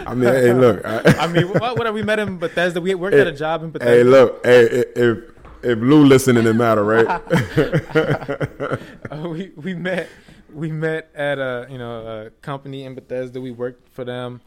I 0.06 0.14
mean, 0.14 0.32
hey, 0.32 0.52
look. 0.52 0.84
I, 0.84 1.02
I 1.20 1.26
mean, 1.26 1.48
what, 1.48 1.78
what 1.78 1.92
we 1.92 2.02
met 2.02 2.18
in 2.18 2.38
Bethesda? 2.38 2.80
We 2.80 2.94
worked 2.94 3.14
hey, 3.14 3.20
at 3.20 3.26
a 3.26 3.32
job 3.32 3.62
in 3.62 3.70
Bethesda. 3.70 3.94
Hey, 3.94 4.02
look. 4.02 4.44
Hey, 4.44 4.84
if 4.96 5.18
if 5.62 5.78
Lou 5.78 6.04
listening, 6.04 6.46
it 6.46 6.54
matter, 6.54 6.84
right? 6.84 7.06
uh, 9.10 9.28
we 9.28 9.50
we 9.56 9.74
met 9.74 10.08
we 10.52 10.70
met 10.70 11.10
at 11.14 11.38
a 11.38 11.66
you 11.70 11.78
know 11.78 12.06
a 12.06 12.30
company 12.42 12.84
in 12.84 12.94
Bethesda. 12.94 13.40
We 13.40 13.50
worked 13.50 13.92
for 13.92 14.04
them. 14.04 14.40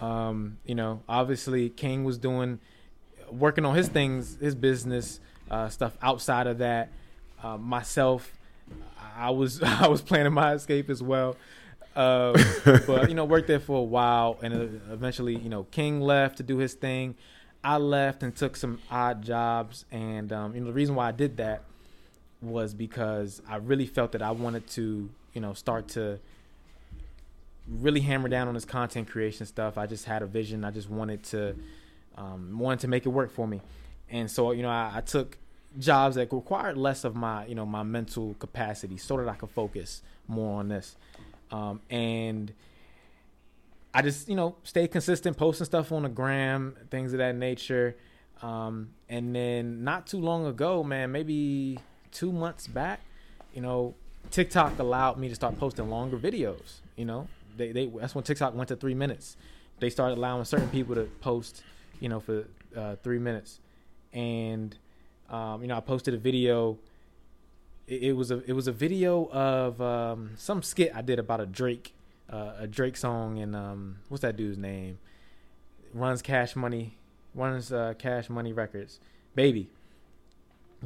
Um, 0.00 0.58
you 0.64 0.74
know, 0.74 1.02
obviously 1.08 1.70
King 1.70 2.04
was 2.04 2.18
doing 2.18 2.60
working 3.30 3.64
on 3.64 3.74
his 3.74 3.88
things, 3.88 4.38
his 4.40 4.54
business 4.54 5.20
uh, 5.50 5.68
stuff 5.68 5.96
outside 6.02 6.46
of 6.46 6.58
that. 6.58 6.90
Uh, 7.42 7.58
myself, 7.58 8.32
I 9.16 9.30
was 9.30 9.62
I 9.62 9.88
was 9.88 10.02
planning 10.02 10.32
my 10.32 10.54
escape 10.54 10.90
as 10.90 11.02
well. 11.02 11.36
Uh, 11.96 12.32
but 12.86 13.08
you 13.08 13.14
know, 13.14 13.24
worked 13.24 13.46
there 13.46 13.60
for 13.60 13.78
a 13.78 13.84
while, 13.84 14.38
and 14.42 14.80
eventually, 14.90 15.36
you 15.36 15.48
know, 15.48 15.64
King 15.64 16.00
left 16.00 16.38
to 16.38 16.42
do 16.42 16.58
his 16.58 16.74
thing. 16.74 17.14
I 17.62 17.78
left 17.78 18.22
and 18.22 18.34
took 18.34 18.56
some 18.56 18.80
odd 18.90 19.22
jobs, 19.22 19.84
and 19.90 20.32
um, 20.32 20.54
you 20.54 20.60
know, 20.60 20.66
the 20.66 20.72
reason 20.72 20.94
why 20.94 21.08
I 21.08 21.12
did 21.12 21.38
that 21.38 21.62
was 22.42 22.74
because 22.74 23.40
I 23.48 23.56
really 23.56 23.86
felt 23.86 24.12
that 24.12 24.22
I 24.22 24.32
wanted 24.32 24.66
to, 24.68 25.08
you 25.32 25.40
know, 25.40 25.54
start 25.54 25.88
to 25.88 26.18
really 27.66 28.00
hammer 28.00 28.28
down 28.28 28.48
on 28.48 28.54
this 28.54 28.66
content 28.66 29.08
creation 29.08 29.46
stuff. 29.46 29.78
I 29.78 29.86
just 29.86 30.04
had 30.04 30.20
a 30.20 30.26
vision. 30.26 30.64
I 30.64 30.70
just 30.70 30.90
wanted 30.90 31.22
to 31.24 31.56
um, 32.16 32.58
wanted 32.58 32.80
to 32.80 32.88
make 32.88 33.06
it 33.06 33.10
work 33.10 33.30
for 33.32 33.46
me, 33.46 33.62
and 34.10 34.30
so 34.30 34.50
you 34.50 34.62
know, 34.62 34.68
I, 34.68 34.92
I 34.96 35.00
took 35.00 35.38
jobs 35.78 36.16
that 36.16 36.32
required 36.32 36.76
less 36.76 37.04
of 37.04 37.14
my 37.14 37.46
you 37.46 37.54
know 37.54 37.66
my 37.66 37.82
mental 37.82 38.34
capacity 38.38 38.96
so 38.96 39.16
that 39.16 39.28
I 39.28 39.34
could 39.34 39.50
focus 39.50 40.02
more 40.28 40.60
on 40.60 40.68
this. 40.68 40.96
Um, 41.50 41.80
and 41.90 42.52
I 43.92 44.02
just 44.02 44.28
you 44.28 44.36
know 44.36 44.56
stay 44.62 44.88
consistent, 44.88 45.36
posting 45.36 45.66
stuff 45.66 45.92
on 45.92 46.02
the 46.02 46.08
gram, 46.08 46.76
things 46.90 47.12
of 47.12 47.18
that 47.18 47.34
nature. 47.36 47.96
Um, 48.42 48.90
and 49.08 49.34
then 49.34 49.84
not 49.84 50.06
too 50.06 50.18
long 50.18 50.46
ago, 50.46 50.82
man, 50.82 51.12
maybe 51.12 51.78
two 52.10 52.30
months 52.32 52.66
back, 52.66 53.00
you 53.54 53.62
know, 53.62 53.94
TikTok 54.30 54.78
allowed 54.78 55.18
me 55.18 55.28
to 55.28 55.34
start 55.34 55.58
posting 55.58 55.88
longer 55.88 56.18
videos. 56.18 56.80
You 56.96 57.04
know, 57.04 57.28
they, 57.56 57.72
they 57.72 57.86
that's 57.86 58.14
when 58.14 58.24
TikTok 58.24 58.54
went 58.54 58.68
to 58.68 58.76
three 58.76 58.94
minutes. 58.94 59.36
They 59.80 59.90
started 59.90 60.18
allowing 60.18 60.44
certain 60.44 60.68
people 60.68 60.94
to 60.94 61.04
post, 61.20 61.62
you 62.00 62.08
know, 62.08 62.20
for 62.20 62.44
uh, 62.76 62.96
three 63.02 63.18
minutes, 63.18 63.60
and 64.12 64.76
um, 65.34 65.62
you 65.62 65.68
know, 65.68 65.76
I 65.76 65.80
posted 65.80 66.14
a 66.14 66.18
video. 66.18 66.78
It, 67.86 68.02
it, 68.02 68.12
was 68.12 68.30
a 68.30 68.42
it 68.48 68.52
was 68.52 68.68
a 68.68 68.72
video 68.72 69.28
of 69.30 69.80
um, 69.80 70.30
some 70.36 70.62
skit 70.62 70.92
I 70.94 71.02
did 71.02 71.18
about 71.18 71.40
a 71.40 71.46
Drake 71.46 71.94
uh, 72.30 72.52
a 72.60 72.66
Drake 72.66 72.96
song 72.96 73.38
and 73.38 73.54
um, 73.54 73.96
what's 74.08 74.22
that 74.22 74.36
dude's 74.36 74.58
name? 74.58 74.98
Runs 75.92 76.22
Cash 76.22 76.56
Money, 76.56 76.96
runs 77.34 77.72
uh, 77.72 77.94
Cash 77.98 78.30
Money 78.30 78.52
Records, 78.52 79.00
baby. 79.34 79.68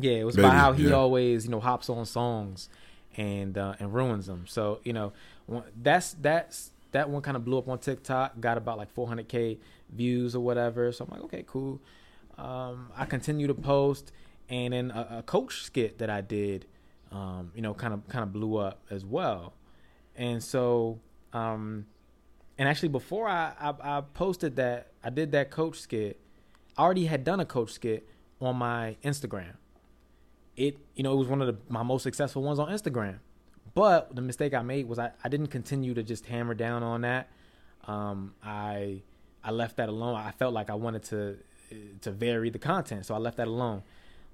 Yeah, 0.01 0.13
it 0.13 0.25
was 0.25 0.37
baby, 0.37 0.47
about 0.49 0.57
how 0.57 0.73
he 0.73 0.89
yeah. 0.89 0.95
always 0.95 1.45
you 1.45 1.51
know 1.51 1.61
hops 1.61 1.89
on 1.89 2.05
songs 2.07 2.69
and 3.17 3.57
uh, 3.57 3.75
and 3.79 3.95
ruins 3.95 4.27
them. 4.27 4.45
So 4.47 4.81
you 4.85 4.93
know 4.93 5.13
that's 5.81 6.15
that's 6.15 6.71
that 6.93 7.11
one 7.11 7.23
kind 7.23 7.37
of 7.37 7.45
blew 7.45 7.59
up 7.59 7.69
on 7.69 7.79
TikTok, 7.79 8.41
got 8.41 8.59
about 8.59 8.79
like 8.79 8.95
400k 8.95 9.59
views 9.91 10.35
or 10.35 10.41
whatever. 10.41 10.91
So 10.93 11.05
I'm 11.05 11.11
like, 11.11 11.25
okay, 11.25 11.45
cool. 11.47 11.81
Um, 12.39 12.91
I 12.97 13.05
continue 13.05 13.47
to 13.47 13.55
post, 13.55 14.13
and 14.49 14.73
then 14.73 14.91
a, 14.91 15.19
a 15.19 15.23
coach 15.23 15.63
skit 15.63 15.99
that 15.99 16.11
I 16.11 16.21
did, 16.21 16.67
um, 17.13 17.53
you 17.55 17.63
know, 17.63 17.75
kind 17.75 17.95
of 17.95 18.07
kind 18.09 18.23
of 18.23 18.33
blew 18.33 18.57
up 18.57 18.83
as 18.91 19.05
well. 19.05 19.55
And 20.17 20.43
so, 20.43 20.99
um, 21.33 21.87
and 22.59 22.69
actually, 22.69 22.89
before 22.89 23.29
I, 23.29 23.53
I, 23.61 23.99
I 23.99 24.01
posted 24.01 24.57
that, 24.57 24.89
I 25.03 25.11
did 25.11 25.33
that 25.33 25.51
coach 25.51 25.79
skit. 25.79 26.21
I 26.77 26.83
already 26.83 27.07
had 27.07 27.25
done 27.25 27.41
a 27.41 27.45
coach 27.45 27.73
skit 27.73 28.09
on 28.41 28.57
my 28.57 28.97
Instagram. 29.05 29.55
It, 30.57 30.79
you 30.95 31.05
know, 31.05 31.13
it 31.13 31.17
was 31.17 31.29
one 31.29 31.41
of 31.41 31.47
the, 31.47 31.57
my 31.69 31.83
most 31.83 32.03
successful 32.03 32.43
ones 32.43 32.59
on 32.59 32.69
Instagram. 32.69 33.19
But 33.75 34.15
the 34.15 34.23
mistake 34.23 34.55
I 34.55 34.63
made 34.63 34.89
was 34.89 34.99
I, 34.99 35.13
I 35.23 35.29
didn't 35.29 35.49
continue 35.49 35.95
to 35.95 36.03
just 36.03 36.27
hammer 36.27 36.55
down 36.55 36.83
on 36.83 37.03
that. 37.03 37.29
Um, 37.87 38.35
I 38.43 39.03
I 39.45 39.51
left 39.53 39.77
that 39.77 39.89
alone. 39.89 40.17
I 40.17 40.33
felt 40.33 40.53
like 40.53 40.69
I 40.69 40.75
wanted 40.75 41.05
to 41.05 41.39
to 42.01 42.11
vary 42.11 42.51
the 42.51 42.59
content, 42.59 43.07
so 43.07 43.15
I 43.15 43.19
left 43.19 43.37
that 43.37 43.47
alone. 43.47 43.83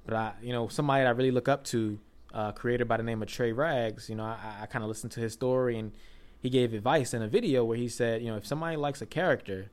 But 0.06 0.14
I, 0.14 0.32
you 0.42 0.52
know, 0.52 0.68
somebody 0.68 1.02
that 1.02 1.08
I 1.08 1.10
really 1.12 1.30
look 1.30 1.48
up 1.48 1.64
to, 1.64 1.98
uh, 2.34 2.52
creator 2.52 2.84
by 2.84 2.96
the 2.96 3.02
name 3.02 3.22
of 3.22 3.28
Trey 3.28 3.52
Rags. 3.52 4.08
You 4.08 4.16
know, 4.16 4.24
I, 4.24 4.62
I 4.62 4.66
kind 4.66 4.82
of 4.82 4.88
listened 4.88 5.12
to 5.12 5.20
his 5.20 5.32
story, 5.32 5.78
and 5.78 5.92
he 6.40 6.50
gave 6.50 6.74
advice 6.74 7.14
in 7.14 7.22
a 7.22 7.28
video 7.28 7.64
where 7.64 7.78
he 7.78 7.88
said, 7.88 8.22
you 8.22 8.28
know, 8.28 8.36
if 8.36 8.46
somebody 8.46 8.76
likes 8.76 9.00
a 9.00 9.06
character, 9.06 9.70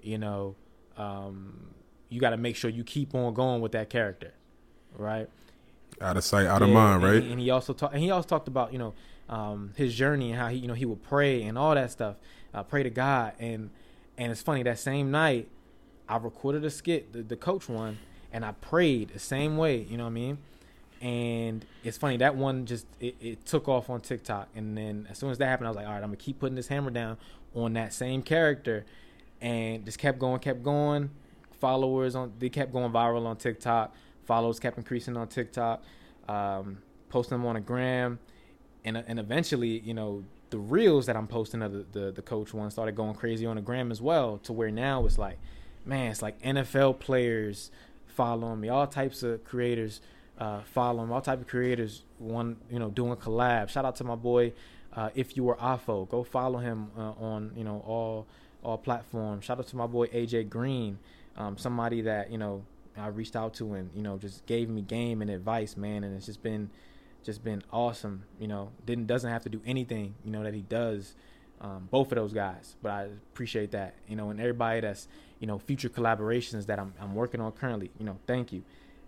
you 0.00 0.16
know, 0.16 0.54
um, 0.96 1.74
you 2.08 2.20
got 2.20 2.30
to 2.30 2.36
make 2.36 2.56
sure 2.56 2.70
you 2.70 2.84
keep 2.84 3.14
on 3.14 3.34
going 3.34 3.60
with 3.60 3.72
that 3.72 3.90
character, 3.90 4.32
right? 4.96 5.28
Out 6.00 6.16
of 6.16 6.24
sight, 6.24 6.46
out 6.46 6.62
yeah, 6.62 6.68
of 6.68 6.72
mind, 6.72 7.02
right? 7.02 7.16
And, 7.16 7.32
and 7.32 7.40
he 7.40 7.50
also 7.50 7.72
talked, 7.72 7.92
and 7.92 8.02
he 8.02 8.10
also 8.10 8.28
talked 8.28 8.48
about, 8.48 8.72
you 8.72 8.78
know, 8.78 8.94
um, 9.28 9.72
his 9.76 9.94
journey 9.94 10.30
and 10.30 10.40
how 10.40 10.48
he, 10.48 10.58
you 10.58 10.68
know, 10.68 10.74
he 10.74 10.84
would 10.84 11.02
pray 11.02 11.42
and 11.42 11.58
all 11.58 11.74
that 11.74 11.90
stuff, 11.90 12.16
uh, 12.54 12.62
pray 12.62 12.84
to 12.84 12.90
God, 12.90 13.32
and 13.40 13.70
and 14.16 14.30
it's 14.30 14.40
funny 14.40 14.62
that 14.62 14.78
same 14.78 15.10
night, 15.10 15.48
I 16.08 16.16
recorded 16.16 16.64
a 16.64 16.70
skit, 16.70 17.12
the, 17.12 17.22
the 17.22 17.36
coach 17.36 17.68
one, 17.68 17.98
and 18.36 18.44
I 18.44 18.52
prayed 18.52 19.08
the 19.14 19.18
same 19.18 19.56
way, 19.56 19.78
you 19.78 19.96
know 19.96 20.04
what 20.04 20.10
I 20.10 20.12
mean? 20.12 20.38
And 21.00 21.64
it's 21.82 21.96
funny 21.96 22.18
that 22.18 22.36
one 22.36 22.66
just 22.66 22.86
it, 23.00 23.16
it, 23.18 23.46
took 23.46 23.66
off 23.66 23.88
on 23.88 24.02
TikTok, 24.02 24.48
and 24.54 24.76
then 24.76 25.06
as 25.10 25.16
soon 25.16 25.30
as 25.30 25.38
that 25.38 25.46
happened, 25.46 25.68
I 25.68 25.70
was 25.70 25.76
like, 25.76 25.86
all 25.86 25.92
right, 25.92 26.02
I'm 26.02 26.08
gonna 26.10 26.16
keep 26.16 26.40
putting 26.40 26.54
this 26.54 26.68
hammer 26.68 26.90
down 26.90 27.16
on 27.54 27.72
that 27.72 27.94
same 27.94 28.22
character, 28.22 28.84
and 29.40 29.86
just 29.86 29.98
kept 29.98 30.18
going, 30.18 30.38
kept 30.40 30.62
going. 30.62 31.08
Followers 31.60 32.14
on 32.14 32.34
they 32.38 32.50
kept 32.50 32.72
going 32.72 32.92
viral 32.92 33.24
on 33.24 33.36
TikTok. 33.36 33.94
Followers 34.26 34.60
kept 34.60 34.76
increasing 34.76 35.16
on 35.16 35.28
TikTok. 35.28 35.82
Um, 36.28 36.78
posting 37.08 37.38
them 37.38 37.46
on 37.46 37.56
a 37.56 37.60
gram, 37.60 38.18
and 38.84 38.98
and 38.98 39.18
eventually, 39.18 39.78
you 39.80 39.94
know, 39.94 40.24
the 40.50 40.58
reels 40.58 41.06
that 41.06 41.16
I'm 41.16 41.26
posting 41.26 41.62
of 41.62 41.72
the, 41.72 41.86
the 41.98 42.12
the 42.12 42.22
coach 42.22 42.52
one 42.52 42.70
started 42.70 42.96
going 42.96 43.14
crazy 43.14 43.46
on 43.46 43.56
the 43.56 43.62
gram 43.62 43.90
as 43.90 44.02
well. 44.02 44.38
To 44.44 44.52
where 44.52 44.70
now 44.70 45.06
it's 45.06 45.16
like, 45.16 45.38
man, 45.86 46.10
it's 46.10 46.20
like 46.20 46.38
NFL 46.42 46.98
players 46.98 47.70
following 48.16 48.60
me, 48.60 48.68
all 48.68 48.86
types 48.86 49.22
of 49.22 49.44
creators 49.44 50.00
uh, 50.38 50.60
following 50.64 51.10
all 51.10 51.20
type 51.20 51.40
of 51.40 51.46
creators. 51.46 52.02
One, 52.18 52.56
you 52.70 52.78
know, 52.78 52.90
doing 52.90 53.16
collab. 53.16 53.68
Shout 53.68 53.84
out 53.84 53.96
to 53.96 54.04
my 54.04 54.16
boy, 54.16 54.52
uh, 54.94 55.10
if 55.14 55.36
you 55.36 55.44
were 55.44 55.60
Afo. 55.60 56.04
Go 56.06 56.24
follow 56.24 56.58
him 56.58 56.88
uh, 56.96 57.12
on 57.12 57.52
you 57.56 57.64
know 57.64 57.82
all 57.86 58.26
all 58.62 58.78
platforms. 58.78 59.44
Shout 59.44 59.58
out 59.58 59.68
to 59.68 59.76
my 59.76 59.86
boy 59.86 60.06
AJ 60.08 60.48
Green, 60.48 60.98
um, 61.36 61.56
somebody 61.56 62.02
that 62.02 62.30
you 62.30 62.38
know 62.38 62.64
I 62.96 63.08
reached 63.08 63.36
out 63.36 63.54
to 63.54 63.74
and 63.74 63.90
you 63.94 64.02
know 64.02 64.18
just 64.18 64.44
gave 64.46 64.68
me 64.68 64.82
game 64.82 65.22
and 65.22 65.30
advice, 65.30 65.76
man. 65.76 66.04
And 66.04 66.16
it's 66.16 66.26
just 66.26 66.42
been 66.42 66.70
just 67.24 67.42
been 67.42 67.62
awesome. 67.72 68.24
You 68.38 68.48
know, 68.48 68.70
didn't 68.84 69.06
doesn't 69.06 69.30
have 69.30 69.42
to 69.44 69.48
do 69.48 69.60
anything. 69.66 70.14
You 70.24 70.32
know 70.32 70.42
that 70.42 70.54
he 70.54 70.62
does. 70.62 71.14
Um, 71.60 71.88
both 71.90 72.12
of 72.12 72.16
those 72.16 72.34
guys, 72.34 72.76
but 72.82 72.92
I 72.92 73.02
appreciate 73.32 73.70
that. 73.70 73.94
You 74.06 74.16
know, 74.16 74.30
and 74.30 74.38
everybody 74.38 74.80
that's 74.80 75.08
you 75.40 75.46
know 75.46 75.58
future 75.58 75.88
collaborations 75.88 76.66
that 76.66 76.78
I'm 76.78 76.92
I'm 77.00 77.14
working 77.14 77.40
on 77.40 77.52
currently. 77.52 77.90
You 77.98 78.04
know, 78.04 78.18
thank 78.26 78.52
you. 78.52 78.62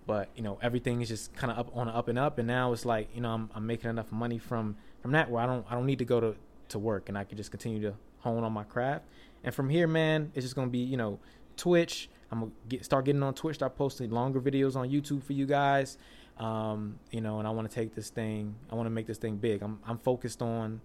But 0.06 0.30
you 0.34 0.42
know, 0.42 0.58
everything 0.62 1.02
is 1.02 1.08
just 1.08 1.34
kind 1.37 1.52
of 1.52 1.58
up 1.58 1.76
on 1.76 1.88
up 1.88 2.08
and 2.08 2.18
up, 2.18 2.38
and 2.38 2.48
now 2.48 2.72
it's 2.72 2.87
like 2.87 3.08
you 3.14 3.20
know 3.20 3.30
I'm 3.30 3.50
I'm 3.54 3.66
making 3.66 3.90
enough 3.90 4.11
money 4.11 4.38
from 4.38 4.76
from 5.02 5.12
that 5.12 5.30
where 5.30 5.42
I 5.42 5.46
don't 5.46 5.66
I 5.68 5.74
don't 5.74 5.84
need 5.84 5.98
to 5.98 6.06
go 6.06 6.20
to 6.20 6.34
to 6.70 6.78
work, 6.78 7.11
and 7.11 7.18
I 7.18 7.24
can 7.24 7.37
just 7.37 7.50
continue 7.50 7.82
to 7.82 7.94
hone 8.20 8.44
on 8.44 8.52
my 8.52 8.64
craft. 8.64 9.04
And 9.44 9.54
from 9.54 9.68
here, 9.68 9.87
man, 9.87 10.32
it's 10.34 10.44
just 10.44 10.56
gonna 10.56 10.70
be 10.70 10.78
you 10.78 10.96
know 10.96 11.18
Twitch. 11.58 12.08
I'm 12.32 12.40
gonna 12.40 12.52
get 12.68 12.84
start 12.84 13.04
getting 13.04 13.22
on 13.22 13.34
Twitch, 13.34 13.56
start 13.56 13.76
posting 13.76 14.11
longer 14.11 14.40
videos 14.40 14.76
on 14.76 14.88
YouTube 14.88 15.22
for 15.22 15.34
you 15.34 15.44
guys. 15.44 15.98
Um, 16.38 16.98
you 17.11 17.20
know, 17.20 17.38
and 17.40 17.48
I 17.48 17.50
want 17.50 17.68
to 17.68 17.74
take 17.74 17.94
this 17.94 18.11
thing. 18.11 18.54
I 18.70 18.76
want 18.76 18.87
to 18.87 18.90
make 18.90 19.06
this 19.06 19.18
thing 19.18 19.37
big. 19.37 19.61
I'm 19.62 19.80
I'm 19.87 19.98
focused 19.98 20.40
on 20.40 20.80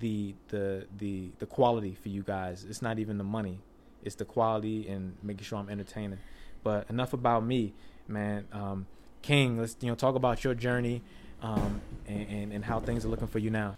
the 0.00 0.34
the 0.48 0.86
the 0.98 1.30
the 1.38 1.46
quality 1.46 1.94
for 1.94 2.08
you 2.08 2.22
guys. 2.22 2.64
It's 2.68 2.82
not 2.82 2.98
even 2.98 3.18
the 3.18 3.24
money. 3.24 3.58
It's 4.02 4.16
the 4.16 4.24
quality 4.24 4.88
and 4.88 5.16
making 5.22 5.44
sure 5.44 5.58
I'm 5.58 5.68
entertaining. 5.68 6.18
But 6.62 6.88
enough 6.90 7.12
about 7.12 7.44
me, 7.44 7.72
man. 8.08 8.46
Um, 8.52 8.86
King, 9.22 9.58
let's 9.58 9.76
you 9.80 9.88
know 9.88 9.94
talk 9.94 10.14
about 10.14 10.44
your 10.44 10.54
journey 10.54 11.02
um, 11.42 11.80
and, 12.06 12.28
and 12.28 12.52
and 12.52 12.64
how 12.64 12.80
things 12.80 13.04
are 13.04 13.08
looking 13.08 13.28
for 13.28 13.38
you 13.38 13.50
now. 13.50 13.76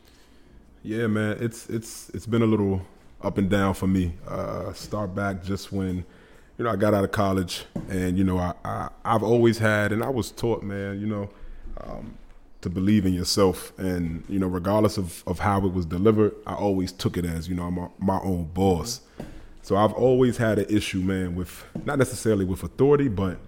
Yeah, 0.83 1.07
man. 1.07 1.39
It's 1.41 1.69
it's 1.69 2.11
it's 2.11 2.27
been 2.27 2.43
a 2.43 2.47
little 2.47 2.83
up 3.23 3.39
and 3.39 3.51
down 3.51 3.75
for 3.75 3.87
me. 3.87 4.15
Uh, 4.27 4.73
start 4.73 5.15
back 5.15 5.43
just 5.43 5.73
when 5.73 6.05
you 6.59 6.65
know 6.65 6.71
I 6.71 6.77
got 6.77 6.95
out 6.95 7.05
of 7.05 7.13
college, 7.13 7.65
and 7.89 8.17
you 8.17 8.25
know 8.25 8.39
I, 8.39 8.55
I 8.65 9.13
have 9.13 9.23
always 9.23 9.59
had, 9.59 9.93
and 9.93 10.03
I 10.03 10.09
was 10.09 10.31
taught, 10.31 10.63
man, 10.63 11.01
you 11.01 11.07
know. 11.07 11.31
Um, 11.81 12.17
to 12.61 12.71
believe 12.71 13.07
in 13.07 13.13
yourself. 13.13 13.73
And 13.79 14.25
you 14.29 14.39
know 14.39 14.47
regardless 14.47 14.99
of, 14.99 15.23
of 15.27 15.39
how 15.39 15.65
it 15.65 15.73
was 15.73 15.87
delivered 15.87 16.35
i 16.47 16.55
always 16.55 16.93
took 16.93 17.17
it 17.17 17.25
as 17.25 17.49
you 17.49 17.55
know 17.55 17.65
i'm 17.65 17.91
my 17.99 18.19
own 18.21 18.45
boss. 18.55 19.01
So 19.63 19.77
i've 19.77 19.93
always 19.93 20.37
had 20.37 20.59
an 20.59 20.67
issue 20.69 21.01
man 21.01 21.35
with 21.35 21.65
not 21.85 21.99
necessarily 21.99 22.45
with 22.45 22.63
authority 22.63 23.09
but 23.09 23.39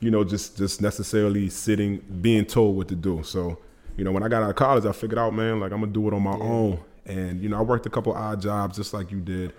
you 0.00 0.10
know 0.10 0.24
just 0.24 0.56
just 0.56 0.80
necessarily 0.80 1.48
sitting 1.50 1.98
being 2.20 2.44
told 2.44 2.76
what 2.76 2.88
to 2.88 2.94
do. 2.94 3.22
So 3.22 3.58
you 3.96 4.04
know 4.04 4.12
when 4.12 4.22
i 4.22 4.28
got 4.28 4.42
out 4.42 4.50
of 4.50 4.56
college 4.56 4.84
i 4.84 4.92
figured 4.92 5.18
out 5.18 5.34
man 5.34 5.60
like 5.60 5.72
i'm 5.72 5.80
gonna 5.80 5.92
do 5.92 6.06
it 6.08 6.14
on 6.14 6.22
my 6.22 6.36
yeah. 6.36 6.42
own. 6.42 6.80
And 7.06 7.40
you 7.42 7.48
know 7.48 7.58
i 7.58 7.62
worked 7.62 7.86
a 7.86 7.90
couple 7.90 8.12
odd 8.12 8.40
jobs 8.40 8.76
just 8.76 8.92
like 8.92 9.10
you 9.10 9.20
did 9.20 9.52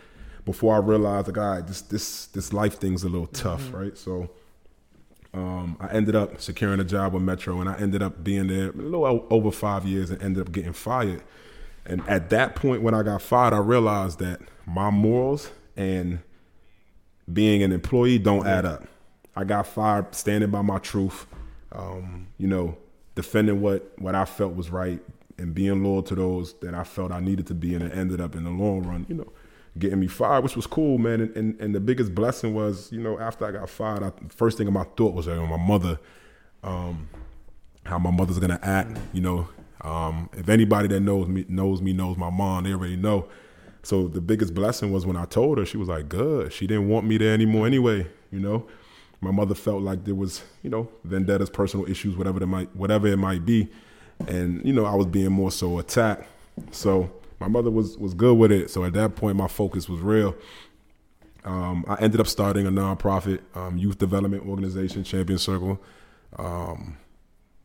before 0.45 0.75
i 0.75 0.77
realized 0.79 1.27
like 1.27 1.37
all 1.37 1.55
right 1.55 1.67
this 1.67 1.81
this 1.81 2.27
this 2.27 2.53
life 2.53 2.79
thing's 2.79 3.03
a 3.03 3.09
little 3.09 3.27
tough 3.27 3.61
mm-hmm. 3.63 3.77
right? 3.77 3.97
So 3.97 4.29
um, 5.33 5.77
I 5.79 5.87
ended 5.89 6.15
up 6.15 6.41
securing 6.41 6.79
a 6.79 6.83
job 6.83 7.13
with 7.13 7.23
Metro, 7.23 7.59
and 7.59 7.69
I 7.69 7.77
ended 7.77 8.01
up 8.01 8.23
being 8.23 8.47
there 8.47 8.69
a 8.69 8.73
little 8.73 9.27
over 9.29 9.51
five 9.51 9.85
years, 9.85 10.09
and 10.09 10.21
ended 10.21 10.41
up 10.47 10.51
getting 10.51 10.73
fired. 10.73 11.23
And 11.85 12.07
at 12.07 12.29
that 12.29 12.55
point, 12.55 12.81
when 12.81 12.93
I 12.93 13.03
got 13.03 13.21
fired, 13.21 13.53
I 13.53 13.59
realized 13.59 14.19
that 14.19 14.41
my 14.65 14.89
morals 14.89 15.51
and 15.75 16.19
being 17.31 17.63
an 17.63 17.71
employee 17.71 18.19
don't 18.19 18.47
add 18.47 18.65
up. 18.65 18.87
I 19.35 19.43
got 19.43 19.67
fired 19.67 20.13
standing 20.15 20.49
by 20.49 20.61
my 20.61 20.79
truth, 20.79 21.25
um, 21.71 22.27
you 22.37 22.47
know, 22.47 22.77
defending 23.15 23.61
what 23.61 23.93
what 23.99 24.15
I 24.15 24.25
felt 24.25 24.55
was 24.55 24.69
right, 24.69 24.99
and 25.37 25.53
being 25.53 25.83
loyal 25.83 26.03
to 26.03 26.15
those 26.15 26.53
that 26.61 26.73
I 26.73 26.83
felt 26.83 27.11
I 27.11 27.19
needed 27.19 27.47
to 27.47 27.53
be, 27.53 27.75
and 27.75 27.83
it 27.83 27.95
ended 27.95 28.19
up 28.19 28.35
in 28.35 28.43
the 28.43 28.49
long 28.49 28.83
run, 28.83 29.05
you 29.07 29.15
know, 29.15 29.31
getting 29.79 29.99
me 29.99 30.07
fired, 30.07 30.43
which 30.43 30.55
was 30.55 30.67
cool, 30.67 30.97
man. 30.97 31.21
And, 31.21 31.35
and, 31.35 31.61
and 31.61 31.75
the 31.75 31.79
biggest 31.79 32.13
blessing 32.13 32.53
was, 32.53 32.91
you 32.91 32.99
know, 32.99 33.19
after 33.19 33.45
I 33.45 33.51
got 33.51 33.69
fired, 33.69 34.03
I, 34.03 34.11
first 34.29 34.57
thing 34.57 34.67
in 34.67 34.73
my 34.73 34.83
thought 34.83 35.13
was 35.13 35.27
uh, 35.27 35.35
my 35.45 35.57
mother, 35.57 35.99
um, 36.63 37.07
how 37.85 37.97
my 37.97 38.11
mother's 38.11 38.39
gonna 38.39 38.59
act. 38.61 38.97
You 39.13 39.21
know, 39.21 39.47
um, 39.81 40.29
if 40.33 40.49
anybody 40.49 40.87
that 40.89 40.99
knows 40.99 41.27
me 41.27 41.45
knows 41.47 41.81
me 41.81 41.93
knows 41.93 42.17
my 42.17 42.29
mom, 42.29 42.65
they 42.65 42.73
already 42.73 42.97
know. 42.97 43.27
So 43.81 44.07
the 44.07 44.21
biggest 44.21 44.53
blessing 44.53 44.91
was 44.91 45.05
when 45.05 45.15
I 45.15 45.25
told 45.25 45.57
her, 45.57 45.65
she 45.65 45.77
was 45.77 45.87
like, 45.87 46.09
"Good." 46.09 46.51
She 46.51 46.67
didn't 46.67 46.89
want 46.89 47.07
me 47.07 47.17
there 47.17 47.33
anymore 47.33 47.65
anyway. 47.65 48.07
You 48.31 48.39
know, 48.39 48.67
my 49.21 49.31
mother 49.31 49.55
felt 49.55 49.81
like 49.81 50.03
there 50.03 50.15
was, 50.15 50.43
you 50.61 50.69
know, 50.69 50.89
vendettas, 51.05 51.49
personal 51.49 51.89
issues, 51.89 52.15
whatever 52.15 52.43
it 52.43 52.47
might, 52.47 52.75
whatever 52.75 53.07
it 53.07 53.17
might 53.17 53.45
be, 53.45 53.69
and 54.27 54.63
you 54.65 54.73
know, 54.73 54.85
I 54.85 54.95
was 54.95 55.07
being 55.07 55.31
more 55.31 55.51
so 55.51 55.79
attacked. 55.79 56.27
So 56.71 57.09
my 57.39 57.47
mother 57.47 57.71
was 57.71 57.97
was 57.97 58.13
good 58.13 58.37
with 58.37 58.51
it. 58.51 58.69
So 58.69 58.83
at 58.83 58.93
that 58.93 59.15
point, 59.15 59.37
my 59.37 59.47
focus 59.47 59.87
was 59.87 60.01
real. 60.01 60.35
Um, 61.45 61.85
I 61.87 61.95
ended 62.01 62.19
up 62.19 62.27
starting 62.27 62.67
a 62.67 62.71
nonprofit 62.71 63.39
um, 63.55 63.77
youth 63.77 63.97
development 63.97 64.45
organization, 64.45 65.03
Champion 65.03 65.39
Circle. 65.39 65.81
Um, 66.37 66.97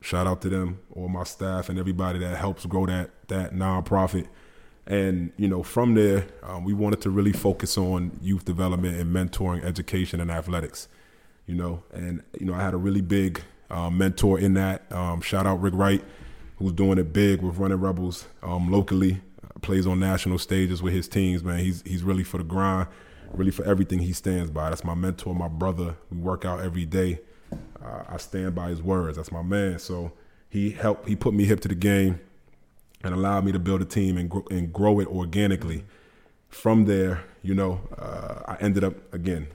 shout 0.00 0.26
out 0.26 0.40
to 0.42 0.48
them, 0.48 0.78
all 0.94 1.08
my 1.08 1.24
staff, 1.24 1.68
and 1.68 1.78
everybody 1.78 2.18
that 2.20 2.36
helps 2.36 2.66
grow 2.66 2.86
that 2.86 3.10
that 3.28 3.52
nonprofit. 3.52 4.28
And 4.86 5.32
you 5.36 5.48
know, 5.48 5.62
from 5.62 5.94
there, 5.94 6.26
um, 6.42 6.64
we 6.64 6.72
wanted 6.72 7.00
to 7.02 7.10
really 7.10 7.32
focus 7.32 7.76
on 7.76 8.18
youth 8.22 8.44
development 8.44 8.98
and 8.98 9.14
mentoring, 9.14 9.64
education, 9.64 10.20
and 10.20 10.30
athletics. 10.30 10.88
You 11.46 11.56
know, 11.56 11.82
and 11.92 12.22
you 12.38 12.46
know, 12.46 12.54
I 12.54 12.62
had 12.62 12.74
a 12.74 12.78
really 12.78 13.00
big 13.00 13.42
uh, 13.70 13.90
mentor 13.90 14.38
in 14.38 14.54
that. 14.54 14.90
Um, 14.92 15.20
shout 15.20 15.46
out 15.46 15.60
Rick 15.60 15.74
Wright, 15.74 16.02
who's 16.58 16.72
doing 16.72 16.98
it 16.98 17.12
big 17.12 17.42
with 17.42 17.58
Running 17.58 17.80
Rebels 17.80 18.26
locally 18.42 19.20
plays 19.64 19.86
on 19.86 19.98
national 19.98 20.38
stages 20.38 20.82
with 20.82 20.92
his 20.92 21.08
teams, 21.08 21.42
man. 21.42 21.58
He's 21.58 21.82
he's 21.82 22.04
really 22.04 22.22
for 22.22 22.38
the 22.38 22.44
grind, 22.44 22.86
really 23.32 23.50
for 23.50 23.64
everything 23.64 23.98
he 23.98 24.12
stands 24.12 24.50
by. 24.50 24.68
That's 24.68 24.84
my 24.84 24.94
mentor, 24.94 25.34
my 25.34 25.48
brother. 25.48 25.96
We 26.10 26.18
work 26.18 26.44
out 26.44 26.60
every 26.60 26.84
day. 26.84 27.20
Uh, 27.52 28.02
I 28.08 28.18
stand 28.18 28.54
by 28.54 28.68
his 28.68 28.82
words. 28.82 29.16
That's 29.16 29.32
my 29.32 29.42
man. 29.42 29.78
So 29.78 30.12
he 30.50 30.70
helped. 30.70 31.08
He 31.08 31.16
put 31.16 31.32
me 31.34 31.44
hip 31.44 31.60
to 31.60 31.68
the 31.68 31.74
game, 31.74 32.20
and 33.02 33.14
allowed 33.14 33.44
me 33.44 33.52
to 33.52 33.58
build 33.58 33.80
a 33.80 33.86
team 33.86 34.18
and 34.18 34.28
grow, 34.28 34.44
and 34.50 34.72
grow 34.72 35.00
it 35.00 35.08
organically. 35.08 35.84
From 36.48 36.84
there, 36.84 37.24
you 37.42 37.54
know, 37.54 37.80
uh, 37.98 38.42
I 38.46 38.56
ended 38.60 38.84
up 38.84 39.12
again 39.12 39.48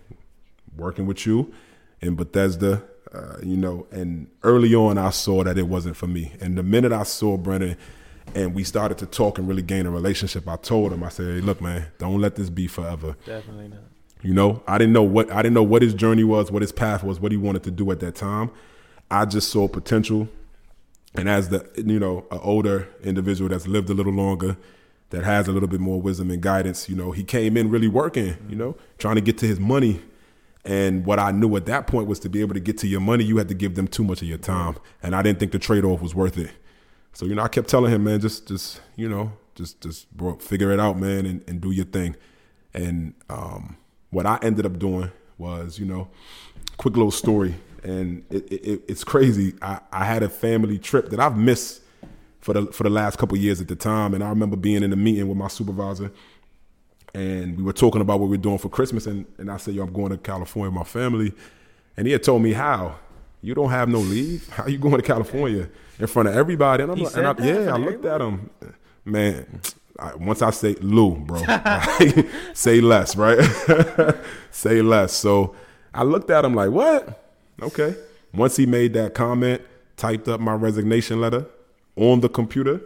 working 0.76 1.06
with 1.06 1.26
you 1.26 1.54
in 2.02 2.16
Bethesda. 2.16 2.84
Uh, 3.14 3.38
you 3.42 3.58
know, 3.58 3.88
and 3.92 4.28
early 4.44 4.76
on, 4.76 4.98
I 4.98 5.10
saw 5.10 5.44
that 5.44 5.58
it 5.58 5.68
wasn't 5.68 5.96
for 5.96 6.06
me. 6.06 6.34
And 6.42 6.58
the 6.58 6.62
minute 6.64 6.92
I 6.92 7.04
saw 7.04 7.38
Brennan 7.38 7.76
and 8.36 8.54
we 8.54 8.64
started 8.64 8.98
to 9.00 9.06
talk 9.06 9.38
and 9.38 9.48
really 9.48 9.62
gain 9.62 9.86
a 9.86 9.92
relationship, 9.92 10.48
I 10.48 10.56
told 10.56 10.94
him, 10.94 11.04
I 11.04 11.10
said, 11.10 11.26
hey, 11.26 11.42
look, 11.42 11.62
man, 11.62 11.88
don't 11.98 12.20
let 12.20 12.36
this 12.36 12.50
be 12.50 12.68
forever. 12.68 13.16
Definitely 13.26 13.70
not. 13.70 13.80
You 14.22 14.34
know, 14.34 14.62
I 14.68 14.78
didn't 14.78 14.94
know 14.94 15.04
what 15.04 15.32
I 15.32 15.42
didn't 15.42 15.54
know 15.54 15.64
what 15.64 15.82
his 15.82 15.94
journey 15.94 16.26
was, 16.26 16.52
what 16.52 16.62
his 16.62 16.74
path 16.74 17.04
was, 17.04 17.20
what 17.20 17.32
he 17.32 17.38
wanted 17.38 17.64
to 17.64 17.72
do 17.72 17.90
at 17.92 18.02
that 18.02 18.16
time. 18.16 18.52
I 19.10 19.26
just 19.26 19.50
saw 19.50 19.68
potential, 19.68 20.28
and 21.16 21.30
as 21.30 21.50
the 21.50 21.66
you 21.78 22.00
know 22.00 22.26
an 22.30 22.40
older 22.44 22.90
individual 23.02 23.50
that's 23.50 23.66
lived 23.66 23.90
a 23.90 23.94
little 23.94 24.12
longer, 24.12 24.58
that 25.12 25.24
has 25.24 25.48
a 25.48 25.52
little 25.52 25.70
bit 25.70 25.80
more 25.80 26.02
wisdom 26.02 26.32
and 26.32 26.42
guidance, 26.42 26.90
you 26.90 26.96
know, 26.96 27.12
he 27.12 27.24
came 27.24 27.58
in 27.58 27.70
really 27.70 27.88
working, 27.88 28.36
you 28.50 28.56
know, 28.56 28.76
trying 28.98 29.16
to 29.16 29.22
get 29.22 29.38
to 29.40 29.48
his 29.48 29.60
money. 29.60 30.02
And 30.66 31.06
what 31.06 31.18
I 31.18 31.32
knew 31.32 31.56
at 31.56 31.66
that 31.68 31.88
point 31.88 32.08
was 32.08 32.20
to 32.20 32.30
be 32.30 32.42
able 32.42 32.54
to 32.54 32.60
get 32.60 32.78
to 32.80 32.88
your 32.88 33.00
money, 33.00 33.24
you 33.24 33.38
had 33.38 33.48
to 33.48 33.54
give 33.54 33.76
them 33.76 33.88
too 33.88 34.04
much 34.04 34.22
of 34.22 34.28
your 34.28 34.38
time, 34.38 34.76
and 35.02 35.16
I 35.16 35.22
didn't 35.22 35.40
think 35.40 35.54
the 35.54 35.60
trade 35.60 35.86
off 35.86 36.02
was 36.02 36.14
worth 36.14 36.38
it. 36.38 36.52
So 37.20 37.26
you 37.26 37.36
know, 37.36 37.42
I 37.42 37.50
kept 37.50 37.68
telling 37.68 37.92
him, 37.92 38.06
man, 38.06 38.22
just 38.22 38.48
just 38.48 38.80
you 38.96 39.10
know, 39.10 39.34
just 39.54 39.82
just 39.82 40.10
bro, 40.16 40.38
figure 40.38 40.72
it 40.72 40.80
out, 40.80 40.98
man, 40.98 41.26
and, 41.26 41.44
and 41.50 41.60
do 41.60 41.70
your 41.70 41.84
thing. 41.84 42.16
And 42.74 43.14
um, 43.30 43.76
what 44.10 44.26
I 44.26 44.40
ended 44.42 44.66
up 44.66 44.80
doing 44.80 45.12
was, 45.38 45.78
you 45.78 45.86
know, 45.86 46.08
quick 46.78 46.96
little 46.96 47.12
story, 47.12 47.56
and 47.84 48.24
it, 48.30 48.50
it, 48.50 48.82
it's 48.88 49.04
crazy. 49.04 49.54
I, 49.62 49.82
I 49.92 50.06
had 50.06 50.24
a 50.24 50.30
family 50.30 50.78
trip 50.78 51.10
that 51.10 51.20
I've 51.20 51.36
missed 51.36 51.82
for 52.40 52.54
the 52.54 52.68
for 52.68 52.84
the 52.84 52.90
last 52.90 53.18
couple 53.18 53.38
years 53.38 53.60
at 53.60 53.68
the 53.68 53.76
time, 53.76 54.14
and 54.14 54.24
I 54.24 54.30
remember 54.30 54.56
being 54.56 54.82
in 54.82 54.94
a 54.94 54.96
meeting 54.96 55.28
with 55.28 55.38
my 55.38 55.50
supervisor, 55.50 56.14
and 57.14 57.58
we 57.58 57.64
were 57.64 57.74
talking 57.74 58.00
about 58.00 58.22
what 58.22 58.30
we 58.30 58.38
are 58.38 58.40
doing 58.42 58.60
for 58.60 58.70
Christmas, 58.70 59.08
and 59.08 59.26
and 59.38 59.52
I 59.52 59.58
said, 59.58 59.74
yo, 59.74 59.84
I'm 59.84 59.92
going 59.92 60.12
to 60.12 60.18
California 60.18 60.70
with 60.70 60.78
my 60.78 60.86
family, 60.86 61.34
and 61.98 62.08
he 62.08 62.14
had 62.14 62.24
told 62.24 62.42
me 62.44 62.54
how 62.54 62.96
you 63.42 63.54
don't 63.56 63.72
have 63.72 63.90
no 63.90 64.00
leave. 64.00 64.48
How 64.48 64.68
you 64.68 64.78
going 64.78 64.96
to 64.96 65.02
California 65.02 65.68
in 66.00 66.08
front 66.08 66.30
of 66.30 66.36
everybody? 66.36 66.84
And 66.84 66.92
I'm 66.92 67.00
like, 67.00 67.16
and 67.16 67.28
I, 67.28 67.36
yeah, 67.44 67.74
I 67.74 67.78
looked 67.78 68.06
at 68.06 68.22
him, 68.22 68.50
man. 69.06 69.62
I, 70.00 70.16
once 70.16 70.42
I 70.42 70.50
say 70.52 70.76
Lou, 70.76 71.16
bro, 71.16 71.42
say 72.54 72.82
less, 72.82 73.16
right? 73.16 73.40
say 74.52 74.82
less. 74.82 75.14
So 75.14 75.56
I 75.94 76.04
looked 76.04 76.30
at 76.30 76.46
him 76.46 76.56
like, 76.56 76.72
what? 76.72 77.26
Okay. 77.62 77.96
Once 78.34 78.56
he 78.56 78.66
made 78.66 78.94
that 78.94 79.14
comment, 79.14 79.62
typed 79.98 80.28
up 80.28 80.40
my 80.40 80.54
resignation 80.54 81.20
letter 81.20 81.46
on 81.96 82.22
the 82.22 82.30
computer, 82.30 82.80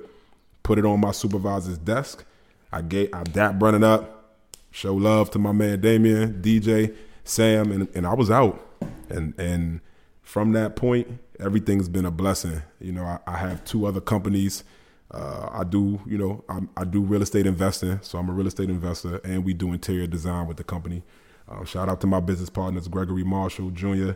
put 0.64 0.80
it 0.80 0.86
on 0.86 0.99
my 0.99 1.11
supervisor's 1.11 1.78
desk. 1.78 2.26
I 2.72 2.82
gave, 2.82 3.14
I 3.14 3.24
dap 3.24 3.61
running 3.61 3.84
up, 3.84 4.39
show 4.72 4.95
love 4.95 5.30
to 5.32 5.39
my 5.39 5.51
man 5.51 5.80
Damien, 5.82 6.41
DJ, 6.41 6.95
Sam, 7.24 7.72
and, 7.72 7.88
and 7.93 8.07
I 8.07 8.14
was 8.16 8.32
out. 8.32 8.68
And 9.09 9.38
and 9.39 9.82
from 10.24 10.53
that 10.53 10.76
point, 10.76 11.20
everything's 11.39 11.89
been 11.89 12.05
a 12.05 12.11
blessing. 12.11 12.61
You 12.79 12.91
know, 12.91 13.03
I, 13.03 13.19
I 13.27 13.38
have 13.38 13.63
two 13.65 13.86
other 13.86 14.01
companies. 14.01 14.63
Uh, 15.11 15.49
I 15.51 15.63
do, 15.63 16.01
you 16.07 16.17
know, 16.17 16.43
I'm, 16.49 16.69
i 16.75 16.84
do 16.84 17.01
real 17.01 17.21
estate 17.21 17.45
investing, 17.45 17.99
so 18.01 18.17
I'm 18.17 18.29
a 18.29 18.34
real 18.34 18.47
estate 18.47 18.69
investor, 18.69 19.17
and 19.23 19.45
we 19.45 19.53
do 19.53 19.71
interior 19.71 20.07
design 20.07 20.47
with 20.47 20.57
the 20.57 20.63
company. 20.63 21.03
Um, 21.47 21.65
shout 21.65 21.89
out 21.89 22.01
to 22.01 22.07
my 22.07 22.19
business 22.19 22.49
partners, 22.49 22.88
Gregory 22.88 23.23
Marshall 23.23 23.69
Jr., 23.71 24.11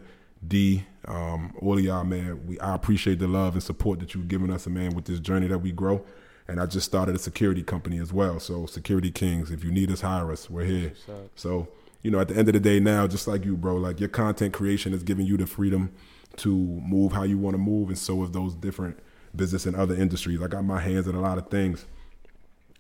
D, 0.48 0.86
um, 1.06 1.54
all 1.62 1.78
of 1.78 1.84
y'all, 1.84 2.04
man. 2.04 2.46
We 2.48 2.60
I 2.60 2.76
appreciate 2.76 3.20
the 3.20 3.28
love 3.28 3.54
and 3.54 3.64
support 3.64 4.00
that 4.00 4.14
you've 4.14 4.28
given 4.28 4.52
us, 4.52 4.68
man, 4.68 4.96
with 4.96 5.06
this 5.06 5.20
journey 5.20 5.48
that 5.48 5.60
we 5.60 5.72
grow. 5.72 6.06
And 6.48 6.62
I 6.62 6.66
just 6.66 6.86
started 6.86 7.16
a 7.16 7.20
security 7.20 7.64
company 7.64 8.00
as 8.00 8.14
well. 8.14 8.40
So 8.40 8.68
Security 8.68 9.12
Kings, 9.12 9.52
if 9.52 9.64
you 9.64 9.72
need 9.72 9.92
us, 9.92 10.02
hire 10.02 10.32
us. 10.32 10.50
We're 10.50 10.64
here. 10.64 10.94
So 11.36 11.70
you 12.04 12.12
know, 12.12 12.20
at 12.20 12.30
the 12.30 12.38
end 12.38 12.48
of 12.48 12.54
the 12.54 12.60
day, 12.60 12.80
now, 12.80 13.08
just 13.08 13.28
like 13.28 13.44
you, 13.44 13.58
bro, 13.58 13.76
like 13.76 14.00
your 14.00 14.10
content 14.10 14.54
creation 14.54 14.94
is 14.94 15.04
giving 15.04 15.26
you 15.26 15.38
the 15.38 15.48
freedom 15.48 15.92
to 16.38 16.56
move 16.56 17.12
how 17.12 17.24
you 17.24 17.38
want 17.38 17.54
to 17.56 17.60
move, 17.60 17.90
and 17.90 17.98
so 17.98 18.24
is 18.24 18.32
those 18.32 18.56
different 18.56 19.00
business 19.36 19.66
and 19.66 19.76
other 19.76 19.96
industries. 19.96 20.42
I 20.42 20.48
got 20.48 20.64
my 20.64 20.80
hands 20.80 21.08
in 21.08 21.16
a 21.16 21.22
lot 21.22 21.38
of 21.38 21.50
things. 21.50 21.86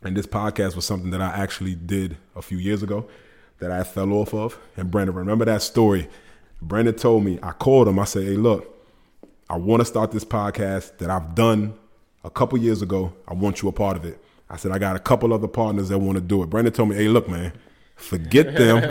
And 0.03 0.15
this 0.15 0.27
podcast 0.27 0.75
was 0.75 0.85
something 0.85 1.09
that 1.11 1.21
I 1.21 1.29
actually 1.29 1.75
did 1.75 2.17
a 2.35 2.41
few 2.41 2.57
years 2.57 2.83
ago 2.83 3.07
that 3.59 3.71
I 3.71 3.83
fell 3.83 4.13
off 4.13 4.33
of. 4.33 4.59
And 4.75 4.91
Brandon, 4.91 5.15
remember 5.15 5.45
that 5.45 5.63
story 5.63 6.07
Brandon 6.61 6.93
told 6.93 7.23
me, 7.23 7.39
I 7.43 7.51
called 7.51 7.87
him. 7.87 7.99
I 7.99 8.05
said, 8.05 8.23
hey, 8.23 8.35
look, 8.35 8.73
I 9.49 9.57
want 9.57 9.81
to 9.81 9.85
start 9.85 10.11
this 10.11 10.25
podcast 10.25 10.97
that 10.97 11.09
I've 11.09 11.35
done 11.35 11.75
a 12.23 12.29
couple 12.29 12.57
years 12.57 12.81
ago. 12.81 13.13
I 13.27 13.33
want 13.33 13.61
you 13.61 13.69
a 13.69 13.71
part 13.71 13.95
of 13.95 14.05
it. 14.05 14.21
I 14.49 14.57
said, 14.57 14.71
I 14.71 14.79
got 14.79 14.95
a 14.95 14.99
couple 14.99 15.33
other 15.33 15.47
partners 15.47 15.89
that 15.89 15.99
want 15.99 16.15
to 16.17 16.21
do 16.21 16.41
it. 16.41 16.49
Brandon 16.49 16.73
told 16.73 16.89
me, 16.89 16.95
hey, 16.95 17.07
look, 17.07 17.29
man, 17.29 17.53
forget 17.97 18.55
them. 18.55 18.81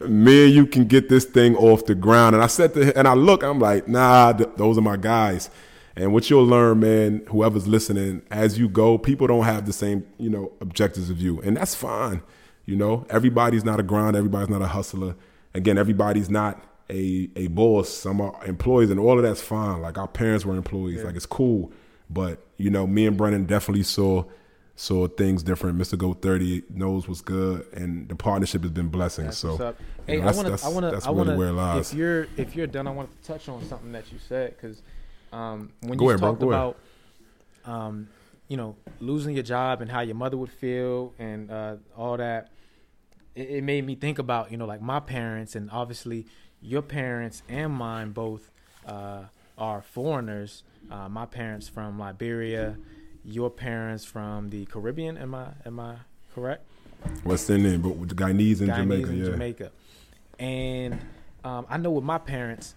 me 0.00 0.46
and 0.46 0.54
you 0.54 0.66
can 0.66 0.86
get 0.86 1.08
this 1.08 1.24
thing 1.24 1.56
off 1.56 1.86
the 1.86 1.94
ground. 1.94 2.34
And 2.34 2.44
I 2.44 2.46
said 2.46 2.74
to 2.74 2.84
him, 2.86 2.92
and 2.96 3.08
I 3.08 3.14
look, 3.14 3.42
I'm 3.42 3.58
like, 3.58 3.88
nah, 3.88 4.32
th- 4.32 4.50
those 4.56 4.78
are 4.78 4.82
my 4.82 4.96
guys. 4.96 5.50
And 5.96 6.12
what 6.12 6.30
you'll 6.30 6.44
learn, 6.44 6.80
man, 6.80 7.22
whoever's 7.28 7.66
listening, 7.66 8.22
as 8.30 8.58
you 8.58 8.68
go, 8.68 8.98
people 8.98 9.26
don't 9.26 9.44
have 9.44 9.66
the 9.66 9.72
same, 9.72 10.06
you 10.18 10.30
know, 10.30 10.52
objectives 10.60 11.10
of 11.10 11.20
you. 11.20 11.40
And 11.40 11.56
that's 11.56 11.74
fine. 11.74 12.22
You 12.66 12.76
know, 12.76 13.06
everybody's 13.10 13.64
not 13.64 13.80
a 13.80 13.82
grind, 13.82 14.16
everybody's 14.16 14.50
not 14.50 14.62
a 14.62 14.66
hustler 14.66 15.16
again, 15.56 15.78
everybody's 15.78 16.30
not 16.30 16.62
a 16.88 17.28
a 17.34 17.48
boss. 17.48 17.88
Some 17.88 18.20
are 18.20 18.44
employees, 18.44 18.90
and 18.90 19.00
all 19.00 19.18
of 19.18 19.24
that's 19.24 19.40
fine. 19.40 19.80
Like 19.80 19.98
our 19.98 20.06
parents 20.06 20.44
were 20.44 20.54
employees. 20.54 20.98
Yeah. 20.98 21.04
Like 21.04 21.16
it's 21.16 21.26
cool. 21.26 21.72
But 22.08 22.44
you 22.58 22.70
know, 22.70 22.86
me 22.86 23.06
and 23.06 23.16
Brennan 23.16 23.46
definitely 23.46 23.82
saw 23.82 24.24
saw 24.76 25.08
things 25.08 25.42
different. 25.42 25.78
Mr. 25.78 25.98
Go 25.98 26.14
Thirty 26.14 26.62
knows 26.70 27.08
what's 27.08 27.20
good, 27.20 27.66
and 27.72 28.08
the 28.08 28.14
partnership 28.14 28.62
has 28.62 28.70
been 28.70 28.88
blessing. 28.88 29.24
That's 29.24 29.38
so, 29.38 29.74
hey, 30.06 30.18
know, 30.18 30.28
I 30.28 30.32
want 30.32 30.58
to, 30.58 30.66
I 30.66 30.68
want 30.68 31.00
to, 31.00 31.08
I 31.08 31.10
want 31.10 31.28
to. 31.28 31.78
If 31.78 31.94
you're 31.94 32.28
if 32.36 32.54
you're 32.54 32.66
done, 32.66 32.86
I 32.86 32.90
want 32.90 33.10
to 33.22 33.28
touch 33.28 33.48
on 33.48 33.64
something 33.64 33.92
that 33.92 34.12
you 34.12 34.18
said 34.18 34.54
because 34.56 34.82
um, 35.32 35.72
when 35.80 35.98
Go 35.98 36.04
you 36.04 36.10
ahead, 36.10 36.20
talked 36.20 36.40
bro. 36.40 36.48
about, 36.48 36.76
um, 37.64 38.08
you 38.48 38.56
know, 38.56 38.76
losing 39.00 39.34
your 39.34 39.42
job 39.42 39.80
and 39.80 39.90
how 39.90 40.00
your 40.00 40.14
mother 40.14 40.36
would 40.36 40.52
feel 40.52 41.12
and 41.18 41.50
uh, 41.50 41.76
all 41.96 42.16
that 42.16 42.50
it, 43.34 43.50
it 43.50 43.64
made 43.64 43.84
me 43.86 43.94
think 43.94 44.18
about 44.18 44.50
you 44.50 44.56
know 44.56 44.66
like 44.66 44.80
my 44.80 45.00
parents 45.00 45.54
and 45.54 45.70
obviously 45.70 46.26
your 46.60 46.82
parents 46.82 47.42
and 47.48 47.72
mine 47.72 48.10
both 48.10 48.50
uh, 48.86 49.24
are 49.58 49.82
foreigners. 49.82 50.62
Uh, 50.90 51.08
my 51.08 51.26
parents 51.26 51.68
from 51.68 51.98
Liberia, 51.98 52.76
your 53.26 53.50
parents 53.50 54.04
from 54.04 54.50
the 54.50 54.64
Caribbean. 54.66 55.18
Am 55.18 55.34
I 55.34 55.48
am 55.64 55.80
I 55.80 55.96
correct? 56.34 56.64
West 57.24 57.50
Indian, 57.50 57.80
but 57.80 57.96
with 57.96 58.08
the 58.08 58.14
Guyanese 58.14 58.60
and 58.60 58.70
Guyanese 58.70 58.76
Jamaica, 58.76 59.08
and 59.08 59.18
yeah. 59.18 59.24
Jamaica. 59.26 59.72
And 60.38 61.00
um, 61.44 61.66
I 61.68 61.76
know 61.76 61.90
with 61.90 62.04
my 62.04 62.18
parents, 62.18 62.74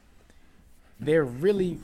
they're 0.99 1.23
really, 1.23 1.79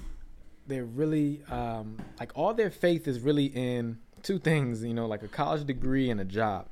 they're 0.68 0.86
really 0.86 1.42
um, 1.50 1.98
like 2.20 2.32
all 2.36 2.54
their 2.54 2.70
faith 2.70 3.08
is 3.08 3.20
really 3.20 3.46
in 3.46 4.00
two 4.24 4.40
things. 4.40 4.84
You 4.84 4.94
know, 4.94 5.06
like 5.06 5.24
a 5.24 5.28
college 5.28 5.66
degree 5.66 6.10
and 6.10 6.20
a 6.20 6.26
job. 6.26 6.68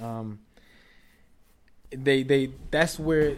Um, 0.00 0.40
they 1.90 2.22
they 2.22 2.50
that's 2.70 2.98
where 2.98 3.36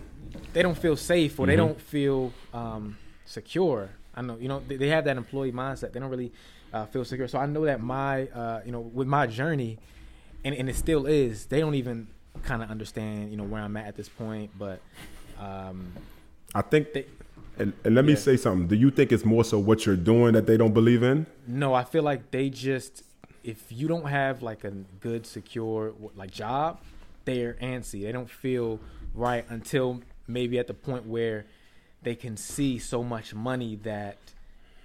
they 0.53 0.63
don't 0.63 0.79
feel 0.79 0.97
safe 0.97 1.39
or 1.39 1.43
mm-hmm. 1.43 1.51
they 1.51 1.57
don't 1.57 1.81
feel 1.81 2.33
um, 2.53 2.99
secure. 3.25 3.91
I 4.15 4.23
know 4.23 4.37
you 4.39 4.49
know 4.49 4.63
they, 4.67 4.77
they, 4.77 4.89
have 4.89 5.05
that 5.05 5.17
employee 5.17 5.53
mindset. 5.53 5.93
They 5.93 6.01
don't 6.01 6.11
really 6.11 6.33
uh, 6.73 6.87
feel 6.87 7.05
secure. 7.05 7.29
So 7.29 7.39
I 7.39 7.47
know 7.47 7.65
that 7.65 7.81
my 7.81 8.27
uh, 8.29 8.61
you 8.65 8.73
know 8.73 8.81
with 8.81 9.09
my 9.09 9.27
journey, 9.27 9.79
and 10.45 10.55
and 10.55 10.69
it 10.69 10.77
still 10.77 11.07
is. 11.07 11.47
They 11.47 11.61
don't 11.61 11.75
even 11.75 12.09
kind 12.43 12.63
of 12.63 12.71
understand 12.71 13.31
you 13.31 13.37
know 13.37 13.45
where 13.45 13.63
I'm 13.63 13.77
at 13.77 13.87
at 13.87 13.97
this 13.97 14.09
point. 14.09 14.51
But 14.59 14.81
um, 15.39 15.93
I 16.55 16.63
think 16.63 16.93
they, 16.93 17.07
and, 17.59 17.73
and 17.85 17.95
let 17.95 18.05
yeah. 18.05 18.11
me 18.11 18.17
say 18.17 18.37
something. 18.37 18.69
Do 18.69 18.77
you 18.77 18.91
think 18.91 19.13
it's 19.13 19.25
more 19.25 19.45
so 19.45 19.59
what 19.59 19.87
you're 19.87 19.97
doing 19.97 20.33
that 20.35 20.47
they 20.47 20.57
don't 20.57 20.75
believe 20.75 21.03
in? 21.03 21.27
No, 21.47 21.75
I 21.75 21.85
feel 21.85 22.03
like 22.03 22.31
they 22.31 22.51
just 22.51 23.03
if 23.45 23.71
you 23.71 23.89
don't 23.89 24.07
have 24.07 24.43
like 24.43 24.65
a 24.65 24.71
good 24.71 25.27
secure 25.27 25.95
like 26.17 26.31
job 26.31 26.81
they're 27.29 27.55
antsy. 27.61 28.03
They 28.03 28.13
don't 28.13 28.31
feel 28.31 28.81
right 29.15 29.45
until 29.51 30.01
maybe 30.27 30.59
at 30.59 30.67
the 30.67 30.75
point 30.75 31.07
where 31.07 31.45
they 32.03 32.15
can 32.15 32.37
see 32.39 32.79
so 32.79 33.03
much 33.03 33.35
money 33.35 33.77
that, 33.83 34.17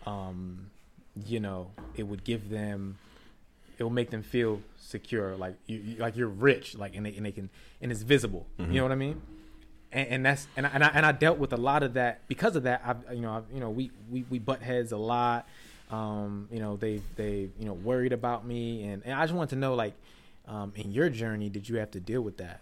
um, 0.06 0.70
you 1.16 1.40
know, 1.40 1.72
it 1.96 2.04
would 2.04 2.24
give 2.24 2.50
them, 2.50 2.98
it 3.78 3.84
will 3.84 3.92
make 3.92 4.10
them 4.10 4.24
feel 4.24 4.62
secure, 4.78 5.36
like 5.36 5.56
you, 5.68 5.96
like 6.00 6.16
you're 6.16 6.28
rich, 6.28 6.76
like 6.76 6.96
and 6.96 7.06
they, 7.06 7.16
and 7.16 7.26
they 7.26 7.32
can 7.32 7.50
and 7.82 7.92
it's 7.92 8.02
visible. 8.02 8.48
Mm-hmm. 8.60 8.72
You 8.72 8.78
know 8.78 8.86
what 8.86 8.92
I 8.92 8.96
mean? 8.96 9.22
And, 9.92 10.08
and 10.08 10.26
that's 10.26 10.48
and 10.58 10.66
I, 10.66 10.70
and 10.74 10.84
I, 10.84 10.88
and 10.94 11.06
I 11.06 11.12
dealt 11.12 11.38
with 11.38 11.54
a 11.54 11.58
lot 11.58 11.84
of 11.84 11.94
that 11.94 12.28
because 12.28 12.56
of 12.56 12.64
that. 12.64 12.82
I 12.86 13.14
you 13.14 13.22
know 13.22 13.34
I've, 13.34 13.46
you 13.54 13.60
know 13.60 13.70
we 13.70 13.92
we 14.10 14.26
we 14.30 14.40
butt 14.40 14.62
heads 14.62 14.92
a 14.92 14.98
lot. 14.98 15.48
Um, 15.92 16.48
you 16.52 16.60
know 16.60 16.78
they 16.78 17.02
they 17.16 17.50
you 17.60 17.66
know 17.66 17.74
worried 17.74 18.14
about 18.14 18.46
me 18.46 18.84
and, 18.84 19.04
and 19.06 19.14
I 19.14 19.24
just 19.24 19.36
want 19.36 19.52
to 19.52 19.56
know 19.56 19.76
like 19.76 19.94
um, 20.48 20.74
in 20.76 20.92
your 20.92 21.10
journey 21.10 21.50
did 21.50 21.70
you 21.70 21.78
have 21.78 21.92
to 21.92 22.00
deal 22.00 22.22
with 22.22 22.38
that? 22.38 22.62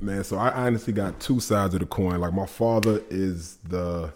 Man, 0.00 0.24
so 0.24 0.36
I 0.36 0.50
honestly 0.50 0.92
got 0.92 1.20
two 1.20 1.40
sides 1.40 1.74
of 1.74 1.80
the 1.80 1.86
coin. 1.86 2.20
Like 2.20 2.32
my 2.32 2.46
father 2.46 3.02
is 3.08 3.56
the 3.68 4.12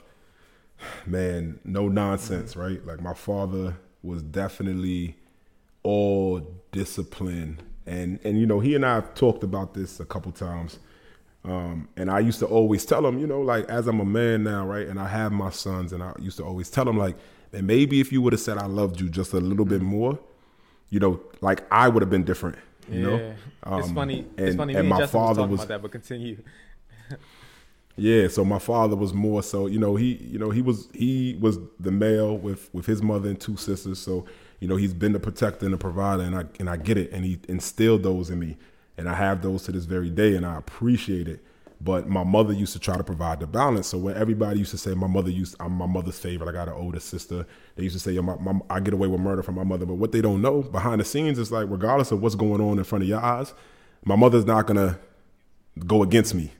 man, 1.06 1.58
no 1.64 1.88
nonsense, 1.88 2.52
mm-hmm. 2.52 2.60
right? 2.60 2.86
Like 2.86 3.00
my 3.00 3.14
father 3.14 3.76
was 4.02 4.22
definitely 4.22 5.16
all 5.82 6.40
discipline. 6.72 7.60
And 7.86 8.20
and 8.24 8.38
you 8.38 8.46
know, 8.46 8.60
he 8.60 8.74
and 8.74 8.84
I 8.84 8.96
have 8.96 9.14
talked 9.14 9.42
about 9.42 9.74
this 9.74 10.00
a 10.00 10.04
couple 10.04 10.32
times. 10.32 10.78
Um, 11.42 11.88
and 11.96 12.10
I 12.10 12.18
used 12.18 12.38
to 12.40 12.46
always 12.46 12.84
tell 12.84 13.06
him, 13.06 13.18
you 13.18 13.26
know, 13.26 13.40
like 13.40 13.64
as 13.70 13.86
I'm 13.86 14.00
a 14.00 14.04
man 14.04 14.44
now, 14.44 14.66
right? 14.66 14.86
And 14.86 15.00
I 15.00 15.08
have 15.08 15.32
my 15.32 15.50
sons, 15.50 15.92
and 15.92 16.02
I 16.02 16.12
used 16.18 16.36
to 16.36 16.44
always 16.44 16.68
tell 16.68 16.86
him, 16.86 16.98
like, 16.98 17.16
and 17.52 17.66
maybe 17.66 18.00
if 18.00 18.12
you 18.12 18.20
would 18.22 18.34
have 18.34 18.40
said 18.40 18.58
I 18.58 18.66
loved 18.66 19.00
you 19.00 19.08
just 19.08 19.32
a 19.32 19.40
little 19.40 19.64
bit 19.64 19.80
mm-hmm. 19.80 19.90
more, 19.90 20.18
you 20.90 21.00
know, 21.00 21.20
like 21.40 21.64
I 21.72 21.88
would 21.88 22.02
have 22.02 22.10
been 22.10 22.24
different. 22.24 22.58
You 22.90 22.98
yeah. 22.98 23.06
know, 23.06 23.34
um, 23.62 23.80
it's 23.80 23.92
funny. 23.92 24.26
And, 24.36 24.48
it's 24.48 24.56
funny. 24.56 24.74
And 24.74 24.88
my 24.88 24.98
Justin 24.98 25.20
father 25.20 25.42
was, 25.42 25.50
was 25.50 25.60
about 25.60 25.68
that, 25.68 25.82
but 25.82 25.92
continue. 25.92 26.42
yeah, 28.00 28.28
so 28.28 28.46
my 28.46 28.58
father 28.58 28.96
was 28.96 29.12
more 29.12 29.42
so. 29.42 29.66
You 29.66 29.78
know, 29.78 29.94
he, 29.94 30.14
you 30.14 30.38
know, 30.38 30.48
he 30.48 30.62
was 30.62 30.88
he 30.94 31.36
was 31.38 31.58
the 31.78 31.90
male 31.90 32.38
with 32.38 32.72
with 32.72 32.86
his 32.86 33.02
mother 33.02 33.28
and 33.28 33.38
two 33.38 33.58
sisters. 33.58 33.98
So 33.98 34.24
you 34.58 34.68
know, 34.68 34.76
he's 34.76 34.94
been 34.94 35.12
the 35.12 35.20
protector 35.20 35.66
and 35.66 35.74
the 35.74 35.78
provider, 35.78 36.22
and 36.22 36.34
I 36.34 36.44
and 36.58 36.70
I 36.70 36.78
get 36.78 36.96
it, 36.96 37.12
and 37.12 37.26
he 37.26 37.38
instilled 37.46 38.02
those 38.02 38.30
in 38.30 38.38
me, 38.38 38.56
and 38.96 39.06
I 39.06 39.14
have 39.14 39.42
those 39.42 39.64
to 39.64 39.72
this 39.72 39.84
very 39.84 40.08
day, 40.08 40.34
and 40.34 40.46
I 40.46 40.56
appreciate 40.56 41.28
it. 41.28 41.44
But 41.78 42.08
my 42.08 42.24
mother 42.24 42.54
used 42.54 42.72
to 42.72 42.78
try 42.78 42.96
to 42.96 43.04
provide 43.04 43.40
the 43.40 43.46
balance. 43.46 43.88
So 43.88 43.98
when 43.98 44.16
everybody 44.16 44.60
used 44.60 44.70
to 44.70 44.78
say 44.78 44.94
my 44.94 45.06
mother 45.06 45.30
used, 45.30 45.56
I'm 45.60 45.72
my 45.72 45.86
mother's 45.86 46.18
favorite. 46.18 46.48
I 46.48 46.52
got 46.52 46.68
an 46.68 46.74
older 46.74 47.00
sister. 47.00 47.46
They 47.76 47.82
used 47.82 47.96
to 47.96 48.00
say, 48.00 48.18
my, 48.18 48.36
my, 48.36 48.60
I 48.70 48.80
get 48.80 48.94
away 48.94 49.08
with 49.08 49.20
murder 49.20 49.42
from 49.42 49.54
my 49.56 49.64
mother. 49.64 49.84
But 49.86 49.94
what 49.94 50.12
they 50.12 50.20
don't 50.20 50.42
know 50.42 50.62
behind 50.62 51.00
the 51.00 51.06
scenes 51.06 51.38
is 51.38 51.50
like, 51.50 51.66
regardless 51.70 52.12
of 52.12 52.20
what's 52.22 52.34
going 52.34 52.60
on 52.60 52.78
in 52.78 52.84
front 52.84 53.02
of 53.02 53.08
your 53.08 53.20
eyes, 53.20 53.54
my 54.04 54.16
mother's 54.16 54.44
not 54.44 54.66
gonna 54.66 54.98
go 55.86 56.02
against 56.02 56.34
me. 56.34 56.52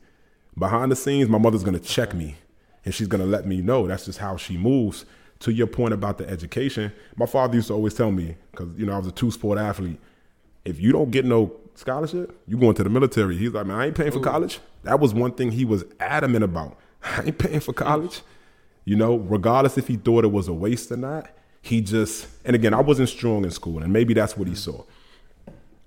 Behind 0.61 0.93
the 0.93 0.97
scenes, 0.97 1.31
my 1.31 1.39
mother's 1.39 1.65
gonna 1.65 1.81
check 1.81 2.15
me, 2.15 2.37
and 2.85 2.95
she's 2.95 3.09
gonna 3.09 3.25
let 3.25 3.47
me 3.47 3.63
know. 3.63 3.87
That's 3.87 4.05
just 4.05 4.19
how 4.19 4.37
she 4.37 4.57
moves. 4.57 5.07
To 5.41 5.51
your 5.51 5.67
point 5.67 5.95
about 5.95 6.19
the 6.19 6.29
education, 6.29 6.93
my 7.17 7.25
father 7.25 7.55
used 7.55 7.69
to 7.69 7.75
always 7.75 7.95
tell 7.95 8.13
me, 8.13 8.37
because 8.51 8.69
you 8.79 8.85
know 8.85 8.93
I 8.93 8.99
was 8.99 9.07
a 9.07 9.13
two 9.13 9.31
sport 9.31 9.59
athlete. 9.59 9.99
If 10.67 10.79
you 10.79 10.93
don't 10.93 11.11
get 11.11 11.25
no 11.25 11.57
scholarship, 11.77 12.39
you 12.47 12.59
going 12.59 12.75
to 12.75 12.85
the 12.85 12.91
military. 12.91 13.39
He's 13.39 13.53
like, 13.53 13.65
man, 13.65 13.81
I 13.81 13.87
ain't 13.87 13.97
paying 13.97 14.13
for 14.13 14.21
college. 14.21 14.61
That 14.83 15.01
was 15.01 15.15
one 15.15 15.33
thing 15.33 15.53
he 15.53 15.65
was 15.65 15.83
adamant 15.99 16.45
about. 16.45 16.77
I 17.03 17.23
ain't 17.23 17.39
paying 17.39 17.61
for 17.61 17.73
college. 17.73 18.21
You 18.85 18.97
know, 18.97 19.17
regardless 19.17 19.79
if 19.79 19.89
he 19.89 19.97
thought 19.97 20.25
it 20.25 20.33
was 20.33 20.47
a 20.47 20.53
waste 20.53 20.93
or 20.93 20.99
not, 20.99 21.31
he 21.63 21.81
just, 21.81 22.29
and 22.45 22.55
again, 22.55 22.75
I 22.75 22.81
wasn't 22.81 23.09
strong 23.09 23.45
in 23.45 23.51
school, 23.51 23.83
and 23.83 23.91
maybe 23.95 24.13
that's 24.13 24.37
what 24.37 24.47
he 24.47 24.53
mm. 24.53 24.59
saw. 24.59 24.85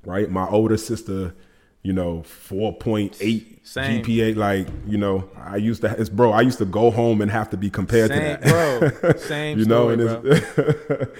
Right? 0.03 0.31
My 0.31 0.47
older 0.47 0.77
sister, 0.77 1.35
you 1.83 1.93
know, 1.93 2.23
4.8 2.47 3.61
GPA. 3.63 4.35
Like, 4.35 4.67
you 4.87 4.97
know, 4.97 5.29
I 5.37 5.57
used 5.57 5.81
to, 5.81 5.95
it's 5.99 6.09
bro, 6.09 6.31
I 6.31 6.41
used 6.41 6.57
to 6.57 6.65
go 6.65 6.91
home 6.91 7.21
and 7.21 7.29
have 7.29 7.49
to 7.51 7.57
be 7.57 7.69
compared 7.69 8.09
Same, 8.09 8.37
to 8.37 8.49
that. 8.49 9.01
Bro, 9.01 9.13
same 9.17 9.59
you 9.59 9.65
know, 9.65 9.95
story, 9.95 10.23
and 10.23 10.27
it's, 10.27 11.19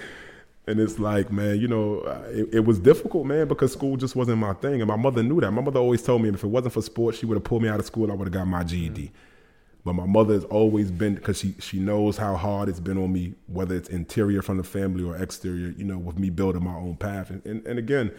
And 0.66 0.80
it's 0.80 0.98
like, 0.98 1.30
man, 1.30 1.60
you 1.60 1.68
know, 1.68 1.98
it, 2.28 2.48
it, 2.54 2.64
was 2.64 2.78
difficult, 2.78 3.26
man, 3.26 3.46
because 3.46 3.72
school 3.72 3.98
just 3.98 4.16
wasn't 4.16 4.38
my 4.38 4.54
thing. 4.54 4.80
And 4.80 4.88
my 4.88 4.96
mother 4.96 5.22
knew 5.22 5.38
that. 5.42 5.50
My 5.50 5.60
mother 5.60 5.78
always 5.78 6.02
told 6.02 6.22
me 6.22 6.30
if 6.30 6.42
it 6.42 6.46
wasn't 6.46 6.72
for 6.72 6.80
sports, 6.80 7.18
she 7.18 7.26
would 7.26 7.34
have 7.34 7.44
pulled 7.44 7.62
me 7.62 7.68
out 7.68 7.80
of 7.80 7.84
school. 7.84 8.10
I 8.10 8.14
would 8.14 8.28
have 8.28 8.32
got 8.32 8.46
my 8.46 8.64
GED. 8.64 9.02
Mm-hmm. 9.02 9.14
But 9.84 9.92
my 9.92 10.06
mother 10.06 10.32
has 10.32 10.44
always 10.44 10.90
been 10.90 11.16
because 11.16 11.38
she 11.38 11.54
she 11.60 11.78
knows 11.78 12.16
how 12.16 12.36
hard 12.36 12.70
it's 12.70 12.80
been 12.80 12.96
on 12.96 13.12
me, 13.12 13.34
whether 13.48 13.74
it's 13.74 13.90
interior 13.90 14.40
from 14.40 14.56
the 14.56 14.64
family 14.64 15.04
or 15.04 15.14
exterior. 15.14 15.74
You 15.76 15.84
know, 15.84 15.98
with 15.98 16.18
me 16.18 16.30
building 16.30 16.64
my 16.64 16.74
own 16.74 16.96
path. 16.96 17.28
And 17.28 17.44
and, 17.44 17.66
and 17.66 17.78
again, 17.78 18.10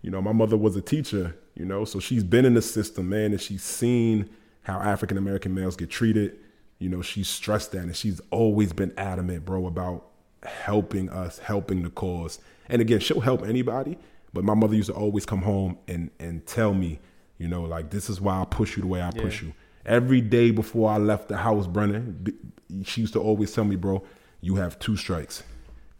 you 0.00 0.10
know, 0.10 0.22
my 0.22 0.32
mother 0.32 0.56
was 0.56 0.76
a 0.76 0.80
teacher. 0.80 1.36
You 1.60 1.66
know, 1.66 1.84
so 1.84 2.00
she's 2.00 2.24
been 2.24 2.46
in 2.46 2.54
the 2.54 2.62
system, 2.62 3.10
man, 3.10 3.32
and 3.32 3.40
she's 3.40 3.62
seen 3.62 4.30
how 4.62 4.80
African 4.80 5.18
American 5.18 5.54
males 5.54 5.76
get 5.76 5.90
treated. 5.90 6.38
You 6.78 6.88
know, 6.88 7.02
she's 7.02 7.28
stressed 7.28 7.72
that, 7.72 7.82
and 7.82 7.94
she's 7.94 8.18
always 8.30 8.72
been 8.72 8.94
adamant, 8.96 9.44
bro, 9.44 9.66
about 9.66 10.06
helping 10.42 11.10
us, 11.10 11.38
helping 11.38 11.82
the 11.82 11.90
cause. 11.90 12.38
And 12.70 12.80
again, 12.80 12.98
she'll 13.00 13.20
help 13.20 13.42
anybody, 13.42 13.98
but 14.32 14.42
my 14.42 14.54
mother 14.54 14.74
used 14.74 14.88
to 14.88 14.94
always 14.94 15.26
come 15.26 15.42
home 15.42 15.76
and 15.86 16.10
and 16.18 16.46
tell 16.46 16.72
me, 16.72 16.98
you 17.36 17.46
know, 17.46 17.60
like 17.60 17.90
this 17.90 18.08
is 18.08 18.22
why 18.22 18.40
I 18.40 18.46
push 18.46 18.78
you 18.78 18.82
the 18.82 18.88
way 18.88 19.02
I 19.02 19.10
yeah. 19.14 19.20
push 19.20 19.42
you. 19.42 19.52
Every 19.84 20.22
day 20.22 20.52
before 20.52 20.90
I 20.90 20.96
left 20.96 21.28
the 21.28 21.36
house, 21.36 21.66
Brennan, 21.66 22.38
she 22.86 23.02
used 23.02 23.12
to 23.12 23.20
always 23.20 23.52
tell 23.52 23.64
me, 23.64 23.76
bro, 23.76 24.02
you 24.40 24.56
have 24.56 24.78
two 24.78 24.96
strikes. 24.96 25.42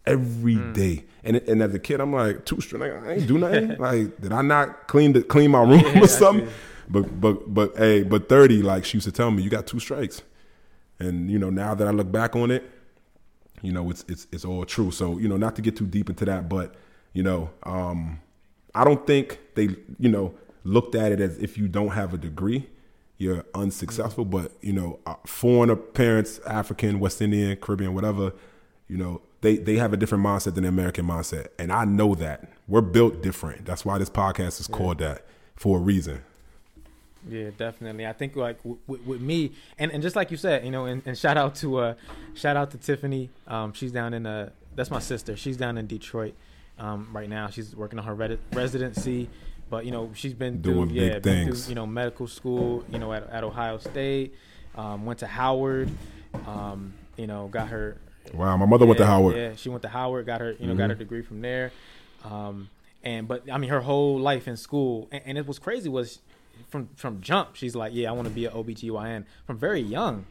Every 0.05 0.55
mm. 0.55 0.73
day, 0.73 1.05
and 1.23 1.37
and 1.37 1.61
as 1.61 1.73
a 1.75 1.79
kid, 1.79 2.01
I'm 2.01 2.13
like 2.13 2.45
two 2.45 2.59
strikes. 2.59 2.81
Like, 2.81 3.03
I 3.03 3.13
ain't 3.13 3.27
do 3.27 3.37
nothing. 3.37 3.77
like, 3.79 4.19
did 4.19 4.31
I 4.31 4.41
not 4.41 4.87
clean 4.87 5.13
the 5.13 5.21
clean 5.21 5.51
my 5.51 5.61
room 5.61 5.81
yeah, 5.81 6.03
or 6.03 6.07
something? 6.07 6.47
But 6.89 7.21
but 7.21 7.53
but 7.53 7.77
hey, 7.77 8.03
but 8.03 8.27
thirty, 8.27 8.61
like 8.63 8.83
she 8.83 8.97
used 8.97 9.05
to 9.05 9.11
tell 9.11 9.29
me, 9.29 9.43
you 9.43 9.49
got 9.49 9.67
two 9.67 9.79
strikes. 9.79 10.23
And 10.97 11.29
you 11.29 11.37
know, 11.37 11.49
now 11.49 11.75
that 11.75 11.87
I 11.87 11.91
look 11.91 12.11
back 12.11 12.35
on 12.35 12.49
it, 12.49 12.69
you 13.61 13.71
know, 13.71 13.89
it's 13.91 14.03
it's 14.07 14.27
it's 14.31 14.43
all 14.43 14.65
true. 14.65 14.89
So 14.89 15.19
you 15.19 15.27
know, 15.27 15.37
not 15.37 15.55
to 15.57 15.61
get 15.61 15.75
too 15.75 15.85
deep 15.85 16.09
into 16.09 16.25
that, 16.25 16.49
but 16.49 16.73
you 17.13 17.21
know, 17.21 17.51
um, 17.63 18.19
I 18.73 18.83
don't 18.83 19.05
think 19.05 19.39
they 19.53 19.75
you 19.99 20.09
know 20.09 20.33
looked 20.63 20.95
at 20.95 21.11
it 21.11 21.19
as 21.19 21.37
if 21.37 21.57
you 21.57 21.67
don't 21.67 21.89
have 21.89 22.13
a 22.13 22.17
degree 22.17 22.67
you're 23.21 23.45
unsuccessful. 23.53 24.25
But 24.25 24.51
you 24.61 24.73
know, 24.73 24.99
uh, 25.05 25.13
foreign 25.27 25.75
parents, 25.93 26.39
African, 26.47 26.99
West 26.99 27.21
Indian, 27.21 27.55
Caribbean, 27.55 27.93
whatever, 27.93 28.33
you 28.87 28.97
know, 28.97 29.21
they 29.41 29.57
they 29.57 29.75
have 29.75 29.93
a 29.93 29.97
different 29.97 30.23
mindset 30.23 30.55
than 30.55 30.63
the 30.63 30.69
American 30.69 31.05
mindset, 31.05 31.47
and 31.59 31.71
I 31.71 31.85
know 31.85 32.15
that 32.15 32.49
we're 32.67 32.81
built 32.81 33.21
different. 33.21 33.65
That's 33.65 33.83
why 33.83 33.97
this 33.97 34.09
podcast 34.09 34.59
is 34.59 34.69
yeah. 34.69 34.77
called 34.77 34.99
that 34.99 35.25
for 35.55 35.77
a 35.77 35.81
reason. 35.81 36.23
Yeah, 37.29 37.49
definitely. 37.55 38.07
I 38.07 38.13
think 38.13 38.35
like 38.35 38.57
w- 38.59 38.79
w- 38.87 39.03
with 39.05 39.21
me, 39.21 39.51
and, 39.77 39.91
and 39.91 40.01
just 40.01 40.15
like 40.15 40.31
you 40.31 40.37
said, 40.37 40.65
you 40.65 40.71
know, 40.71 40.85
and, 40.85 41.03
and 41.05 41.17
shout 41.17 41.37
out 41.37 41.55
to 41.55 41.77
uh, 41.77 41.93
shout 42.33 42.57
out 42.57 42.71
to 42.71 42.77
Tiffany. 42.77 43.29
Um, 43.47 43.73
she's 43.73 43.91
down 43.91 44.13
in 44.13 44.25
uh, 44.25 44.49
that's 44.75 44.89
my 44.89 44.99
sister. 44.99 45.35
She's 45.35 45.57
down 45.57 45.77
in 45.77 45.87
Detroit 45.87 46.33
um, 46.79 47.09
right 47.13 47.29
now. 47.29 47.49
She's 47.49 47.75
working 47.75 47.99
on 47.99 48.05
her 48.05 48.15
red- 48.15 48.39
residency. 48.53 49.29
But 49.69 49.85
you 49.85 49.91
know, 49.91 50.11
she's 50.13 50.33
been 50.33 50.61
doing 50.61 50.89
through, 50.89 50.99
big 50.99 51.13
yeah, 51.13 51.19
things. 51.19 51.65
Through, 51.65 51.69
you 51.69 51.75
know, 51.75 51.85
medical 51.85 52.27
school. 52.27 52.83
You 52.91 52.99
know, 52.99 53.13
at, 53.13 53.29
at 53.29 53.43
Ohio 53.43 53.77
State. 53.77 54.35
Um, 54.75 55.05
went 55.05 55.19
to 55.19 55.27
Howard. 55.27 55.89
Um, 56.47 56.93
you 57.17 57.27
know, 57.27 57.47
got 57.47 57.69
her. 57.69 57.97
Wow, 58.33 58.57
my 58.57 58.65
mother 58.65 58.85
yeah, 58.85 58.89
went 58.89 58.97
to 58.99 59.05
Howard. 59.05 59.35
Yeah, 59.35 59.55
she 59.55 59.69
went 59.69 59.81
to 59.83 59.89
Howard. 59.89 60.25
Got 60.25 60.41
her. 60.41 60.51
You 60.51 60.59
know, 60.59 60.73
mm-hmm. 60.73 60.77
got 60.77 60.89
her 60.89 60.95
degree 60.95 61.21
from 61.21 61.41
there. 61.41 61.71
Um, 62.23 62.69
and 63.03 63.27
but 63.27 63.51
I 63.51 63.57
mean, 63.57 63.69
her 63.69 63.81
whole 63.81 64.19
life 64.19 64.47
in 64.47 64.57
school, 64.57 65.07
and, 65.11 65.21
and 65.25 65.37
it 65.37 65.47
was 65.47 65.59
crazy 65.59 65.89
was 65.89 66.19
from 66.69 66.89
from 66.95 67.21
jump. 67.21 67.55
She's 67.55 67.75
like, 67.75 67.93
yeah, 67.93 68.09
I 68.09 68.13
want 68.13 68.27
to 68.27 68.33
be 68.33 68.45
an 68.45 68.53
OBGYN 68.53 69.25
from 69.45 69.57
very 69.57 69.81
young, 69.81 70.25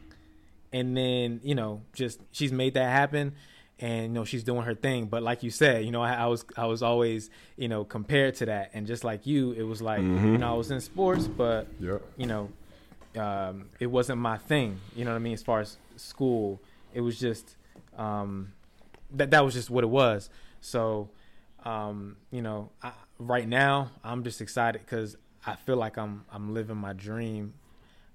and 0.71 0.95
then 0.95 1.41
you 1.43 1.55
know, 1.55 1.81
just 1.93 2.19
she's 2.31 2.51
made 2.51 2.73
that 2.75 2.89
happen 2.89 3.33
and 3.81 4.03
you 4.03 4.09
know 4.09 4.23
she's 4.23 4.43
doing 4.43 4.61
her 4.61 4.75
thing 4.75 5.05
but 5.05 5.23
like 5.23 5.43
you 5.43 5.49
said 5.49 5.83
you 5.83 5.91
know 5.91 6.01
I, 6.01 6.13
I, 6.13 6.25
was 6.27 6.45
i 6.55 6.65
was 6.65 6.83
always 6.83 7.29
you 7.57 7.67
know 7.67 7.83
compared 7.83 8.35
to 8.35 8.45
that 8.45 8.71
and 8.73 8.85
just 8.87 9.03
like 9.03 9.25
you 9.25 9.51
it 9.53 9.63
was 9.63 9.81
like 9.81 10.01
mm-hmm. 10.01 10.33
you 10.33 10.37
know 10.37 10.53
i 10.53 10.55
was 10.55 10.71
in 10.71 10.79
sports 10.79 11.27
but 11.27 11.67
yep. 11.79 12.01
you 12.15 12.27
know 12.27 12.49
um, 13.17 13.65
it 13.79 13.87
wasn't 13.87 14.19
my 14.19 14.37
thing 14.37 14.79
you 14.95 15.03
know 15.03 15.11
what 15.11 15.17
i 15.17 15.19
mean 15.19 15.33
as 15.33 15.43
far 15.43 15.59
as 15.59 15.77
school 15.97 16.61
it 16.93 17.01
was 17.01 17.19
just 17.19 17.55
um, 18.01 18.53
that 19.11 19.31
that 19.31 19.43
was 19.45 19.53
just 19.53 19.69
what 19.69 19.83
it 19.83 19.89
was 19.89 20.29
so 20.59 21.09
um, 21.65 22.17
you 22.31 22.41
know 22.41 22.69
I, 22.81 22.91
right 23.19 23.47
now 23.47 23.91
i'm 24.03 24.23
just 24.23 24.41
excited 24.41 24.81
because 24.83 25.15
i 25.45 25.55
feel 25.55 25.75
like 25.75 25.97
i'm 25.97 26.25
i'm 26.31 26.53
living 26.53 26.77
my 26.77 26.93
dream 26.93 27.53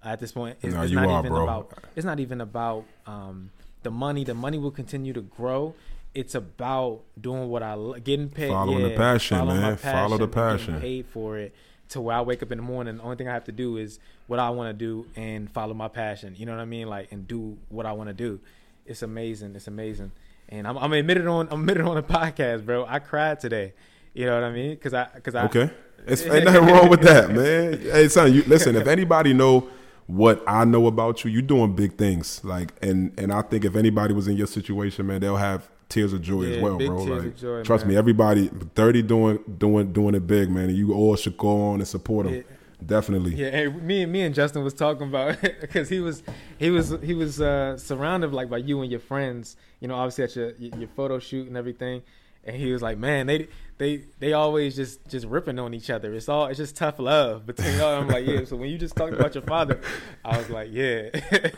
at 0.03 0.21
this 0.21 0.33
point 0.33 0.59
it's, 0.63 0.75
no, 0.75 0.83
it's 0.83 0.93
not 0.93 1.09
are, 1.09 1.19
even 1.21 1.33
bro. 1.33 1.43
about 1.43 1.79
it's 1.95 2.05
not 2.05 2.21
even 2.21 2.41
about 2.41 2.85
um, 3.07 3.51
the 3.87 3.91
money. 3.93 4.25
The 4.25 4.35
money 4.35 4.59
will 4.59 4.73
continue 4.73 5.13
to 5.13 5.21
grow. 5.21 5.75
It's 6.13 6.35
about 6.35 7.03
doing 7.21 7.49
what 7.49 7.63
I 7.63 7.77
getting 8.03 8.29
paid. 8.29 8.49
Following 8.49 8.81
yeah, 8.81 8.89
the 8.89 8.97
passion, 8.97 9.39
follow 9.39 9.55
man. 9.55 9.77
Passion, 9.77 9.93
Follow 9.93 10.19
the 10.19 10.29
passion. 10.29 10.81
paid 10.81 11.07
for 11.07 11.39
it 11.39 11.55
to 11.91 12.01
where 12.01 12.17
I 12.17 12.21
wake 12.23 12.43
up 12.43 12.51
in 12.51 12.59
the 12.59 12.65
morning. 12.65 12.97
The 12.97 13.03
only 13.05 13.17
thing 13.17 13.29
I 13.29 13.33
have 13.35 13.45
to 13.45 13.53
do 13.53 13.77
is 13.77 14.01
what 14.27 14.41
I 14.41 14.51
want 14.51 14.77
to 14.77 14.85
do 14.85 15.07
and 15.15 15.49
follow 15.49 15.73
my 15.73 15.87
passion. 15.87 16.35
You 16.37 16.47
know 16.47 16.53
what 16.53 16.61
I 16.61 16.65
mean? 16.65 16.89
Like 16.89 17.13
and 17.13 17.29
do 17.29 17.59
what 17.69 17.87
I 17.87 17.93
want 17.93 18.09
to 18.09 18.15
do. 18.15 18.41
It's 18.87 19.03
amazing. 19.03 19.55
It's 19.55 19.67
amazing. 19.67 20.13
And 20.49 20.67
I'm, 20.67 20.77
I'm 20.79 20.93
admitted 20.93 21.27
on 21.27 21.49
I'm 21.51 21.61
admitted 21.61 21.85
on 21.85 21.97
a 21.97 22.03
podcast, 22.17 22.65
bro. 22.65 22.87
I 22.87 22.99
cried 22.99 23.41
today. 23.41 23.75
You 24.15 24.27
know 24.27 24.35
what 24.35 24.45
I 24.45 24.53
mean? 24.53 24.71
Because 24.71 24.95
I 24.95 25.09
because 25.15 25.35
I 25.35 25.45
okay. 25.47 25.71
It's 26.07 26.25
ain't 26.25 26.45
nothing 26.47 26.67
wrong 26.67 26.89
with 26.89 27.03
that, 27.03 27.31
man. 27.31 27.81
Hey, 27.81 28.09
son, 28.09 28.33
you 28.33 28.43
listen. 28.45 28.77
If 28.77 28.87
anybody 28.87 29.33
know 29.33 29.69
what 30.07 30.43
I 30.47 30.65
know 30.65 30.87
about 30.87 31.25
you, 31.25 31.31
you're 31.31 31.43
doing 31.43 31.75
big 31.75 31.97
things. 31.97 32.43
Like, 32.45 32.73
and 32.83 33.13
and 33.19 33.33
I 33.33 33.43
think 33.43 33.65
if 33.65 33.77
anybody 33.77 34.15
was 34.15 34.29
in 34.29 34.37
your 34.37 34.47
situation, 34.47 35.07
man, 35.07 35.21
they'll 35.21 35.37
have 35.37 35.69
tears 35.89 36.13
of 36.13 36.23
joy 36.23 36.43
yeah, 36.43 36.57
as 36.57 36.63
well, 36.63 36.79
bro. 36.79 36.97
Like, 36.97 37.37
joy, 37.37 37.63
trust 37.63 37.85
man. 37.85 37.95
me, 37.95 37.99
everybody, 37.99 38.49
thirty 38.75 39.03
doing 39.03 39.39
doing 39.59 39.93
doing 39.93 40.15
it 40.15 40.27
big, 40.27 40.51
man. 40.51 40.69
And 40.69 40.77
you 40.77 40.95
all 40.95 41.17
should 41.17 41.37
go 41.37 41.71
on 41.71 41.81
and 41.81 41.89
support 41.89 42.27
them. 42.27 42.37
Yeah. 42.37 42.43
Definitely. 42.85 43.35
Yeah, 43.35 43.51
hey, 43.51 43.69
me 43.69 44.03
and 44.03 44.13
me 44.13 44.23
and 44.23 44.35
Justin 44.35 44.63
was 44.63 44.75
talking 44.75 45.09
about 45.09 45.41
because 45.61 45.89
he 45.89 46.01
was 46.01 46.23
he 46.59 46.71
was 46.71 46.95
he 47.03 47.15
was 47.15 47.41
uh, 47.41 47.77
surrounded 47.79 48.33
like 48.33 48.51
by 48.51 48.59
you 48.59 48.83
and 48.83 48.91
your 48.91 49.01
friends. 49.01 49.57
You 49.81 49.89
know, 49.89 49.95
obviously 49.95 50.25
at 50.25 50.37
your 50.37 50.51
your 50.79 50.89
photo 50.89 51.19
shoot 51.19 51.49
and 51.49 51.57
everything 51.57 52.03
and 52.47 52.57
he 52.57 52.73
was 52.73 52.81
like, 52.81 52.97
"Man, 52.97 53.27
they 53.27 53.49
they 53.79 54.05
they 54.21 54.33
always 54.33 54.77
just 54.77 55.07
just 55.09 55.27
ripping 55.27 55.59
on 55.59 55.75
each 55.75 55.91
other. 55.91 56.15
It's 56.15 56.29
all 56.29 56.47
it's 56.47 56.59
just 56.59 56.77
tough 56.77 56.99
love 56.99 57.45
between 57.45 57.77
y'all." 57.77 58.01
I'm 58.01 58.09
like, 58.09 58.27
"Yeah." 58.27 58.45
So 58.45 58.57
when 58.57 58.71
you 58.71 58.79
just 58.79 58.97
talked 58.97 59.13
about 59.13 59.35
your 59.35 59.43
father, 59.43 59.81
I 60.25 60.39
was 60.39 60.49
like, 60.49 60.69
"Yeah." 60.71 61.11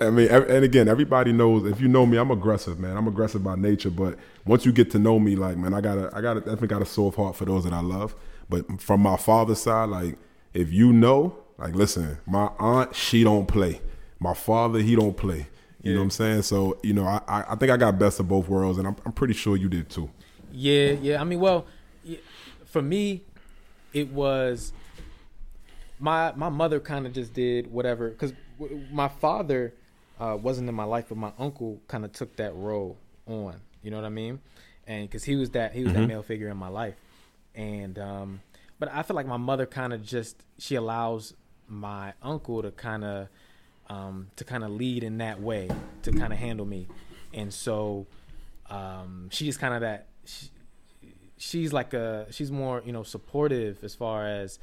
I 0.00 0.10
mean, 0.10 0.28
and 0.28 0.64
again, 0.64 0.86
everybody 0.86 1.32
knows 1.32 1.66
if 1.66 1.80
you 1.80 1.88
know 1.88 2.06
me, 2.06 2.18
I'm 2.18 2.30
aggressive, 2.30 2.78
man. 2.78 2.96
I'm 2.96 3.08
aggressive 3.08 3.42
by 3.42 3.56
nature, 3.56 3.90
but 3.90 4.16
once 4.46 4.64
you 4.64 4.70
get 4.70 4.92
to 4.92 4.98
know 5.00 5.18
me, 5.18 5.34
like, 5.34 5.56
man, 5.56 5.74
I 5.74 5.80
gotta, 5.80 6.08
I 6.14 6.20
gotta, 6.20 6.38
definitely 6.38 6.68
got 6.68 6.82
a 6.82 6.86
soft 6.86 7.16
heart 7.16 7.34
for 7.34 7.44
those 7.44 7.64
that 7.64 7.72
I 7.72 7.80
love. 7.80 8.14
But 8.48 8.80
from 8.80 9.00
my 9.00 9.16
father's 9.16 9.60
side, 9.60 9.88
like, 9.90 10.16
if 10.54 10.72
you 10.72 10.92
know, 10.92 11.38
like, 11.58 11.74
listen, 11.74 12.18
my 12.26 12.50
aunt, 12.58 12.94
she 12.94 13.24
don't 13.24 13.46
play. 13.46 13.80
My 14.18 14.34
father, 14.34 14.78
he 14.80 14.96
don't 14.96 15.16
play. 15.16 15.48
You 15.82 15.92
yeah. 15.92 15.94
know 15.94 16.00
what 16.00 16.04
I'm 16.04 16.10
saying? 16.10 16.42
So 16.42 16.78
you 16.82 16.92
know, 16.92 17.04
I 17.04 17.20
I 17.28 17.54
think 17.54 17.70
I 17.70 17.76
got 17.76 17.98
best 17.98 18.18
of 18.18 18.28
both 18.28 18.48
worlds, 18.48 18.78
and 18.78 18.86
I'm 18.88 18.96
I'm 19.06 19.12
pretty 19.12 19.34
sure 19.34 19.56
you 19.56 19.68
did 19.68 19.88
too. 19.88 20.10
Yeah, 20.52 20.92
yeah. 20.92 21.20
I 21.20 21.24
mean, 21.24 21.38
well, 21.38 21.66
for 22.64 22.82
me, 22.82 23.22
it 23.92 24.12
was 24.12 24.72
my 26.00 26.32
my 26.34 26.48
mother 26.48 26.80
kind 26.80 27.06
of 27.06 27.12
just 27.12 27.32
did 27.32 27.70
whatever 27.70 28.10
because 28.10 28.32
my 28.90 29.08
father 29.08 29.72
uh, 30.18 30.36
wasn't 30.40 30.68
in 30.68 30.74
my 30.74 30.84
life, 30.84 31.06
but 31.08 31.18
my 31.18 31.32
uncle 31.38 31.80
kind 31.86 32.04
of 32.04 32.12
took 32.12 32.34
that 32.36 32.54
role 32.54 32.96
on. 33.26 33.60
You 33.82 33.90
know 33.90 33.98
what 33.98 34.06
I 34.06 34.10
mean? 34.10 34.40
And 34.86 35.08
because 35.08 35.24
he 35.24 35.36
was 35.36 35.50
that 35.50 35.74
he 35.74 35.84
was 35.84 35.92
mm-hmm. 35.92 36.02
that 36.02 36.08
male 36.08 36.22
figure 36.22 36.48
in 36.48 36.56
my 36.56 36.68
life, 36.68 36.94
and 37.58 37.98
um, 37.98 38.40
but 38.78 38.88
I 38.90 39.02
feel 39.02 39.16
like 39.16 39.26
my 39.26 39.36
mother 39.36 39.66
kind 39.66 39.92
of 39.92 40.02
just 40.02 40.44
she 40.58 40.76
allows 40.76 41.34
my 41.66 42.14
uncle 42.22 42.62
to 42.62 42.70
kind 42.70 43.04
of 43.04 43.28
um, 43.88 44.28
to 44.36 44.44
kind 44.44 44.64
of 44.64 44.70
lead 44.70 45.02
in 45.02 45.18
that 45.18 45.42
way 45.42 45.68
to 46.02 46.12
kind 46.12 46.32
of 46.32 46.38
handle 46.38 46.64
me, 46.64 46.86
and 47.34 47.52
so 47.52 48.06
um, 48.70 49.28
she's 49.30 49.58
kind 49.58 49.74
of 49.74 49.80
that. 49.80 50.06
She, 50.24 50.50
she's 51.36 51.72
like 51.72 51.94
a 51.94 52.26
she's 52.30 52.50
more 52.50 52.82
you 52.86 52.92
know 52.92 53.02
supportive 53.02 53.82
as 53.82 53.94
far 53.94 54.26
as 54.26 54.58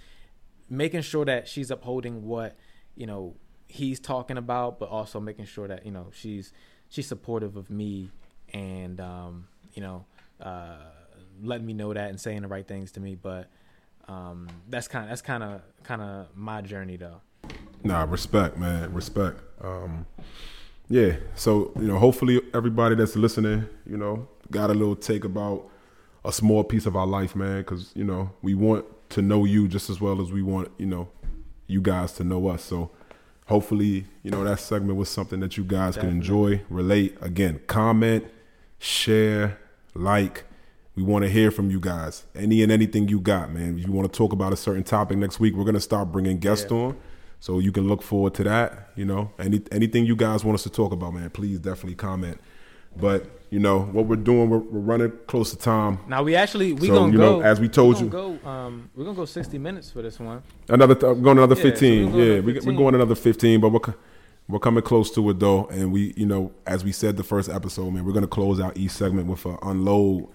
making 0.69 1.01
sure 1.01 1.25
that 1.25 1.47
she's 1.47 1.69
upholding 1.69 2.25
what 2.25 2.55
you 2.95 3.05
know 3.05 3.35
he's 3.67 3.99
talking 3.99 4.37
about, 4.37 4.79
but 4.79 4.87
also 4.87 5.19
making 5.19 5.45
sure 5.45 5.67
that 5.67 5.85
you 5.85 5.91
know 5.91 6.07
she's 6.13 6.53
she's 6.87 7.07
supportive 7.07 7.57
of 7.57 7.69
me 7.69 8.09
and 8.53 9.01
um, 9.01 9.47
you 9.73 9.81
know 9.81 10.05
uh, 10.39 10.77
letting 11.43 11.65
me 11.65 11.73
know 11.73 11.93
that 11.93 12.09
and 12.09 12.19
saying 12.19 12.41
the 12.41 12.47
right 12.47 12.67
things 12.67 12.91
to 12.93 12.99
me. 12.99 13.15
But 13.15 13.49
um, 14.07 14.47
that's 14.69 14.87
kind 14.87 15.09
that's 15.09 15.21
kind 15.21 15.43
of 15.43 15.61
kind 15.83 16.01
of 16.01 16.27
my 16.35 16.61
journey 16.61 16.97
though. 16.97 17.21
Nah, 17.83 18.03
respect, 18.03 18.57
man, 18.57 18.93
respect. 18.93 19.39
Um, 19.61 20.05
yeah, 20.89 21.17
so 21.35 21.71
you 21.75 21.87
know, 21.87 21.97
hopefully 21.97 22.41
everybody 22.53 22.95
that's 22.95 23.15
listening, 23.15 23.67
you 23.85 23.97
know, 23.97 24.27
got 24.51 24.69
a 24.69 24.73
little 24.73 24.95
take 24.95 25.23
about 25.23 25.69
a 26.23 26.31
small 26.31 26.63
piece 26.63 26.85
of 26.85 26.95
our 26.95 27.07
life, 27.07 27.35
man, 27.35 27.59
because 27.59 27.91
you 27.95 28.03
know 28.03 28.31
we 28.41 28.53
want 28.53 28.85
to 29.09 29.21
know 29.21 29.45
you 29.45 29.67
just 29.67 29.89
as 29.89 30.01
well 30.01 30.21
as 30.21 30.31
we 30.31 30.41
want, 30.41 30.69
you 30.77 30.85
know, 30.85 31.07
you 31.67 31.81
guys 31.81 32.13
to 32.13 32.23
know 32.23 32.47
us. 32.47 32.63
So 32.63 32.91
hopefully, 33.47 34.05
you 34.23 34.31
know, 34.31 34.43
that 34.43 34.59
segment 34.59 34.97
was 34.97 35.09
something 35.09 35.39
that 35.41 35.57
you 35.57 35.63
guys 35.63 35.95
Definitely. 35.95 36.09
can 36.09 36.17
enjoy, 36.17 36.61
relate. 36.69 37.17
Again, 37.21 37.61
comment, 37.67 38.25
share, 38.79 39.59
like. 39.93 40.45
We 40.95 41.03
want 41.03 41.23
to 41.23 41.29
hear 41.29 41.51
from 41.51 41.69
you 41.69 41.79
guys. 41.79 42.23
Any 42.35 42.63
and 42.63 42.71
anything 42.71 43.07
you 43.09 43.19
got, 43.19 43.51
man. 43.51 43.77
If 43.79 43.85
you 43.85 43.91
want 43.91 44.11
to 44.11 44.17
talk 44.17 44.31
about 44.31 44.53
a 44.53 44.57
certain 44.57 44.83
topic 44.83 45.17
next 45.17 45.39
week, 45.39 45.53
we're 45.55 45.65
gonna 45.65 45.79
start 45.81 46.11
bringing 46.11 46.39
guests 46.39 46.67
yeah. 46.71 46.77
on. 46.77 46.97
So 47.41 47.59
you 47.59 47.71
can 47.71 47.87
look 47.87 48.01
forward 48.01 48.33
to 48.35 48.43
that. 48.45 48.89
You 48.95 49.05
know, 49.05 49.31
any 49.37 49.61
anything 49.71 50.05
you 50.05 50.15
guys 50.15 50.45
want 50.45 50.55
us 50.55 50.63
to 50.63 50.69
talk 50.69 50.93
about, 50.93 51.13
man, 51.13 51.29
please 51.31 51.59
definitely 51.59 51.95
comment. 51.95 52.39
But 52.97 53.29
you 53.49 53.59
know 53.59 53.81
what 53.81 54.05
we're 54.05 54.15
doing, 54.15 54.49
we're, 54.49 54.59
we're 54.59 54.79
running 54.79 55.11
close 55.27 55.51
to 55.51 55.57
time. 55.57 55.99
Now 56.07 56.23
we 56.23 56.33
actually 56.35 56.71
we 56.71 56.87
So, 56.87 56.93
gonna 56.95 57.11
you 57.11 57.17
go 57.17 57.39
know, 57.39 57.41
as 57.41 57.59
we 57.59 57.67
told 57.67 57.97
we 57.97 58.03
you. 58.05 58.09
go 58.09 58.39
um 58.49 58.89
we're 58.95 59.03
gonna 59.03 59.17
go 59.17 59.25
sixty 59.25 59.57
minutes 59.57 59.91
for 59.91 60.01
this 60.01 60.17
one. 60.17 60.43
Another 60.69 60.95
th- 60.95 61.21
going 61.21 61.37
another 61.37 61.55
Yeah, 61.55 61.61
fifteen. 61.61 62.13
yeah, 62.15 62.39
We, 62.39 62.59
we're 62.61 62.71
going 62.77 62.95
another 62.95 63.15
fifteen, 63.15 63.59
but 63.59 63.69
we're 63.69 63.93
we're 64.47 64.59
coming 64.59 64.81
close 64.83 65.11
to 65.15 65.29
it 65.29 65.39
though. 65.39 65.65
And 65.67 65.91
we, 65.91 66.13
you 66.15 66.25
know, 66.25 66.53
as 66.65 66.85
we 66.85 66.93
said 66.93 67.17
the 67.17 67.23
first 67.23 67.49
episode, 67.49 67.91
man, 67.91 68.05
we're 68.05 68.13
gonna 68.13 68.27
close 68.27 68.61
out 68.61 68.77
each 68.77 68.91
segment 68.91 69.27
with 69.27 69.45
an 69.45 69.57
unload 69.61 70.29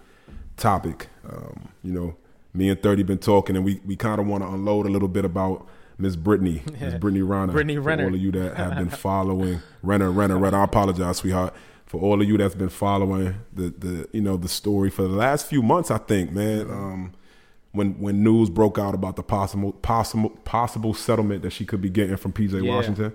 topic. 0.60 1.08
Um, 1.28 1.68
you 1.82 1.92
know, 1.92 2.14
me 2.54 2.68
and 2.68 2.80
Thirty 2.82 3.02
been 3.02 3.18
talking, 3.18 3.56
and 3.56 3.64
we 3.64 3.80
we 3.84 3.96
kind 3.96 4.20
of 4.20 4.26
want 4.26 4.42
to 4.44 4.48
unload 4.48 4.86
a 4.86 4.90
little 4.90 5.08
bit 5.08 5.24
about 5.24 5.66
Miss 5.98 6.16
Brittany, 6.16 6.62
Miss 6.80 6.94
Brittany 6.94 7.22
Renner. 7.22 7.52
Brittany 7.52 7.76
For 7.76 7.82
Renner. 7.82 8.04
all 8.06 8.14
of 8.14 8.20
you 8.20 8.30
that 8.32 8.56
have 8.56 8.76
been 8.76 8.88
following 9.08 9.60
Renner, 9.82 10.10
Renner, 10.10 10.38
Renner. 10.38 10.58
I 10.58 10.64
apologize, 10.64 11.18
sweetheart. 11.18 11.54
For 11.86 12.00
all 12.00 12.22
of 12.22 12.28
you 12.28 12.38
that's 12.38 12.54
been 12.54 12.68
following 12.68 13.34
the 13.52 13.70
the 13.76 14.08
you 14.12 14.20
know 14.20 14.36
the 14.36 14.48
story 14.48 14.90
for 14.90 15.02
the 15.02 15.08
last 15.08 15.46
few 15.46 15.62
months, 15.62 15.90
I 15.90 15.98
think, 15.98 16.30
man. 16.32 16.70
Um, 16.70 17.12
when 17.72 18.00
when 18.00 18.22
news 18.24 18.50
broke 18.50 18.78
out 18.78 18.94
about 18.94 19.14
the 19.16 19.22
possible 19.22 19.72
possible 19.72 20.30
possible 20.44 20.92
settlement 20.94 21.42
that 21.42 21.50
she 21.52 21.64
could 21.64 21.80
be 21.80 21.88
getting 21.90 22.16
from 22.16 22.32
PJ 22.32 22.64
Yeah. 22.64 22.74
Washington. 22.74 23.12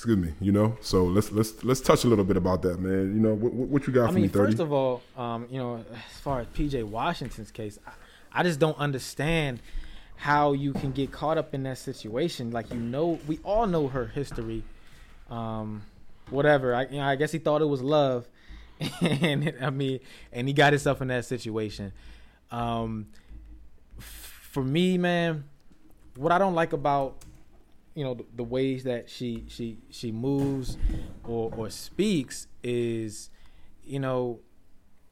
Excuse 0.00 0.16
me, 0.16 0.32
you 0.40 0.50
know. 0.50 0.78
So 0.80 1.04
let's 1.04 1.30
let's 1.30 1.62
let's 1.62 1.82
touch 1.82 2.04
a 2.04 2.08
little 2.08 2.24
bit 2.24 2.38
about 2.38 2.62
that, 2.62 2.80
man. 2.80 3.14
You 3.14 3.20
know, 3.20 3.34
what, 3.34 3.52
what 3.52 3.86
you 3.86 3.92
got 3.92 4.04
I 4.04 4.06
for 4.06 4.12
mean, 4.14 4.22
me, 4.22 4.28
thirty? 4.28 4.52
first 4.52 4.60
of 4.60 4.72
all, 4.72 5.02
um, 5.14 5.46
you 5.50 5.58
know, 5.58 5.84
as 5.92 6.20
far 6.20 6.40
as 6.40 6.46
PJ 6.46 6.84
Washington's 6.84 7.50
case, 7.50 7.78
I, 7.86 8.40
I 8.40 8.42
just 8.42 8.58
don't 8.58 8.78
understand 8.78 9.60
how 10.16 10.54
you 10.54 10.72
can 10.72 10.92
get 10.92 11.12
caught 11.12 11.36
up 11.36 11.52
in 11.52 11.64
that 11.64 11.76
situation. 11.76 12.50
Like 12.50 12.72
you 12.72 12.80
know, 12.80 13.20
we 13.26 13.40
all 13.44 13.66
know 13.66 13.88
her 13.88 14.06
history. 14.06 14.62
Um, 15.28 15.82
whatever. 16.30 16.74
I, 16.74 16.86
you 16.86 16.96
know, 16.96 17.04
I 17.04 17.16
guess 17.16 17.30
he 17.30 17.38
thought 17.38 17.60
it 17.60 17.66
was 17.66 17.82
love, 17.82 18.26
and 19.02 19.54
I 19.60 19.68
mean, 19.68 20.00
and 20.32 20.48
he 20.48 20.54
got 20.54 20.72
himself 20.72 21.02
in 21.02 21.08
that 21.08 21.26
situation. 21.26 21.92
Um, 22.50 23.08
f- 23.98 24.48
for 24.50 24.64
me, 24.64 24.96
man, 24.96 25.44
what 26.16 26.32
I 26.32 26.38
don't 26.38 26.54
like 26.54 26.72
about 26.72 27.22
you 28.00 28.06
know 28.06 28.14
the, 28.14 28.24
the 28.36 28.42
ways 28.42 28.84
that 28.84 29.10
she 29.10 29.44
she 29.46 29.76
she 29.90 30.10
moves 30.10 30.78
or 31.22 31.52
or 31.54 31.68
speaks 31.68 32.46
is 32.62 33.28
you 33.84 33.98
know 33.98 34.40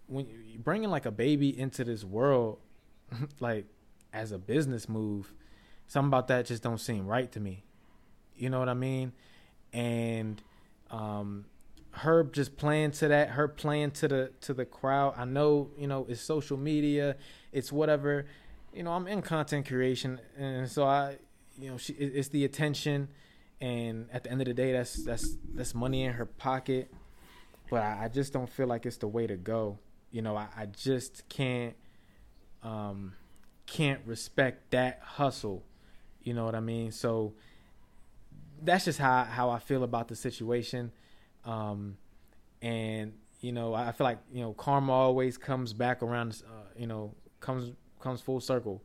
when 0.06 0.26
you 0.26 0.58
bringing 0.58 0.88
like 0.88 1.04
a 1.04 1.10
baby 1.10 1.50
into 1.50 1.84
this 1.84 2.02
world 2.02 2.58
like 3.40 3.66
as 4.14 4.32
a 4.32 4.38
business 4.38 4.88
move 4.88 5.34
something 5.86 6.08
about 6.08 6.28
that 6.28 6.46
just 6.46 6.62
don't 6.62 6.80
seem 6.80 7.06
right 7.06 7.30
to 7.32 7.40
me. 7.40 7.62
You 8.34 8.48
know 8.48 8.58
what 8.58 8.70
i 8.70 8.74
mean? 8.74 9.12
And 9.74 10.42
um 10.90 11.44
her 11.90 12.24
just 12.24 12.56
playing 12.56 12.92
to 12.92 13.08
that 13.08 13.28
her 13.32 13.48
playing 13.48 13.90
to 13.90 14.08
the 14.08 14.32
to 14.40 14.54
the 14.54 14.64
crowd. 14.64 15.12
I 15.18 15.26
know 15.26 15.72
you 15.76 15.88
know 15.88 16.06
it's 16.08 16.22
social 16.22 16.56
media 16.56 17.16
it's 17.52 17.70
whatever. 17.70 18.24
You 18.72 18.82
know 18.82 18.92
i'm 18.92 19.06
in 19.06 19.20
content 19.20 19.66
creation 19.68 20.20
and 20.38 20.70
so 20.70 20.84
i 20.84 21.18
you 21.58 21.70
know 21.70 21.76
she 21.76 21.92
it's 21.94 22.28
the 22.28 22.44
attention 22.44 23.08
and 23.60 24.08
at 24.12 24.24
the 24.24 24.30
end 24.30 24.40
of 24.40 24.46
the 24.46 24.54
day 24.54 24.72
that's 24.72 25.04
that's 25.04 25.36
that's 25.54 25.74
money 25.74 26.04
in 26.04 26.12
her 26.12 26.26
pocket. 26.26 26.92
But 27.70 27.82
i, 27.82 28.04
I 28.04 28.08
just 28.08 28.32
don't 28.32 28.48
feel 28.48 28.66
like 28.66 28.86
it's 28.86 28.96
the 28.98 29.08
way 29.08 29.26
to 29.26 29.36
go. 29.36 29.78
You 30.10 30.22
know 30.22 30.36
i, 30.36 30.46
I 30.56 30.66
just 30.66 31.28
can't 31.28 31.74
um 32.62 33.14
can't 33.66 34.00
respect 34.06 34.70
that 34.70 35.00
hustle. 35.02 35.64
You 36.22 36.34
know 36.34 36.44
what 36.44 36.54
i 36.54 36.60
mean? 36.60 36.92
So 36.92 37.34
that's 38.62 38.84
just 38.84 38.98
how 38.98 39.24
how 39.24 39.50
i 39.50 39.58
feel 39.58 39.82
about 39.82 40.08
the 40.08 40.16
situation. 40.16 40.92
Um 41.44 41.96
and 42.62 43.12
you 43.40 43.52
know 43.52 43.74
i 43.74 43.92
feel 43.92 44.04
like 44.04 44.18
you 44.32 44.40
know 44.42 44.52
karma 44.54 44.92
always 44.92 45.38
comes 45.38 45.72
back 45.72 46.02
around 46.02 46.42
uh, 46.46 46.64
you 46.76 46.86
know 46.86 47.14
comes 47.40 47.72
comes 48.00 48.20
full 48.20 48.40
circle 48.40 48.82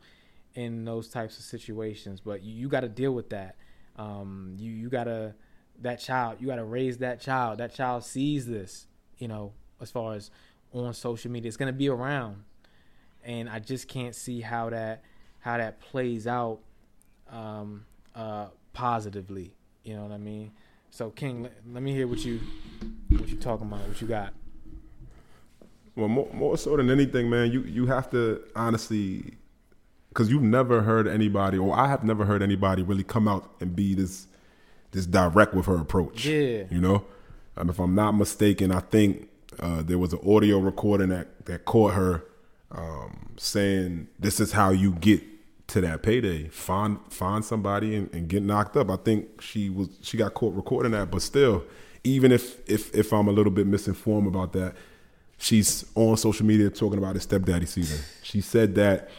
in 0.56 0.86
those 0.86 1.10
types 1.10 1.38
of 1.38 1.44
situations 1.44 2.22
but 2.22 2.44
you, 2.44 2.54
you 2.54 2.70
got 2.70 2.82
to 2.82 2.90
deal 2.90 3.12
with 3.14 3.30
that. 3.30 3.56
Um 3.98 4.56
you 4.58 4.72
you 4.72 4.90
got 4.90 5.06
to 5.06 5.34
that 5.82 6.00
child 6.00 6.38
you 6.40 6.48
got 6.48 6.58
to 6.58 6.64
raise 6.64 7.00
that 7.00 7.20
child. 7.20 7.60
That 7.60 7.74
child 7.74 8.04
sees 8.04 8.46
this 8.46 8.88
you 9.18 9.28
know 9.28 9.54
as 9.82 9.92
far 9.92 10.14
as 10.14 10.32
on 10.74 10.94
social 10.94 11.32
media. 11.32 11.48
It's 11.48 11.58
to 11.58 11.74
be 11.74 11.90
around. 11.90 12.44
And 13.24 13.50
i 13.50 13.60
just 13.60 13.88
can't 13.88 14.16
see 14.16 14.42
how 14.42 14.70
that 14.70 15.04
how 15.40 15.58
that 15.58 15.80
plays 15.80 16.28
out 16.28 16.60
um 17.30 17.86
uh 18.16 18.48
positively. 18.74 19.56
You 19.84 19.96
know 19.96 20.04
what 20.04 20.12
i 20.12 20.18
mean? 20.18 20.52
So 20.92 21.10
king 21.10 21.44
let, 21.44 21.54
let 21.72 21.84
me 21.84 21.92
hear 21.92 22.08
what 22.08 22.24
you 22.24 22.40
what 23.10 23.30
you 23.30 23.38
talking 23.38 23.68
about 23.68 23.88
what 23.88 24.02
you 24.02 24.08
got. 24.08 24.34
Well, 25.96 26.08
more, 26.08 26.30
more 26.34 26.58
so 26.58 26.76
than 26.76 26.90
anything, 26.90 27.30
man, 27.30 27.52
you 27.52 27.62
you 27.62 27.86
have 27.86 28.10
to 28.12 28.44
honestly, 28.56 29.36
because 30.14 30.30
you've 30.30 30.44
never 30.44 30.84
heard 30.84 31.08
anybody, 31.08 31.58
or 31.58 31.76
I 31.76 31.88
have 31.88 32.04
never 32.04 32.26
heard 32.26 32.44
anybody 32.44 32.84
really 32.84 33.04
come 33.04 33.28
out 33.28 33.52
and 33.60 33.76
be 33.76 33.96
this 33.96 34.28
this 34.92 35.08
direct 35.08 35.56
with 35.56 35.66
her 35.66 35.78
approach. 35.78 36.24
Yeah. 36.26 36.66
you 36.70 36.80
know, 36.80 37.04
um, 37.58 37.72
if 37.72 37.80
I'm 37.80 37.96
not 37.96 38.12
mistaken, 38.12 38.72
I 38.72 38.82
think 38.82 39.28
uh, 39.60 39.82
there 39.82 39.98
was 39.98 40.14
an 40.14 40.20
audio 40.26 40.60
recording 40.60 41.10
that 41.10 41.46
that 41.48 41.66
caught 41.66 41.96
her 41.96 42.24
um, 42.72 43.32
saying, 43.38 44.08
"This 44.20 44.40
is 44.40 44.54
how 44.54 44.70
you 44.70 44.94
get." 44.94 45.24
To 45.68 45.80
that 45.82 46.04
payday, 46.04 46.50
find 46.50 47.00
find 47.10 47.44
somebody 47.44 47.96
and, 47.96 48.14
and 48.14 48.28
get 48.28 48.44
knocked 48.44 48.76
up. 48.78 48.92
I 48.92 48.98
think 48.98 49.42
she 49.42 49.70
was 49.70 49.90
she 50.02 50.18
got 50.18 50.34
caught 50.36 50.54
recording 50.54 50.92
that, 50.92 51.10
but 51.10 51.22
still, 51.22 51.64
even 52.04 52.32
if 52.32 52.60
if 52.70 52.94
if 52.94 53.12
I'm 53.12 53.28
a 53.28 53.32
little 53.32 53.52
bit 53.52 53.66
misinformed 53.66 54.28
about 54.28 54.54
that, 54.54 54.76
she's 55.38 55.86
on 55.96 56.18
social 56.18 56.46
media 56.46 56.70
talking 56.70 57.00
about 57.00 57.16
his 57.16 57.24
stepdaddy 57.24 57.66
season. 57.66 58.02
She 58.22 58.42
said 58.42 58.76
that 58.76 59.10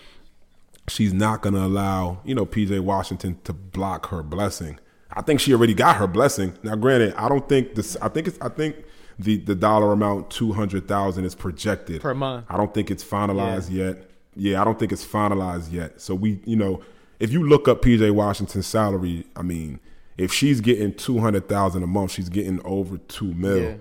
she's 0.88 1.12
not 1.12 1.42
going 1.42 1.54
to 1.54 1.62
allow, 1.64 2.20
you 2.24 2.34
know, 2.34 2.46
PJ 2.46 2.80
Washington 2.80 3.38
to 3.44 3.52
block 3.52 4.08
her 4.08 4.22
blessing. 4.22 4.78
I 5.12 5.22
think 5.22 5.40
she 5.40 5.52
already 5.54 5.74
got 5.74 5.96
her 5.96 6.06
blessing. 6.06 6.56
Now, 6.62 6.74
granted, 6.74 7.14
I 7.14 7.28
don't 7.28 7.48
think 7.48 7.74
this. 7.74 7.96
I 8.02 8.08
think 8.08 8.26
it's. 8.28 8.38
I 8.40 8.48
think 8.48 8.76
the 9.18 9.36
the 9.36 9.54
dollar 9.54 9.92
amount 9.92 10.30
two 10.30 10.52
hundred 10.52 10.88
thousand 10.88 11.24
is 11.24 11.34
projected 11.34 12.00
Per 12.02 12.14
month. 12.14 12.46
I 12.48 12.56
don't 12.56 12.74
think 12.74 12.90
it's 12.90 13.04
finalized 13.04 13.70
yet. 13.70 14.10
Yeah, 14.34 14.60
I 14.60 14.64
don't 14.64 14.76
think 14.78 14.90
it's 14.90 15.04
finalized 15.06 15.72
yet. 15.72 16.00
So 16.00 16.16
we, 16.16 16.40
you 16.44 16.56
know, 16.56 16.82
if 17.20 17.32
you 17.32 17.46
look 17.46 17.68
up 17.68 17.80
PJ 17.82 18.10
Washington's 18.10 18.66
salary, 18.66 19.24
I 19.36 19.42
mean, 19.42 19.78
if 20.18 20.32
she's 20.32 20.60
getting 20.60 20.92
two 20.92 21.20
hundred 21.20 21.48
thousand 21.48 21.84
a 21.84 21.86
month, 21.86 22.10
she's 22.10 22.28
getting 22.28 22.60
over 22.64 22.98
two 22.98 23.32
mil. 23.34 23.62
Yeah. 23.62 23.74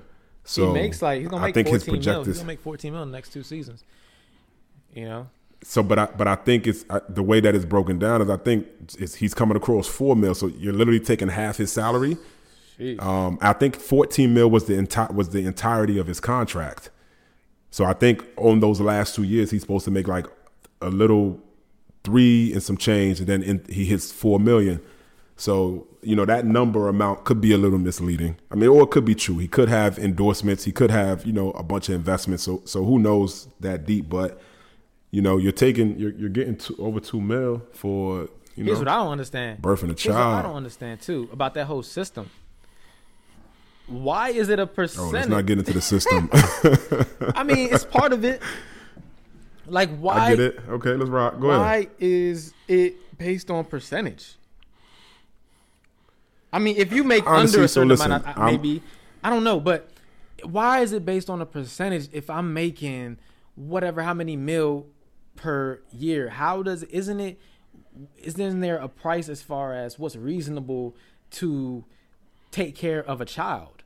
So 0.43 0.67
he 0.67 0.73
makes 0.73 1.01
like 1.01 1.21
he's 1.21 1.29
gonna 1.29 1.41
I 1.41 1.47
make 1.47 1.55
think 1.55 1.67
his 1.69 1.83
14 1.83 1.93
mil. 1.93 1.95
He's 1.95 2.05
projected. 2.05 2.35
gonna 2.35 2.47
make 2.47 2.61
14 2.61 2.93
mil 2.93 3.03
in 3.03 3.11
the 3.11 3.17
next 3.17 3.33
two 3.33 3.43
seasons. 3.43 3.83
You 4.93 5.05
know, 5.05 5.29
So, 5.63 5.81
but 5.81 5.97
I 5.97 6.05
but 6.05 6.27
I 6.27 6.35
think 6.35 6.67
it's 6.67 6.85
I, 6.89 6.99
the 7.09 7.23
way 7.23 7.39
that 7.39 7.55
it's 7.55 7.65
broken 7.65 7.97
down 7.97 8.21
is 8.21 8.29
I 8.29 8.37
think 8.37 8.67
it's, 8.99 9.15
he's 9.15 9.33
coming 9.33 9.55
across 9.55 9.87
four 9.87 10.15
mil. 10.15 10.35
So 10.35 10.47
you're 10.47 10.73
literally 10.73 10.99
taking 10.99 11.29
half 11.29 11.57
his 11.57 11.71
salary. 11.71 12.17
Um, 12.99 13.37
I 13.41 13.53
think 13.53 13.75
14 13.75 14.33
mil 14.33 14.49
was 14.49 14.65
the 14.65 14.75
entire 14.75 15.11
was 15.11 15.29
the 15.29 15.45
entirety 15.45 15.97
of 15.97 16.07
his 16.07 16.19
contract. 16.19 16.89
So 17.71 17.85
I 17.85 17.93
think 17.93 18.23
on 18.37 18.59
those 18.59 18.81
last 18.81 19.15
two 19.15 19.23
years, 19.23 19.51
he's 19.51 19.61
supposed 19.61 19.85
to 19.85 19.91
make 19.91 20.07
like 20.07 20.27
a 20.81 20.89
little 20.89 21.39
three 22.03 22.51
and 22.51 22.61
some 22.61 22.77
change, 22.77 23.19
and 23.19 23.27
then 23.27 23.41
in, 23.41 23.65
he 23.69 23.85
hits 23.85 24.11
four 24.11 24.39
million. 24.39 24.81
So 25.37 25.87
you 26.01 26.15
know 26.15 26.25
that 26.25 26.45
number 26.45 26.87
amount 26.87 27.23
could 27.23 27.41
be 27.41 27.53
a 27.53 27.57
little 27.57 27.79
misleading. 27.79 28.37
I 28.51 28.55
mean, 28.55 28.69
or 28.69 28.83
it 28.83 28.91
could 28.91 29.05
be 29.05 29.15
true. 29.15 29.37
He 29.37 29.47
could 29.47 29.69
have 29.69 29.97
endorsements. 29.97 30.65
He 30.65 30.71
could 30.71 30.91
have 30.91 31.25
you 31.25 31.33
know 31.33 31.51
a 31.51 31.63
bunch 31.63 31.89
of 31.89 31.95
investments. 31.95 32.43
So 32.43 32.61
so 32.65 32.83
who 32.83 32.99
knows 32.99 33.47
that 33.61 33.85
deep? 33.85 34.09
But 34.09 34.39
you 35.13 35.21
know 35.21 35.37
you're 35.37 35.51
taking 35.51 35.97
you're 35.99 36.11
you're 36.13 36.29
getting 36.39 36.57
two, 36.57 36.75
over 36.79 36.99
two 36.99 37.21
mil 37.21 37.61
for 37.71 38.27
you 38.55 38.65
here's 38.65 38.79
know 38.79 38.79
what 38.79 38.87
I 38.87 38.95
don't 38.95 39.11
understand. 39.11 39.61
birthing 39.61 39.83
a 39.83 39.87
Here's 40.01 40.07
what 40.07 40.17
I 40.17 40.41
don't 40.41 40.55
understand 40.55 41.01
too 41.01 41.29
about 41.31 41.53
that 41.53 41.65
whole 41.65 41.83
system. 41.83 42.31
Why 43.85 44.29
is 44.29 44.49
it 44.49 44.57
a 44.57 44.63
Oh, 44.63 44.65
percentage? 44.65 45.13
let's 45.13 45.27
not 45.27 45.45
get 45.45 45.59
into 45.59 45.73
the 45.73 45.81
system. 45.81 46.29
I 47.35 47.43
mean, 47.43 47.69
it's 47.71 47.85
part 47.85 48.11
of 48.11 48.25
it. 48.25 48.41
Like 49.67 49.95
why? 49.97 50.15
I 50.15 50.29
get 50.31 50.39
it. 50.39 50.59
Okay, 50.67 50.93
let's 50.93 51.11
rock. 51.11 51.39
Go 51.39 51.51
ahead. 51.51 51.61
why 51.61 51.87
is 51.99 52.53
it 52.67 52.95
based 53.17 53.51
on 53.51 53.65
percentage? 53.65 54.33
I 56.51 56.57
mean, 56.59 56.75
if 56.77 56.91
you 56.91 57.03
make 57.03 57.25
Honestly, 57.27 57.57
under 57.57 57.65
a 57.65 57.67
so 57.67 57.73
certain 57.73 57.89
listen, 57.89 58.07
amount, 58.07 58.27
I, 58.27 58.31
I'm- 58.31 58.45
maybe 58.45 58.81
I 59.23 59.29
don't 59.29 59.43
know, 59.43 59.59
but 59.59 59.89
why 60.43 60.79
is 60.81 60.91
it 60.91 61.05
based 61.05 61.29
on 61.29 61.39
a 61.41 61.45
percentage? 61.45 62.09
If 62.11 62.29
I'm 62.31 62.51
making 62.53 63.17
whatever, 63.55 64.01
how 64.01 64.13
many 64.15 64.35
mil 64.35 64.87
per 65.35 65.81
year? 65.91 66.29
How 66.29 66.63
does 66.63 66.83
isn't 66.83 67.19
it? 67.19 67.39
Isn't 68.17 68.61
there 68.61 68.77
a 68.77 68.87
price 68.87 69.29
as 69.29 69.41
far 69.41 69.73
as 69.73 69.99
what's 69.99 70.15
reasonable 70.15 70.95
to 71.31 71.85
take 72.51 72.75
care 72.75 73.03
of 73.03 73.21
a 73.21 73.25
child? 73.25 73.83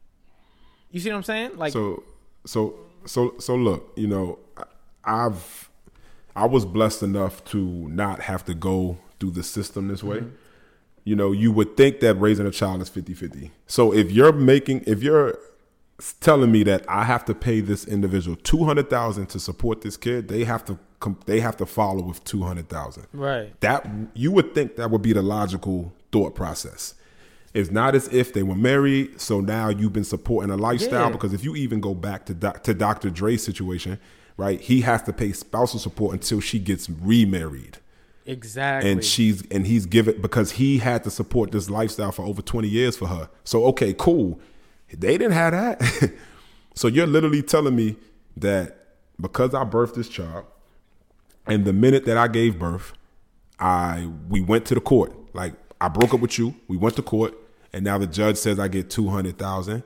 You 0.91 0.99
see 0.99 1.09
what 1.09 1.17
I'm 1.17 1.23
saying? 1.23 1.57
Like, 1.57 1.73
So, 1.73 2.03
so, 2.45 2.75
so, 3.05 3.35
so 3.39 3.55
look, 3.55 3.91
you 3.95 4.07
know, 4.07 4.39
I've, 5.03 5.69
I 6.35 6.45
was 6.45 6.65
blessed 6.65 7.03
enough 7.03 7.43
to 7.45 7.57
not 7.89 8.21
have 8.21 8.45
to 8.45 8.53
go 8.53 8.97
through 9.19 9.31
the 9.31 9.43
system 9.43 9.87
this 9.87 10.03
way. 10.03 10.17
Mm-hmm. 10.17 10.35
you 11.03 11.15
know, 11.15 11.31
you 11.31 11.51
would 11.51 11.75
think 11.75 11.99
that 12.01 12.15
raising 12.15 12.45
a 12.45 12.51
child 12.51 12.81
is 12.81 12.89
50-50. 12.89 13.51
So 13.65 13.93
if 13.93 14.11
you're 14.11 14.33
making 14.33 14.83
if 14.85 15.01
you're 15.03 15.37
telling 16.19 16.51
me 16.51 16.63
that 16.63 16.85
I 16.87 17.03
have 17.05 17.25
to 17.25 17.33
pay 17.33 17.59
this 17.59 17.85
individual 17.85 18.37
200,000 18.37 19.25
to 19.27 19.39
support 19.39 19.81
this 19.81 19.97
kid, 19.97 20.27
they 20.27 20.43
have 20.43 20.63
to 20.65 20.77
they 21.25 21.39
have 21.39 21.57
to 21.57 21.65
follow 21.65 22.03
with 22.03 22.23
200,000. 22.23 23.07
Right. 23.13 23.59
That 23.61 23.87
you 24.13 24.31
would 24.31 24.53
think 24.53 24.75
that 24.77 24.89
would 24.91 25.01
be 25.01 25.13
the 25.13 25.21
logical 25.21 25.93
thought 26.11 26.35
process. 26.35 26.95
It's 27.53 27.71
not 27.71 27.95
as 27.95 28.07
if 28.09 28.33
they 28.33 28.43
were 28.43 28.55
married, 28.55 29.19
so 29.19 29.39
now 29.39 29.69
you've 29.69 29.93
been 29.93 30.03
supporting 30.03 30.51
a 30.51 30.57
lifestyle. 30.57 31.05
Yeah. 31.05 31.11
Because 31.11 31.33
if 31.33 31.43
you 31.43 31.55
even 31.55 31.79
go 31.79 31.93
back 31.93 32.25
to 32.25 32.33
to 32.33 32.73
Dr. 32.73 33.09
Dre's 33.09 33.43
situation, 33.43 33.99
right, 34.35 34.59
he 34.59 34.81
has 34.81 35.01
to 35.03 35.13
pay 35.13 35.31
spousal 35.31 35.79
support 35.79 36.13
until 36.13 36.39
she 36.39 36.59
gets 36.59 36.89
remarried. 36.89 37.79
Exactly. 38.25 38.91
And 38.91 39.03
she's 39.03 39.43
and 39.49 39.65
he's 39.65 39.85
given 39.85 40.21
because 40.21 40.51
he 40.51 40.79
had 40.79 41.03
to 41.05 41.09
support 41.09 41.51
this 41.51 41.69
lifestyle 41.69 42.11
for 42.11 42.25
over 42.25 42.41
20 42.41 42.67
years 42.67 42.97
for 42.97 43.07
her. 43.07 43.29
So 43.43 43.65
okay, 43.67 43.95
cool. 43.97 44.39
They 44.91 45.17
didn't 45.17 45.31
have 45.31 45.53
that. 45.53 46.13
so 46.75 46.87
you're 46.87 47.07
literally 47.07 47.41
telling 47.41 47.75
me 47.75 47.95
that 48.35 48.77
because 49.19 49.53
I 49.53 49.63
birthed 49.63 49.95
this 49.95 50.09
child 50.09 50.45
and 51.47 51.65
the 51.65 51.73
minute 51.73 52.05
that 52.05 52.17
I 52.17 52.27
gave 52.27 52.59
birth, 52.59 52.93
I 53.59 54.09
we 54.29 54.41
went 54.41 54.65
to 54.67 54.75
the 54.75 54.81
court. 54.81 55.13
Like 55.33 55.53
I 55.79 55.87
broke 55.87 56.13
up 56.13 56.19
with 56.19 56.37
you, 56.37 56.55
we 56.67 56.77
went 56.77 56.95
to 56.95 57.01
court, 57.01 57.33
and 57.73 57.83
now 57.83 57.97
the 57.97 58.07
judge 58.07 58.37
says 58.37 58.59
I 58.59 58.67
get 58.67 58.89
200,000. 58.89 59.83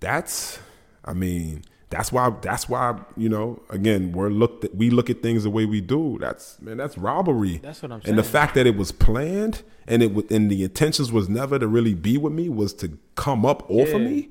That's 0.00 0.58
I 1.04 1.12
mean, 1.12 1.64
that's 1.90 2.12
why 2.12 2.30
that's 2.40 2.68
why 2.68 2.98
you 3.16 3.28
know 3.28 3.60
again 3.68 4.12
we're 4.12 4.30
looked 4.30 4.64
at, 4.64 4.74
we 4.74 4.90
look 4.90 5.10
at 5.10 5.22
things 5.22 5.42
the 5.42 5.50
way 5.50 5.66
we 5.66 5.80
do. 5.80 6.18
That's 6.20 6.60
man 6.62 6.76
that's 6.76 6.96
robbery. 6.96 7.58
That's 7.58 7.82
what 7.82 7.92
i'm 7.92 8.00
saying 8.00 8.10
and 8.10 8.18
the 8.18 8.28
fact 8.28 8.54
that 8.54 8.66
it 8.66 8.76
was 8.76 8.92
planned 8.92 9.62
and 9.88 10.02
it 10.02 10.30
and 10.30 10.50
the 10.50 10.62
intentions 10.62 11.10
was 11.10 11.28
never 11.28 11.58
to 11.58 11.66
really 11.66 11.94
be 11.94 12.16
with 12.16 12.32
me 12.32 12.48
was 12.48 12.72
to 12.74 12.96
come 13.16 13.44
up 13.44 13.68
off 13.68 13.88
of 13.88 14.00
me. 14.00 14.28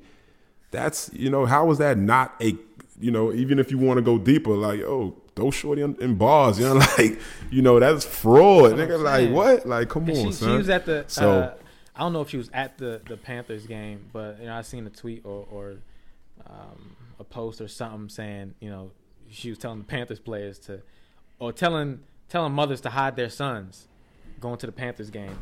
That's 0.70 1.10
you 1.12 1.28
know 1.28 1.44
how 1.44 1.70
is 1.70 1.78
that 1.78 1.98
not 1.98 2.34
a 2.40 2.56
you 2.98 3.10
know 3.10 3.32
even 3.32 3.58
if 3.58 3.70
you 3.70 3.78
want 3.78 3.98
to 3.98 4.02
go 4.02 4.18
deeper 4.18 4.52
like 4.52 4.80
oh 4.80 5.16
those 5.34 5.54
shorty 5.54 5.82
in, 5.82 5.94
in 6.00 6.14
bars 6.16 6.58
you 6.58 6.66
know 6.66 6.74
like 6.98 7.18
you 7.50 7.62
know 7.62 7.78
that's 7.78 8.04
fraud 8.04 8.72
nigga 8.72 9.02
like 9.02 9.30
what 9.30 9.66
like 9.66 9.88
come 9.88 10.08
and 10.08 10.18
on 10.18 10.26
she, 10.26 10.32
son. 10.32 10.48
she 10.50 10.56
was 10.56 10.68
at 10.68 10.86
the 10.86 11.04
so 11.06 11.30
uh, 11.30 11.54
I 11.94 12.00
don't 12.00 12.12
know 12.12 12.22
if 12.22 12.30
she 12.30 12.36
was 12.36 12.50
at 12.52 12.78
the 12.78 13.00
the 13.08 13.16
Panthers 13.16 13.66
game 13.66 14.06
but 14.12 14.38
you 14.40 14.46
know 14.46 14.54
I 14.54 14.62
seen 14.62 14.86
a 14.86 14.90
tweet 14.90 15.24
or 15.24 15.46
or 15.50 15.76
um, 16.46 16.96
a 17.18 17.24
post 17.24 17.60
or 17.60 17.68
something 17.68 18.08
saying, 18.08 18.54
you 18.60 18.70
know, 18.70 18.90
she 19.30 19.50
was 19.50 19.58
telling 19.58 19.78
the 19.78 19.84
Panthers 19.84 20.18
players 20.18 20.58
to, 20.60 20.82
or 21.38 21.52
telling 21.52 22.00
telling 22.28 22.52
mothers 22.52 22.80
to 22.80 22.90
hide 22.90 23.16
their 23.16 23.28
sons 23.28 23.88
going 24.40 24.56
to 24.58 24.66
the 24.66 24.72
Panthers 24.72 25.10
game. 25.10 25.38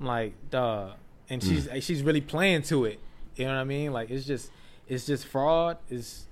I'm 0.00 0.06
like, 0.06 0.34
duh. 0.50 0.92
And 1.28 1.42
she's 1.42 1.66
mm. 1.66 1.82
she's 1.82 2.02
really 2.02 2.22
playing 2.22 2.62
to 2.62 2.86
it. 2.86 2.98
You 3.36 3.44
know 3.44 3.54
what 3.54 3.60
I 3.60 3.64
mean? 3.64 3.92
Like 3.92 4.10
it's 4.10 4.24
just 4.24 4.50
it's 4.88 5.06
just 5.06 5.26
fraud. 5.26 5.76
It's 5.90 6.26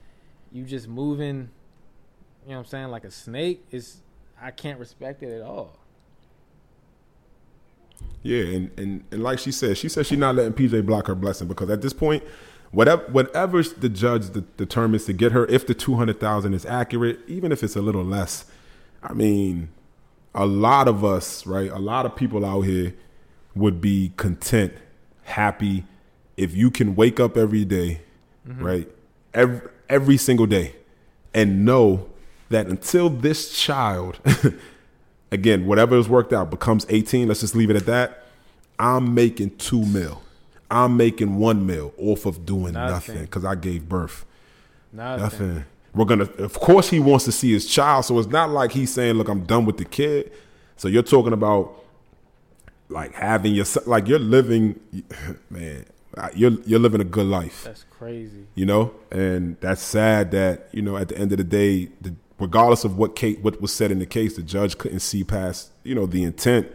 you 0.50 0.64
just 0.64 0.88
moving. 0.88 1.50
You 2.46 2.52
know 2.52 2.58
what 2.58 2.66
I'm 2.66 2.70
saying? 2.70 2.88
Like 2.88 3.04
a 3.04 3.10
snake. 3.10 3.64
is 3.72 4.02
I 4.40 4.52
can't 4.52 4.78
respect 4.78 5.22
it 5.22 5.34
at 5.34 5.42
all. 5.42 5.76
Yeah, 8.22 8.42
and, 8.44 8.78
and, 8.78 9.04
and 9.10 9.22
like 9.22 9.38
she 9.38 9.50
said, 9.50 9.76
she 9.78 9.88
said 9.88 10.06
she's 10.06 10.18
not 10.18 10.36
letting 10.36 10.52
PJ 10.52 10.86
block 10.86 11.08
her 11.08 11.14
blessing 11.14 11.48
because 11.48 11.70
at 11.70 11.82
this 11.82 11.92
point, 11.92 12.22
whatever 12.70 13.02
whatever 13.10 13.62
the 13.62 13.88
judge 13.88 14.30
de- 14.30 14.42
determines 14.42 15.06
to 15.06 15.12
get 15.12 15.32
her, 15.32 15.46
if 15.46 15.66
the 15.66 15.74
two 15.74 15.96
hundred 15.96 16.20
thousand 16.20 16.54
is 16.54 16.64
accurate, 16.66 17.18
even 17.26 17.50
if 17.50 17.64
it's 17.64 17.74
a 17.74 17.82
little 17.82 18.04
less, 18.04 18.44
I 19.02 19.12
mean, 19.12 19.70
a 20.34 20.46
lot 20.46 20.86
of 20.86 21.04
us, 21.04 21.46
right? 21.46 21.70
A 21.70 21.78
lot 21.78 22.06
of 22.06 22.14
people 22.14 22.44
out 22.44 22.62
here 22.62 22.94
would 23.54 23.80
be 23.80 24.12
content, 24.16 24.74
happy, 25.22 25.84
if 26.36 26.54
you 26.54 26.70
can 26.70 26.94
wake 26.94 27.18
up 27.18 27.36
every 27.36 27.64
day, 27.64 28.02
mm-hmm. 28.46 28.62
right? 28.62 28.88
Every 29.34 29.68
every 29.88 30.16
single 30.16 30.46
day, 30.46 30.76
and 31.32 31.64
know 31.64 32.08
that 32.48 32.66
until 32.66 33.08
this 33.10 33.52
child, 33.52 34.18
again, 35.32 35.66
whatever 35.66 35.96
is 35.96 36.08
worked 36.08 36.32
out, 36.32 36.50
becomes 36.50 36.86
eighteen. 36.88 37.28
Let's 37.28 37.40
just 37.40 37.54
leave 37.54 37.70
it 37.70 37.76
at 37.76 37.86
that. 37.86 38.24
I'm 38.78 39.14
making 39.14 39.56
two 39.56 39.84
mil. 39.84 40.22
I'm 40.70 40.96
making 40.96 41.36
one 41.36 41.66
mil 41.66 41.94
off 41.98 42.26
of 42.26 42.44
doing 42.44 42.74
nothing 42.74 43.22
because 43.22 43.44
I 43.44 43.54
gave 43.54 43.88
birth. 43.88 44.24
Nothing. 44.92 45.22
nothing. 45.22 45.64
We're 45.94 46.04
gonna, 46.04 46.24
of 46.38 46.54
course, 46.54 46.90
he 46.90 47.00
wants 47.00 47.24
to 47.24 47.32
see 47.32 47.52
his 47.52 47.66
child. 47.66 48.04
So 48.04 48.18
it's 48.18 48.28
not 48.28 48.50
like 48.50 48.72
he's 48.72 48.92
saying, 48.92 49.14
"Look, 49.14 49.28
I'm 49.28 49.44
done 49.44 49.64
with 49.64 49.78
the 49.78 49.84
kid." 49.84 50.32
So 50.76 50.88
you're 50.88 51.02
talking 51.02 51.32
about 51.32 51.82
like 52.88 53.14
having 53.14 53.54
your 53.54 53.66
like 53.86 54.08
you're 54.08 54.18
living, 54.18 54.78
man. 55.50 55.86
You're 56.34 56.52
you're 56.64 56.80
living 56.80 57.00
a 57.00 57.04
good 57.04 57.26
life. 57.26 57.64
That's 57.64 57.84
crazy. 57.90 58.46
You 58.54 58.64
know, 58.66 58.94
and 59.10 59.58
that's 59.60 59.82
sad 59.82 60.30
that 60.30 60.68
you 60.72 60.82
know 60.82 60.96
at 60.96 61.08
the 61.08 61.18
end 61.18 61.32
of 61.32 61.38
the 61.38 61.44
day, 61.44 61.90
the, 62.00 62.14
regardless 62.38 62.84
of 62.84 62.96
what 62.98 63.18
what 63.40 63.60
was 63.60 63.72
said 63.72 63.90
in 63.90 63.98
the 63.98 64.06
case, 64.06 64.36
the 64.36 64.42
judge 64.42 64.78
couldn't 64.78 65.00
see 65.00 65.24
past 65.24 65.70
you 65.84 65.94
know 65.94 66.06
the 66.06 66.22
intent, 66.22 66.70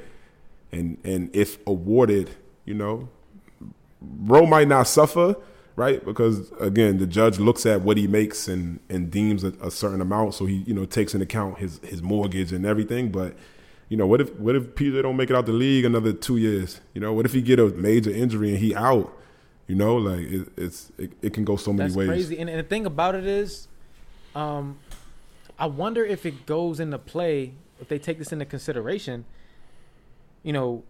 and 0.72 0.98
and 1.04 1.34
if 1.36 1.58
awarded, 1.68 2.32
you 2.66 2.74
know, 2.74 3.10
Roe 4.02 4.46
might 4.46 4.68
not 4.68 4.88
suffer, 4.88 5.36
right? 5.76 6.04
Because 6.04 6.52
again, 6.60 6.98
the 6.98 7.08
judge 7.08 7.40
looks 7.40 7.66
at 7.66 7.82
what 7.82 7.98
he 7.98 8.08
makes 8.08 8.48
and 8.48 8.80
and 8.90 9.12
deems 9.12 9.44
a, 9.44 9.54
a, 9.62 9.72
certain 9.72 10.02
amount, 10.02 10.34
so 10.34 10.46
he 10.46 10.64
you 10.68 10.74
know 10.74 10.86
takes 10.86 11.14
into 11.14 11.24
account 11.24 11.60
his 11.60 11.80
his 11.84 12.02
mortgage 12.02 12.52
and 12.52 12.66
everything. 12.66 13.12
But 13.12 13.36
you 13.90 13.98
know, 13.98 14.08
what 14.08 14.22
if 14.22 14.34
what 14.40 14.56
if 14.56 14.76
PJ 14.76 15.02
don't 15.02 15.18
make 15.18 15.30
it 15.30 15.36
out 15.36 15.46
the 15.46 15.52
league 15.52 15.86
another 15.86 16.14
two 16.14 16.38
years? 16.38 16.82
You 16.94 17.02
know, 17.02 17.14
what 17.14 17.26
if 17.26 17.34
he 17.34 17.42
get 17.42 17.60
a 17.60 17.68
major 17.68 18.12
injury 18.12 18.50
and 18.50 18.58
he 18.58 18.74
out? 18.74 19.18
You 19.68 19.76
know, 19.76 19.96
like 19.98 20.20
it, 20.20 20.48
it's 20.58 20.92
it, 20.98 21.12
it, 21.22 21.34
can 21.34 21.46
go 21.46 21.56
so 21.56 21.72
many 21.72 21.88
That's 21.88 21.96
ways. 21.96 22.08
Crazy, 22.08 22.40
and, 22.40 22.50
and 22.50 22.60
the 22.60 22.64
thing 22.64 22.86
about 22.86 23.16
it 23.16 23.26
is, 23.26 23.70
um, 24.36 24.78
I 25.62 25.68
wonder 25.68 26.04
if 26.04 26.26
it 26.26 26.48
goes 26.48 26.80
into 26.80 26.98
play 26.98 27.54
if 27.80 27.88
they 27.88 28.00
take 28.00 28.18
this 28.18 28.32
into 28.32 28.46
consideration. 28.46 29.26
You 30.42 30.54
know, 30.54 30.84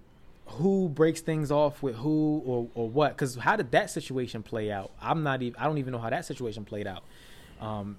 who 0.45 0.87
breaks 0.87 1.19
things 1.19 1.51
off 1.51 1.83
with 1.83 1.97
who 1.97 2.41
or, 2.45 2.69
or 2.73 2.87
what? 2.87 3.09
Because 3.11 3.35
how 3.35 3.57
did 3.57 3.71
that 3.71 3.89
situation 3.89 4.43
play 4.43 4.71
out? 4.71 4.91
I'm 5.01 5.23
not 5.23 5.41
even 5.41 5.59
i 5.59 5.65
don't 5.65 5.77
even 5.77 5.91
know 5.91 5.99
how 5.99 6.09
that 6.09 6.23
situation 6.23 6.63
played 6.63 6.87
out. 6.87 7.03
Um, 7.59 7.97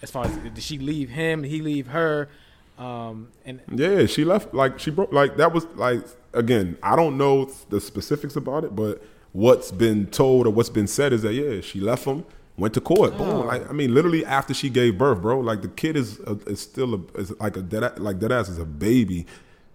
as 0.00 0.10
far 0.10 0.24
as 0.24 0.34
did 0.38 0.62
she 0.62 0.78
leave 0.78 1.10
him? 1.10 1.42
Did 1.42 1.50
he 1.50 1.60
leave 1.60 1.88
her? 1.88 2.30
Um, 2.78 3.28
and 3.44 3.60
yeah 3.70 4.04
she 4.06 4.24
left 4.24 4.52
like 4.52 4.78
she 4.78 4.90
broke 4.90 5.10
like 5.10 5.38
that 5.38 5.50
was 5.54 5.64
like 5.76 6.04
again 6.34 6.76
i 6.82 6.94
don't 6.94 7.16
know 7.16 7.46
the 7.70 7.80
specifics 7.80 8.36
about 8.36 8.64
it 8.64 8.76
but 8.76 9.02
what's 9.32 9.72
been 9.72 10.08
told 10.08 10.46
or 10.46 10.50
what's 10.50 10.68
been 10.68 10.86
said 10.86 11.14
is 11.14 11.22
that 11.22 11.32
yeah 11.32 11.62
she 11.62 11.80
left 11.80 12.04
him 12.04 12.26
went 12.56 12.72
to 12.72 12.80
court 12.80 13.12
oh. 13.14 13.18
boom 13.18 13.46
like 13.46 13.68
i 13.68 13.72
mean 13.72 13.92
literally 13.92 14.24
after 14.24 14.54
she 14.54 14.70
gave 14.70 14.96
birth 14.96 15.20
bro 15.20 15.38
like 15.40 15.62
the 15.62 15.68
kid 15.68 15.96
is 15.96 16.18
a, 16.20 16.32
is 16.46 16.60
still 16.60 16.94
a, 16.94 17.18
is 17.18 17.38
like 17.40 17.56
a 17.56 17.62
dead 17.62 17.98
like 17.98 18.18
dead 18.18 18.32
ass 18.32 18.48
is 18.48 18.58
a 18.58 18.64
baby 18.64 19.14
you 19.14 19.22
know 19.22 19.24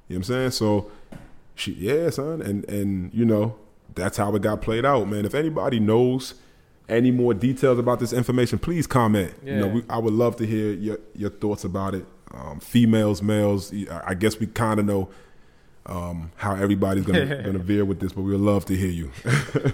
what 0.07 0.15
i'm 0.17 0.23
saying 0.23 0.51
so 0.51 0.91
she, 1.61 1.73
yeah, 1.73 2.09
son, 2.09 2.41
and 2.41 2.67
and 2.69 3.13
you 3.13 3.25
know 3.25 3.55
that's 3.93 4.17
how 4.17 4.35
it 4.35 4.41
got 4.41 4.61
played 4.61 4.85
out, 4.85 5.07
man. 5.07 5.25
If 5.25 5.35
anybody 5.35 5.79
knows 5.79 6.33
any 6.89 7.11
more 7.11 7.33
details 7.33 7.77
about 7.77 7.99
this 7.99 8.13
information, 8.13 8.59
please 8.59 8.87
comment. 8.87 9.33
Yeah. 9.43 9.53
You 9.53 9.59
know, 9.59 9.67
we, 9.67 9.83
I 9.89 9.99
would 9.99 10.13
love 10.13 10.35
to 10.37 10.45
hear 10.45 10.71
your 10.73 10.97
your 11.15 11.29
thoughts 11.29 11.63
about 11.63 11.95
it. 11.95 12.05
Um, 12.33 12.59
females, 12.59 13.21
males, 13.21 13.73
I 14.05 14.13
guess 14.13 14.39
we 14.39 14.47
kind 14.47 14.79
of 14.79 14.85
know 14.85 15.09
um, 15.85 16.31
how 16.35 16.55
everybody's 16.55 17.05
gonna 17.05 17.43
gonna 17.43 17.59
veer 17.59 17.85
with 17.85 17.99
this, 17.99 18.13
but 18.13 18.21
we 18.21 18.31
would 18.31 18.41
love 18.41 18.65
to 18.65 18.75
hear 18.75 18.89
you. 18.89 19.11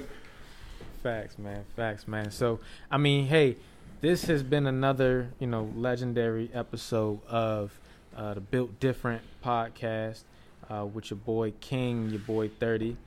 facts, 1.07 1.37
man. 1.37 1.63
Facts, 1.75 2.05
man. 2.05 2.31
So, 2.31 2.59
I 2.91 2.97
mean, 2.97 3.27
hey, 3.27 3.55
this 4.01 4.25
has 4.25 4.43
been 4.43 4.67
another 4.67 5.29
you 5.39 5.47
know 5.47 5.71
legendary 5.73 6.49
episode 6.53 7.25
of 7.27 7.71
uh, 8.15 8.33
the 8.33 8.41
Built 8.41 8.77
Different 8.81 9.21
podcast 9.43 10.23
uh, 10.69 10.85
with 10.85 11.09
your 11.09 11.17
boy 11.17 11.53
King, 11.61 12.09
your 12.09 12.19
boy 12.19 12.49
30. 12.59 12.97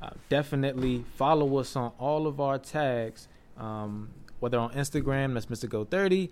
Uh, 0.00 0.10
definitely 0.28 1.04
follow 1.16 1.58
us 1.58 1.74
on 1.74 1.90
all 1.98 2.28
of 2.28 2.40
our 2.40 2.58
tags, 2.58 3.26
um, 3.56 4.10
whether 4.38 4.56
on 4.56 4.70
Instagram, 4.74 5.34
that's 5.34 5.46
Mr. 5.46 5.68
Go 5.68 5.84
30. 5.84 6.30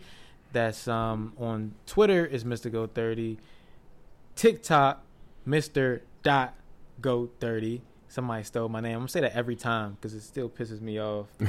That's 0.53 0.87
um, 0.87 1.33
on 1.39 1.75
Twitter 1.87 2.25
is 2.25 2.45
Mr. 2.45 2.71
Go 2.71 2.87
30. 2.87 3.37
TikTok, 4.37 5.03
Mr. 5.45 6.03
Dot 6.23 6.55
Go 7.01 7.31
30. 7.41 7.83
Somebody 8.09 8.45
stole 8.45 8.69
my 8.69 8.81
name. 8.81 8.93
I'm 8.93 8.99
gonna 9.01 9.09
say 9.09 9.21
that 9.21 9.35
every 9.35 9.57
time 9.57 9.93
because 9.93 10.15
it 10.15 10.23
still 10.23 10.49
pisses 10.49 10.81
me 10.81 11.01
off. 11.01 11.27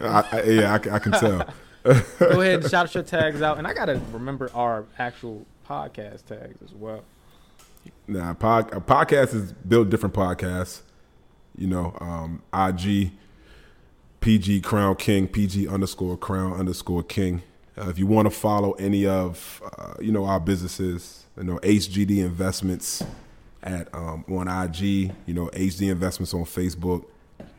I, 0.00 0.24
I, 0.32 0.42
yeah, 0.42 0.72
I, 0.72 0.94
I 0.94 0.98
can 0.98 1.12
tell. 1.12 1.48
Go 1.84 2.40
ahead 2.40 2.62
and 2.62 2.70
shout 2.70 2.94
your 2.94 3.02
tags 3.02 3.42
out, 3.42 3.58
and 3.58 3.66
I 3.66 3.74
gotta 3.74 4.00
remember 4.12 4.50
our 4.54 4.84
actual 4.98 5.46
podcast 5.68 6.26
tags 6.26 6.62
as 6.62 6.72
well. 6.72 7.02
Nah, 8.06 8.34
pod, 8.34 8.72
a 8.72 8.80
podcast 8.80 9.34
is 9.34 9.52
built 9.52 9.90
different 9.90 10.14
podcasts. 10.14 10.82
You 11.56 11.66
know, 11.66 11.96
um, 12.00 12.42
IG, 12.54 13.12
PG 14.20 14.60
Crown 14.60 14.94
King, 14.96 15.26
PG 15.28 15.68
underscore 15.68 16.16
Crown 16.16 16.52
underscore 16.52 17.02
King. 17.02 17.42
Uh, 17.76 17.88
if 17.88 17.98
you 17.98 18.06
want 18.06 18.26
to 18.26 18.30
follow 18.30 18.72
any 18.72 19.06
of 19.06 19.62
uh, 19.78 19.94
you 20.00 20.12
know 20.12 20.24
our 20.24 20.40
businesses, 20.40 21.26
you 21.36 21.44
know 21.44 21.58
HGD 21.58 22.18
Investments, 22.18 23.02
at 23.62 23.94
um, 23.94 24.24
on 24.28 24.48
IG. 24.48 25.12
You 25.26 25.34
know, 25.34 25.46
HD 25.48 25.90
Investments 25.90 26.34
on 26.34 26.44
Facebook, 26.44 27.04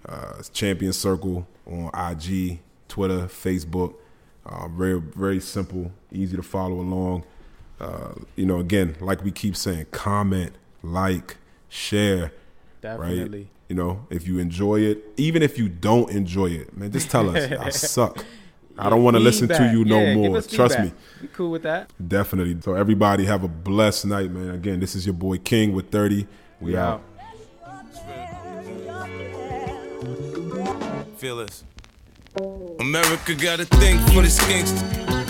uh, 0.07 0.41
Champion 0.51 0.93
Circle 0.93 1.47
on 1.65 1.89
IG, 1.93 2.59
Twitter, 2.87 3.27
Facebook. 3.27 3.95
Uh, 4.45 4.67
very 4.67 4.99
very 4.99 5.39
simple, 5.39 5.91
easy 6.11 6.35
to 6.35 6.43
follow 6.43 6.79
along. 6.81 7.23
Uh, 7.79 8.13
you 8.35 8.45
know, 8.45 8.59
again, 8.59 8.95
like 8.99 9.23
we 9.23 9.31
keep 9.31 9.55
saying, 9.55 9.85
comment, 9.91 10.53
like, 10.81 11.37
share. 11.69 12.31
Definitely. 12.81 13.39
Right? 13.39 13.47
You 13.69 13.75
know, 13.75 14.05
if 14.09 14.27
you 14.27 14.39
enjoy 14.39 14.81
it, 14.81 15.03
even 15.17 15.41
if 15.41 15.57
you 15.57 15.67
don't 15.69 16.09
enjoy 16.11 16.47
it, 16.47 16.77
man, 16.77 16.91
just 16.91 17.09
tell 17.09 17.35
us 17.35 17.51
I 17.59 17.69
suck. 17.69 18.23
I 18.77 18.89
don't 18.89 19.03
want 19.03 19.15
to 19.15 19.19
listen 19.19 19.47
to 19.49 19.71
you 19.71 19.85
no 19.85 20.01
yeah, 20.01 20.15
more. 20.15 20.41
Trust 20.41 20.79
me. 20.79 20.91
You 21.21 21.27
cool 21.29 21.51
with 21.51 21.63
that? 21.63 21.91
Definitely. 22.05 22.59
So 22.61 22.73
everybody 22.73 23.25
have 23.25 23.43
a 23.43 23.47
blessed 23.47 24.05
night, 24.07 24.31
man. 24.31 24.49
Again, 24.49 24.79
this 24.79 24.95
is 24.95 25.05
your 25.05 25.13
boy 25.13 25.37
King 25.37 25.73
with 25.73 25.89
30. 25.89 26.27
We, 26.59 26.71
we 26.71 26.77
out. 26.77 27.01
Feel 31.17 31.37
this. 31.37 31.63
America 32.79 33.35
got 33.35 33.59
a 33.59 33.65
thing 33.65 33.99
for 34.07 34.21
the 34.21 34.27
skinks. 34.27 34.73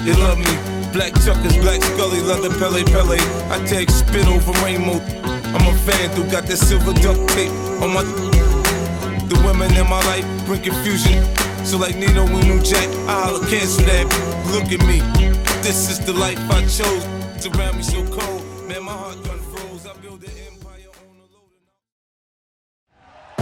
They 0.05 0.13
love 0.13 0.37
me. 0.37 0.91
Black 0.93 1.13
Chuckers, 1.25 1.57
Black 1.57 1.81
Scully, 1.83 2.21
leather 2.21 2.49
Pelle 2.57 2.83
Pelle. 2.85 3.19
I 3.51 3.63
take 3.65 3.89
spit 3.89 4.27
over 4.27 4.51
rainbow. 4.63 5.03
I'm 5.53 5.67
a 5.67 5.77
fan 5.79 6.09
who 6.11 6.23
got 6.31 6.45
that 6.45 6.57
silver 6.57 6.93
duct 6.93 7.27
tape 7.29 7.51
on 7.81 7.93
my. 7.93 8.03
The 9.27 9.41
women 9.45 9.75
in 9.75 9.89
my 9.89 10.01
life 10.05 10.25
bring 10.45 10.61
confusion. 10.61 11.23
So 11.65 11.77
like 11.77 11.95
Nino 11.95 12.25
and 12.25 12.47
New 12.47 12.61
Jack, 12.61 12.87
I'll 13.07 13.39
cancel 13.39 13.85
that. 13.85 14.05
Look 14.51 14.71
at 14.71 14.85
me. 14.85 14.99
This 15.63 15.89
is 15.89 15.99
the 16.05 16.13
life 16.13 16.37
I 16.51 16.61
chose. 16.63 17.03
Surround 17.41 17.77
me 17.77 17.83
so 17.83 18.05
cold. 18.07 18.43
Man, 18.67 18.83
my 18.83 18.91
heart 18.91 19.23
done 19.23 19.39
froze. 19.39 19.87
I 19.87 19.93
build 20.01 20.23
an 20.23 20.29
empire 20.47 20.89
on 21.09 21.17
the 21.17 21.23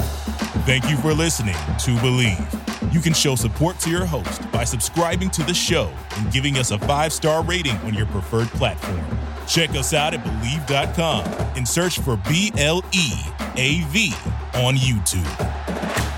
load. 0.03 0.65
Thank 0.65 0.89
you 0.89 0.97
for 0.97 1.13
listening 1.13 1.55
to 1.55 1.91
Bleav. 1.99 2.93
You 2.93 2.99
can 2.99 3.13
show 3.13 3.35
support 3.35 3.79
to 3.79 3.89
your 3.89 4.05
host 4.05 4.49
by 4.51 4.65
subscribing 4.65 5.29
to 5.31 5.43
the 5.43 5.53
show 5.53 5.91
and 6.17 6.31
giving 6.31 6.57
us 6.57 6.71
a 6.71 6.79
five 6.79 7.11
star 7.11 7.43
rating 7.43 7.75
on 7.77 7.93
your 7.93 8.05
preferred 8.07 8.47
platform. 8.49 9.03
Check 9.47 9.71
us 9.71 9.93
out 9.93 10.13
at 10.13 10.23
Bleav.com 10.23 11.25
and 11.57 11.67
search 11.67 11.99
for 11.99 12.17
B 12.29 12.51
L 12.57 12.83
E 12.93 13.11
A 13.55 13.81
V 13.89 14.13
on 14.53 14.75
YouTube. 14.75 16.10